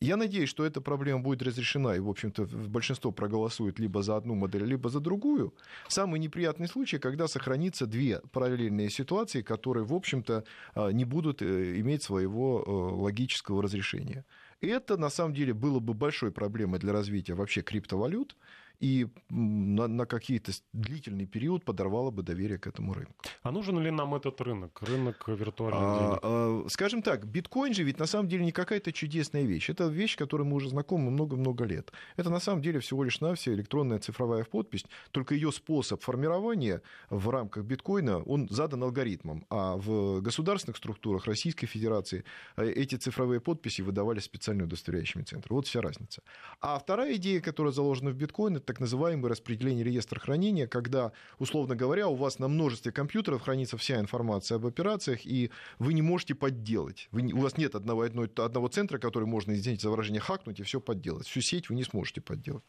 Я 0.00 0.16
надеюсь, 0.16 0.50
что 0.50 0.66
эта 0.66 0.82
проблема 0.82 1.20
будет 1.20 1.42
разрешена, 1.42 1.96
и, 1.96 1.98
в 1.98 2.10
общем-то, 2.10 2.44
большинство 2.68 3.10
проголосует 3.10 3.78
либо 3.78 4.02
за 4.02 4.16
одну 4.16 4.34
модель, 4.34 4.64
либо 4.64 4.90
за 4.90 5.00
другую. 5.00 5.54
Самый 5.88 6.20
неприятный 6.20 6.68
случай, 6.68 6.98
когда 6.98 7.26
сохранится 7.26 7.86
две 7.86 8.20
параллельные 8.32 8.90
ситуации, 8.90 9.40
которые, 9.40 9.86
в 9.86 9.94
общем-то, 9.94 10.44
а, 10.74 10.90
не 10.90 11.06
будут 11.06 11.40
э, 11.40 11.80
иметь 11.80 12.02
своего 12.02 12.62
э, 12.66 12.70
логического 13.02 13.62
разрешения. 13.62 14.26
Это, 14.60 14.98
на 14.98 15.08
самом 15.08 15.32
деле, 15.32 15.54
было 15.54 15.80
бы 15.80 15.94
большой 15.94 16.32
проблемой 16.32 16.80
для 16.80 16.92
развития 16.92 17.34
вообще 17.34 17.62
криптовалют, 17.62 18.36
и 18.80 19.06
на, 19.30 19.86
на 19.88 20.06
какие-то 20.06 20.52
длительный 20.72 21.26
период 21.26 21.64
подорвало 21.64 22.10
бы 22.10 22.22
доверие 22.22 22.58
к 22.58 22.66
этому 22.66 22.94
рынку. 22.94 23.14
А 23.42 23.50
нужен 23.50 23.78
ли 23.78 23.90
нам 23.90 24.14
этот 24.14 24.40
рынок, 24.40 24.82
рынок 24.82 25.28
виртуальных 25.28 25.80
а, 25.82 25.98
денег? 25.98 26.20
А, 26.22 26.64
скажем 26.68 27.02
так, 27.02 27.26
биткоин 27.26 27.74
же 27.74 27.82
ведь 27.82 27.98
на 27.98 28.06
самом 28.06 28.28
деле 28.28 28.44
не 28.44 28.52
какая-то 28.52 28.92
чудесная 28.92 29.42
вещь. 29.42 29.70
Это 29.70 29.86
вещь, 29.88 30.16
которой 30.16 30.42
мы 30.42 30.56
уже 30.56 30.68
знакомы 30.68 31.10
много-много 31.10 31.64
лет. 31.64 31.92
Это 32.16 32.30
на 32.30 32.40
самом 32.40 32.62
деле 32.62 32.80
всего 32.80 33.04
лишь 33.04 33.20
навсего 33.20 33.54
электронная 33.54 33.98
цифровая 33.98 34.44
подпись, 34.44 34.84
только 35.10 35.34
ее 35.34 35.52
способ 35.52 36.02
формирования 36.02 36.82
в 37.10 37.28
рамках 37.30 37.64
биткоина, 37.64 38.22
он 38.22 38.48
задан 38.50 38.82
алгоритмом, 38.82 39.44
а 39.50 39.76
в 39.76 40.20
государственных 40.20 40.76
структурах 40.76 41.26
Российской 41.26 41.66
Федерации 41.66 42.24
э, 42.56 42.70
эти 42.70 42.96
цифровые 42.96 43.40
подписи 43.40 43.82
выдавали 43.82 44.20
специальные 44.20 44.66
удостоверяющими 44.66 45.22
центры. 45.22 45.54
Вот 45.54 45.66
вся 45.66 45.80
разница. 45.80 46.22
А 46.60 46.78
вторая 46.78 47.14
идея, 47.16 47.40
которая 47.40 47.72
заложена 47.72 48.10
в 48.10 48.14
биткоин, 48.14 48.56
так 48.66 48.80
называемое 48.80 49.30
распределение 49.30 49.84
реестра 49.84 50.20
хранения, 50.20 50.66
когда, 50.66 51.12
условно 51.38 51.76
говоря, 51.76 52.08
у 52.08 52.16
вас 52.16 52.38
на 52.38 52.48
множестве 52.48 52.92
компьютеров 52.92 53.42
хранится 53.42 53.76
вся 53.76 53.98
информация 53.98 54.56
об 54.56 54.66
операциях, 54.66 55.24
и 55.24 55.50
вы 55.78 55.94
не 55.94 56.02
можете 56.02 56.34
подделать. 56.34 57.08
Вы, 57.12 57.32
у 57.32 57.38
вас 57.38 57.56
нет 57.56 57.74
одного, 57.74 58.02
одного, 58.02 58.28
одного 58.36 58.68
центра, 58.68 58.98
который 58.98 59.24
можно, 59.24 59.52
извините 59.52 59.82
за 59.82 59.90
выражение, 59.90 60.20
хакнуть 60.20 60.60
и 60.60 60.64
все 60.64 60.80
подделать. 60.80 61.26
Всю 61.26 61.40
сеть 61.40 61.70
вы 61.70 61.76
не 61.76 61.84
сможете 61.84 62.20
подделать. 62.20 62.64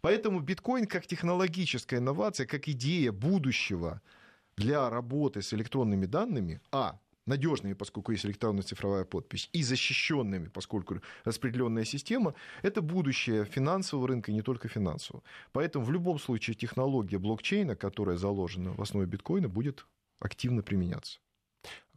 Поэтому 0.00 0.40
биткоин 0.40 0.86
как 0.86 1.06
технологическая 1.06 1.98
инновация, 1.98 2.46
как 2.46 2.68
идея 2.68 3.12
будущего 3.12 4.00
для 4.56 4.88
работы 4.88 5.42
с 5.42 5.52
электронными 5.52 6.06
данными, 6.06 6.60
а, 6.70 6.98
надежными, 7.30 7.72
поскольку 7.74 8.12
есть 8.12 8.26
электронная 8.26 8.62
цифровая 8.62 9.04
подпись, 9.04 9.48
и 9.54 9.62
защищенными, 9.62 10.48
поскольку 10.48 11.00
распределенная 11.24 11.84
система, 11.84 12.34
это 12.62 12.82
будущее 12.82 13.44
финансового 13.44 14.08
рынка 14.08 14.30
и 14.30 14.34
не 14.34 14.42
только 14.42 14.68
финансового. 14.68 15.22
Поэтому 15.52 15.84
в 15.84 15.92
любом 15.92 16.18
случае 16.18 16.54
технология 16.54 17.18
блокчейна, 17.18 17.76
которая 17.76 18.16
заложена 18.16 18.72
в 18.74 18.82
основе 18.82 19.06
биткоина, 19.06 19.48
будет 19.48 19.86
активно 20.18 20.62
применяться. 20.62 21.20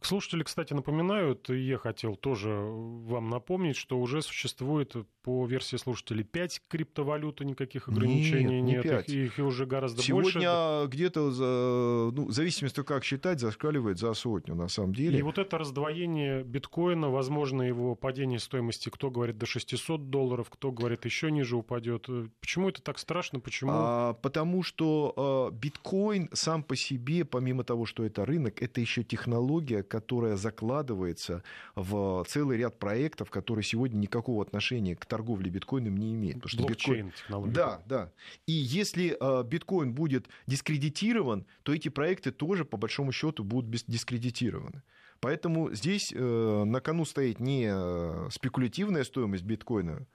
Слушатели, 0.00 0.42
кстати, 0.42 0.74
напоминают, 0.74 1.48
и 1.50 1.56
я 1.56 1.78
хотел 1.78 2.16
тоже 2.16 2.50
вам 2.50 3.30
напомнить, 3.30 3.76
что 3.76 3.98
уже 3.98 4.20
существует 4.20 4.94
по 5.22 5.46
версии 5.46 5.76
слушателей 5.76 6.24
5 6.24 6.62
криптовалют, 6.68 7.40
никаких 7.40 7.88
ограничений 7.88 8.60
нет. 8.60 8.84
нет. 8.84 9.08
Их, 9.08 9.38
их 9.38 9.46
уже 9.46 9.64
гораздо 9.64 10.02
Сегодня 10.02 10.24
больше. 10.24 10.40
Сегодня 10.40 10.86
где-то, 10.88 11.30
за, 11.30 12.10
ну, 12.14 12.26
в 12.26 12.32
зависимости 12.32 12.82
как 12.82 13.04
считать, 13.04 13.40
зашкаливает 13.40 13.98
за 13.98 14.12
сотню 14.12 14.54
на 14.54 14.68
самом 14.68 14.94
деле. 14.94 15.18
И 15.18 15.22
вот 15.22 15.38
это 15.38 15.56
раздвоение 15.56 16.44
биткоина, 16.44 17.08
возможно, 17.08 17.62
его 17.62 17.94
падение 17.94 18.38
стоимости, 18.38 18.90
кто 18.90 19.10
говорит 19.10 19.38
до 19.38 19.46
600 19.46 20.10
долларов, 20.10 20.50
кто 20.50 20.70
говорит 20.70 21.06
еще 21.06 21.30
ниже 21.30 21.56
упадет. 21.56 22.08
Почему 22.40 22.68
это 22.68 22.82
так 22.82 22.98
страшно? 22.98 23.40
Почему? 23.40 23.70
А, 23.72 24.12
потому 24.12 24.62
что 24.62 25.14
а, 25.16 25.50
биткоин 25.50 26.28
сам 26.34 26.62
по 26.62 26.76
себе, 26.76 27.24
помимо 27.24 27.64
того, 27.64 27.86
что 27.86 28.04
это 28.04 28.26
рынок, 28.26 28.62
это 28.62 28.82
еще 28.82 29.02
технология, 29.02 29.82
которая 29.84 30.36
закладывается 30.36 31.42
в 31.74 32.24
целый 32.28 32.58
ряд 32.58 32.78
проектов, 32.78 33.30
которые 33.30 33.64
сегодня 33.64 33.98
никакого 33.98 34.42
отношения 34.42 34.96
к 34.96 35.06
торговле 35.06 35.50
биткоином 35.50 35.96
не 35.96 36.14
имеют. 36.14 36.36
Потому 36.36 36.48
что 36.48 36.62
Блокчейн 36.64 37.12
технология. 37.12 37.52
Да, 37.52 37.82
да. 37.86 38.12
И 38.46 38.52
если 38.52 39.16
э, 39.18 39.44
биткоин 39.44 39.92
будет 39.92 40.26
дискредитирован, 40.46 41.46
то 41.62 41.72
эти 41.72 41.88
проекты 41.88 42.32
тоже, 42.32 42.64
по 42.64 42.76
большому 42.76 43.12
счету, 43.12 43.44
будут 43.44 43.70
дискредитированы. 43.86 44.82
Поэтому 45.20 45.72
здесь 45.72 46.12
э, 46.12 46.64
на 46.64 46.80
кону 46.80 47.04
стоит 47.04 47.40
не 47.40 47.70
э, 47.72 48.28
спекулятивная 48.30 49.04
стоимость 49.04 49.44
биткоина, 49.44 50.06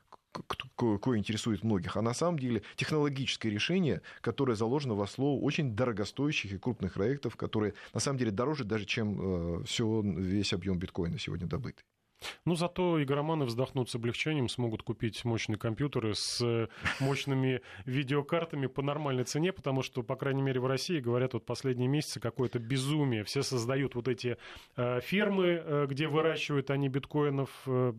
кое 0.76 1.18
интересует 1.18 1.64
многих, 1.64 1.98
а 1.98 2.02
на 2.02 2.14
самом 2.14 2.40
деле 2.40 2.62
технологическое 2.76 3.52
решение, 3.52 4.02
которое 4.22 4.56
заложено 4.56 4.96
в 4.96 5.02
основу 5.02 5.42
очень 5.42 5.76
дорогостоящих 5.76 6.54
и 6.54 6.58
крупных 6.58 6.94
проектов, 6.94 7.36
которые 7.36 7.74
на 7.94 8.00
самом 8.00 8.20
деле 8.20 8.32
дороже 8.32 8.64
даже, 8.64 8.86
чем 8.86 9.62
э, 9.62 9.64
все, 9.66 10.02
весь 10.02 10.54
объем 10.54 10.78
биткоина 10.78 11.18
сегодня 11.18 11.48
добытый. 11.48 11.84
Ну, 12.46 12.56
зато 12.56 13.02
игроманы 13.02 13.46
вздохнут 13.46 13.90
с 13.90 13.96
облегчением, 13.96 14.50
смогут 14.50 14.84
купить 14.84 15.24
мощные 15.24 15.58
компьютеры 15.58 16.16
с 16.16 16.68
мощными 17.00 17.62
видеокартами 17.86 18.68
по 18.68 18.82
нормальной 18.82 19.24
цене, 19.24 19.54
потому 19.54 19.82
что, 19.82 20.04
по 20.04 20.16
крайней 20.16 20.42
мере, 20.42 20.60
в 20.60 20.66
России, 20.66 21.00
говорят, 21.00 21.34
вот 21.34 21.46
последние 21.46 21.88
месяцы 21.88 22.20
какое-то 22.20 22.60
безумие. 22.60 23.24
Все 23.24 23.42
создают 23.42 23.96
вот 23.96 24.08
эти 24.08 24.38
э, 24.76 25.00
фермы, 25.02 25.62
э, 25.64 25.88
где 25.90 26.08
выращивают 26.08 26.72
они 26.72 26.90
биткоинов, 26.90 27.50
э, 27.66 27.94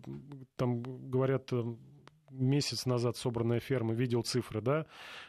там, 0.56 0.82
говорят, 1.10 1.52
э, 1.52 1.64
месяц 2.30 2.86
назад 2.86 3.16
собранная 3.16 3.60
ферма, 3.60 3.92
видел 3.94 4.22
цифры, 4.22 4.60
да, 4.60 4.86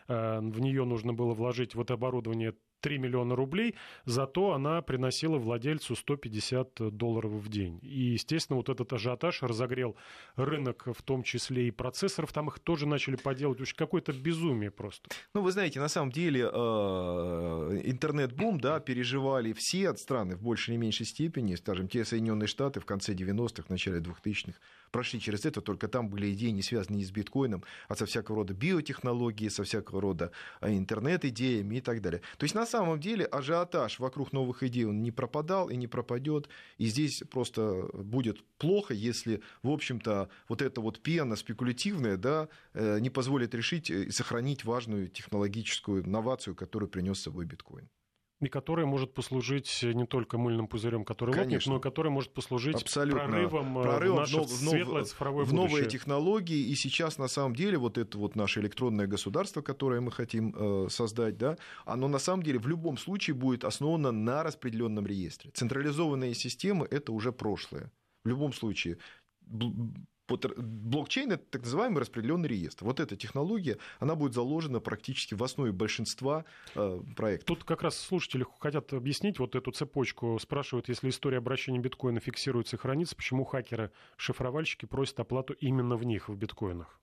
э, 0.08 0.40
в 0.40 0.60
нее 0.60 0.86
нужно 0.86 1.14
было 1.14 1.34
вложить 1.34 1.76
в 1.76 1.82
это 1.82 1.96
оборудование 1.96 2.56
3 2.82 2.98
миллиона 2.98 3.36
рублей, 3.36 3.76
зато 4.06 4.52
она 4.52 4.82
приносила 4.82 5.38
владельцу 5.38 5.96
150 5.96 6.96
долларов 6.98 7.32
в 7.32 7.50
день. 7.50 7.80
И, 7.82 8.14
естественно, 8.14 8.58
вот 8.58 8.70
этот 8.70 8.92
ажиотаж 8.94 9.44
разогрел 9.44 9.96
рынок, 10.36 10.88
в 10.98 11.02
том 11.04 11.24
числе 11.24 11.68
и 11.68 11.72
процессоров, 11.72 12.34
там 12.34 12.50
их 12.50 12.60
тоже 12.60 12.88
начали 12.88 13.16
поделать. 13.16 13.62
Уж 13.62 13.74
какое-то 13.74 14.14
безумие 14.14 14.72
просто. 14.72 15.10
Ну, 15.34 15.42
вы 15.42 15.52
знаете, 15.52 15.80
на 15.80 15.88
самом 15.88 16.12
деле 16.12 16.42
э, 16.42 17.82
интернет-бум, 17.86 18.60
да, 18.60 18.80
переживали 18.80 19.54
все 19.54 19.96
страны 19.96 20.36
в 20.36 20.42
большей 20.42 20.72
или 20.74 20.78
меньшей 20.78 21.06
степени, 21.06 21.56
скажем, 21.56 21.88
те 21.88 22.06
Соединенные 22.06 22.48
Штаты 22.48 22.80
в 22.80 22.86
конце 22.86 23.14
90-х, 23.14 23.64
в 23.64 23.70
начале 23.70 24.00
2000-х, 24.00 24.60
прошли 24.92 25.20
через 25.20 25.46
это, 25.46 25.62
только 25.62 25.88
там 25.88 26.10
были 26.10 26.34
идеи, 26.34 26.50
не 26.50 26.62
связанные 26.62 27.06
с 27.06 27.12
биткоином, 27.12 27.64
а 27.88 27.96
со 27.96 28.06
всякого 28.06 28.38
рода 28.38 28.54
биотехнологией, 28.54 29.50
со 29.50 29.64
всякого 29.64 30.02
рода 30.02 30.32
а, 30.60 30.70
интернет-идеями 30.70 31.78
и 31.78 31.82
так 31.82 32.02
далее. 32.02 32.22
То 32.38 32.44
есть, 32.44 32.56
на 32.56 32.66
самом 32.72 33.00
деле 33.00 33.26
ажиотаж 33.26 34.00
вокруг 34.00 34.34
новых 34.34 34.64
идей, 34.64 34.86
он 34.86 35.02
не 35.04 35.12
пропадал 35.12 35.70
и 35.70 35.76
не 35.76 35.88
пропадет. 35.88 36.50
И 36.78 36.88
здесь 36.88 37.24
просто 37.30 37.88
будет 37.94 38.44
плохо, 38.58 38.94
если, 38.94 39.42
в 39.64 39.70
общем-то, 39.70 40.30
вот 40.48 40.62
эта 40.62 40.82
вот 40.82 41.00
пена 41.02 41.36
спекулятивная 41.36 42.18
да, 42.18 42.48
э, 42.74 43.00
не 43.00 43.10
позволит 43.10 43.54
решить 43.54 43.90
и 43.90 44.10
сохранить 44.12 44.66
важную 44.66 45.10
технологическую 45.10 46.08
новацию, 46.08 46.56
которую 46.56 46.90
принес 46.90 47.20
с 47.20 47.24
собой 47.24 47.46
биткоин 47.46 47.90
и 48.42 48.50
который 48.50 48.86
может 48.86 49.14
послужить 49.14 49.84
не 49.84 50.06
только 50.06 50.38
мыльным 50.38 50.68
пузырем, 50.68 51.06
который 51.06 51.34
Конечно. 51.34 51.54
лопнет, 51.54 51.68
но 51.68 51.78
и 51.78 51.82
который 51.82 52.12
может 52.12 52.34
послужить 52.34 52.76
Абсолютно. 52.76 53.26
прорывом, 53.26 53.80
э, 53.80 53.84
прорывом 53.84 54.18
в 54.18 54.20
наше 54.20 54.42
в, 54.42 54.48
светлое 54.48 55.04
цифровое 55.04 55.46
в 55.46 55.54
новые 55.54 55.88
технологии. 55.88 56.68
И 56.70 56.76
сейчас, 56.76 57.18
на 57.18 57.28
самом 57.28 57.56
деле, 57.56 57.78
вот 57.78 57.98
это 57.98 58.18
вот 58.18 58.36
наше 58.36 58.60
электронное 58.60 59.08
государство, 59.08 59.62
которое 59.62 60.02
мы 60.02 60.12
хотим 60.12 60.56
э, 60.58 60.88
создать, 60.90 61.38
да, 61.38 61.58
оно 61.86 62.08
на 62.08 62.20
самом 62.20 62.44
деле 62.44 62.60
в 62.60 62.68
любом 62.68 62.98
случае 62.98 63.36
будет 63.36 63.64
основано 63.64 64.12
на 64.12 64.44
распределенном 64.44 65.06
реестре. 65.06 65.52
Централизованные 65.54 66.34
системы– 66.34 66.88
это 66.92 67.12
уже 67.12 67.32
прошлое. 67.32 67.92
В 68.24 68.28
любом 68.28 68.54
случае, 68.54 68.98
блокчейн 70.38 71.32
это 71.32 71.44
так 71.50 71.64
называемый 71.64 72.02
распределенный 72.02 72.48
реестр. 72.48 72.86
Вот 72.86 73.00
эта 73.00 73.16
технология, 73.16 73.78
она 74.00 74.16
будет 74.16 74.34
заложена 74.34 74.80
практически 74.80 75.34
в 75.34 75.44
основе 75.44 75.72
большинства 75.72 76.46
э, 76.76 77.02
проектов. 77.16 77.48
Тут 77.48 77.64
как 77.64 77.82
раз 77.82 77.98
слушатели 77.98 78.46
хотят 78.60 78.94
объяснить 78.94 79.40
вот 79.40 79.56
эту 79.56 79.72
цепочку. 79.72 80.38
Спрашивают, 80.40 80.90
если 80.90 81.10
история 81.10 81.38
обращения 81.38 81.80
биткоина 81.80 82.20
фиксируется 82.20 82.76
и 82.76 82.80
хранится, 82.80 83.16
почему 83.16 83.46
хакеры, 83.46 83.92
шифровальщики 84.18 84.86
просят 84.86 85.20
оплату 85.20 85.54
именно 85.54 85.96
в 85.96 86.04
них, 86.04 86.30
в 86.30 86.36
биткоинах? 86.36 87.02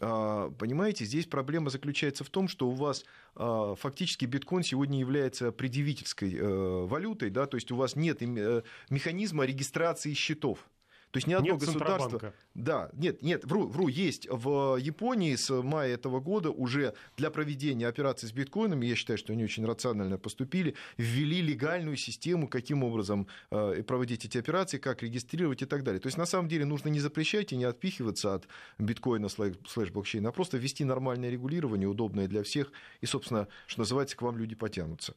А, 0.00 0.50
понимаете, 0.50 1.04
здесь 1.04 1.26
проблема 1.26 1.68
заключается 1.70 2.24
в 2.24 2.30
том, 2.30 2.48
что 2.48 2.68
у 2.68 2.72
вас 2.72 3.04
а, 3.34 3.74
фактически 3.74 4.24
биткоин 4.24 4.62
сегодня 4.62 4.98
является 4.98 5.52
предъявительской 5.52 6.34
э, 6.34 6.86
валютой, 6.86 7.30
да, 7.30 7.46
то 7.46 7.56
есть 7.56 7.70
у 7.70 7.76
вас 7.76 7.96
нет 7.96 8.22
э, 8.22 8.62
механизма 8.88 9.44
регистрации 9.44 10.14
счетов. 10.14 10.70
То 11.10 11.16
есть 11.16 11.26
ни 11.26 11.32
одно 11.32 11.52
нет 11.52 11.60
государство... 11.60 12.32
Да, 12.54 12.90
нет, 12.92 13.22
нет, 13.22 13.44
вру, 13.44 13.66
вру, 13.66 13.88
есть. 13.88 14.28
В 14.30 14.76
Японии 14.76 15.34
с 15.34 15.50
мая 15.62 15.94
этого 15.94 16.20
года 16.20 16.50
уже 16.50 16.94
для 17.16 17.30
проведения 17.30 17.88
операций 17.88 18.28
с 18.28 18.32
биткоинами, 18.32 18.86
я 18.86 18.94
считаю, 18.94 19.18
что 19.18 19.32
они 19.32 19.42
очень 19.44 19.66
рационально 19.66 20.18
поступили, 20.18 20.74
ввели 20.96 21.40
легальную 21.42 21.96
систему, 21.96 22.48
каким 22.48 22.84
образом 22.84 23.26
э, 23.50 23.82
проводить 23.82 24.24
эти 24.24 24.38
операции, 24.38 24.78
как 24.78 25.02
регистрировать 25.02 25.62
и 25.62 25.66
так 25.66 25.82
далее. 25.82 26.00
То 26.00 26.06
есть 26.06 26.18
на 26.18 26.26
самом 26.26 26.48
деле 26.48 26.64
нужно 26.64 26.88
не 26.88 27.00
запрещать 27.00 27.52
и 27.52 27.56
не 27.56 27.64
отпихиваться 27.64 28.34
от 28.34 28.48
биткоина 28.78 29.28
слэш-блокчейна, 29.28 30.28
а 30.28 30.32
просто 30.32 30.58
ввести 30.58 30.84
нормальное 30.84 31.30
регулирование, 31.30 31.88
удобное 31.88 32.28
для 32.28 32.42
всех, 32.42 32.70
и, 33.00 33.06
собственно, 33.06 33.48
что 33.66 33.80
называется, 33.80 34.16
к 34.16 34.22
вам 34.22 34.38
люди 34.38 34.54
потянутся. 34.54 35.14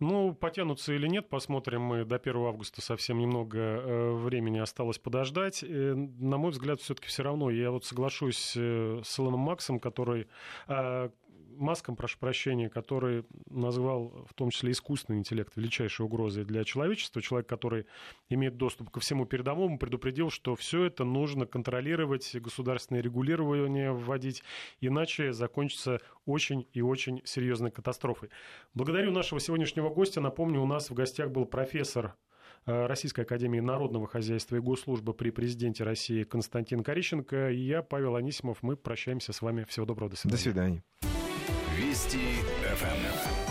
Ну, 0.00 0.34
потянутся 0.34 0.92
или 0.92 1.06
нет, 1.06 1.28
посмотрим. 1.28 1.82
Мы 1.82 2.04
до 2.04 2.16
1 2.16 2.36
августа 2.36 2.80
совсем 2.80 3.18
немного 3.18 3.58
э, 3.58 4.12
времени 4.12 4.58
осталось 4.58 4.98
подождать. 4.98 5.62
Э, 5.62 5.94
на 5.94 6.36
мой 6.36 6.50
взгляд, 6.50 6.80
все-таки 6.80 7.08
все 7.08 7.22
равно 7.22 7.50
я 7.50 7.70
вот 7.70 7.84
соглашусь 7.84 8.54
э, 8.56 9.00
с 9.04 9.18
Илоном 9.18 9.40
Максом, 9.40 9.80
который 9.80 10.26
Маском, 11.56 11.96
прошу 11.96 12.18
прощения, 12.18 12.68
который 12.68 13.24
назвал 13.48 14.26
в 14.28 14.34
том 14.34 14.50
числе 14.50 14.72
искусственный 14.72 15.18
интеллект 15.18 15.52
величайшей 15.56 16.04
угрозой 16.04 16.44
для 16.44 16.64
человечества, 16.64 17.22
человек, 17.22 17.48
который 17.48 17.86
имеет 18.28 18.56
доступ 18.56 18.90
ко 18.90 19.00
всему 19.00 19.26
передовому, 19.26 19.78
предупредил, 19.78 20.30
что 20.30 20.54
все 20.56 20.84
это 20.84 21.04
нужно 21.04 21.46
контролировать, 21.46 22.34
государственное 22.36 23.02
регулирование 23.02 23.92
вводить, 23.92 24.42
иначе 24.80 25.32
закончится 25.32 26.00
очень 26.26 26.66
и 26.72 26.82
очень 26.82 27.20
серьезной 27.24 27.70
катастрофой. 27.70 28.30
Благодарю 28.74 29.12
нашего 29.12 29.40
сегодняшнего 29.40 29.90
гостя. 29.90 30.20
Напомню, 30.20 30.60
у 30.60 30.66
нас 30.66 30.90
в 30.90 30.94
гостях 30.94 31.30
был 31.30 31.44
профессор 31.44 32.14
э, 32.66 32.86
Российской 32.86 33.22
Академии 33.22 33.60
Народного 33.60 34.06
Хозяйства 34.06 34.56
и 34.56 34.60
Госслужбы 34.60 35.14
при 35.14 35.30
президенте 35.30 35.84
России 35.84 36.22
Константин 36.22 36.82
Корищенко. 36.82 37.50
И 37.50 37.58
я, 37.58 37.82
Павел 37.82 38.16
Анисимов. 38.16 38.58
Мы 38.62 38.76
прощаемся 38.76 39.32
с 39.32 39.42
вами. 39.42 39.64
Всего 39.64 39.86
доброго. 39.86 40.10
До 40.10 40.16
свидания. 40.16 40.36
До 40.36 40.42
свидания. 40.42 41.11
Вести 41.82 42.44
ФМ. 42.76 43.41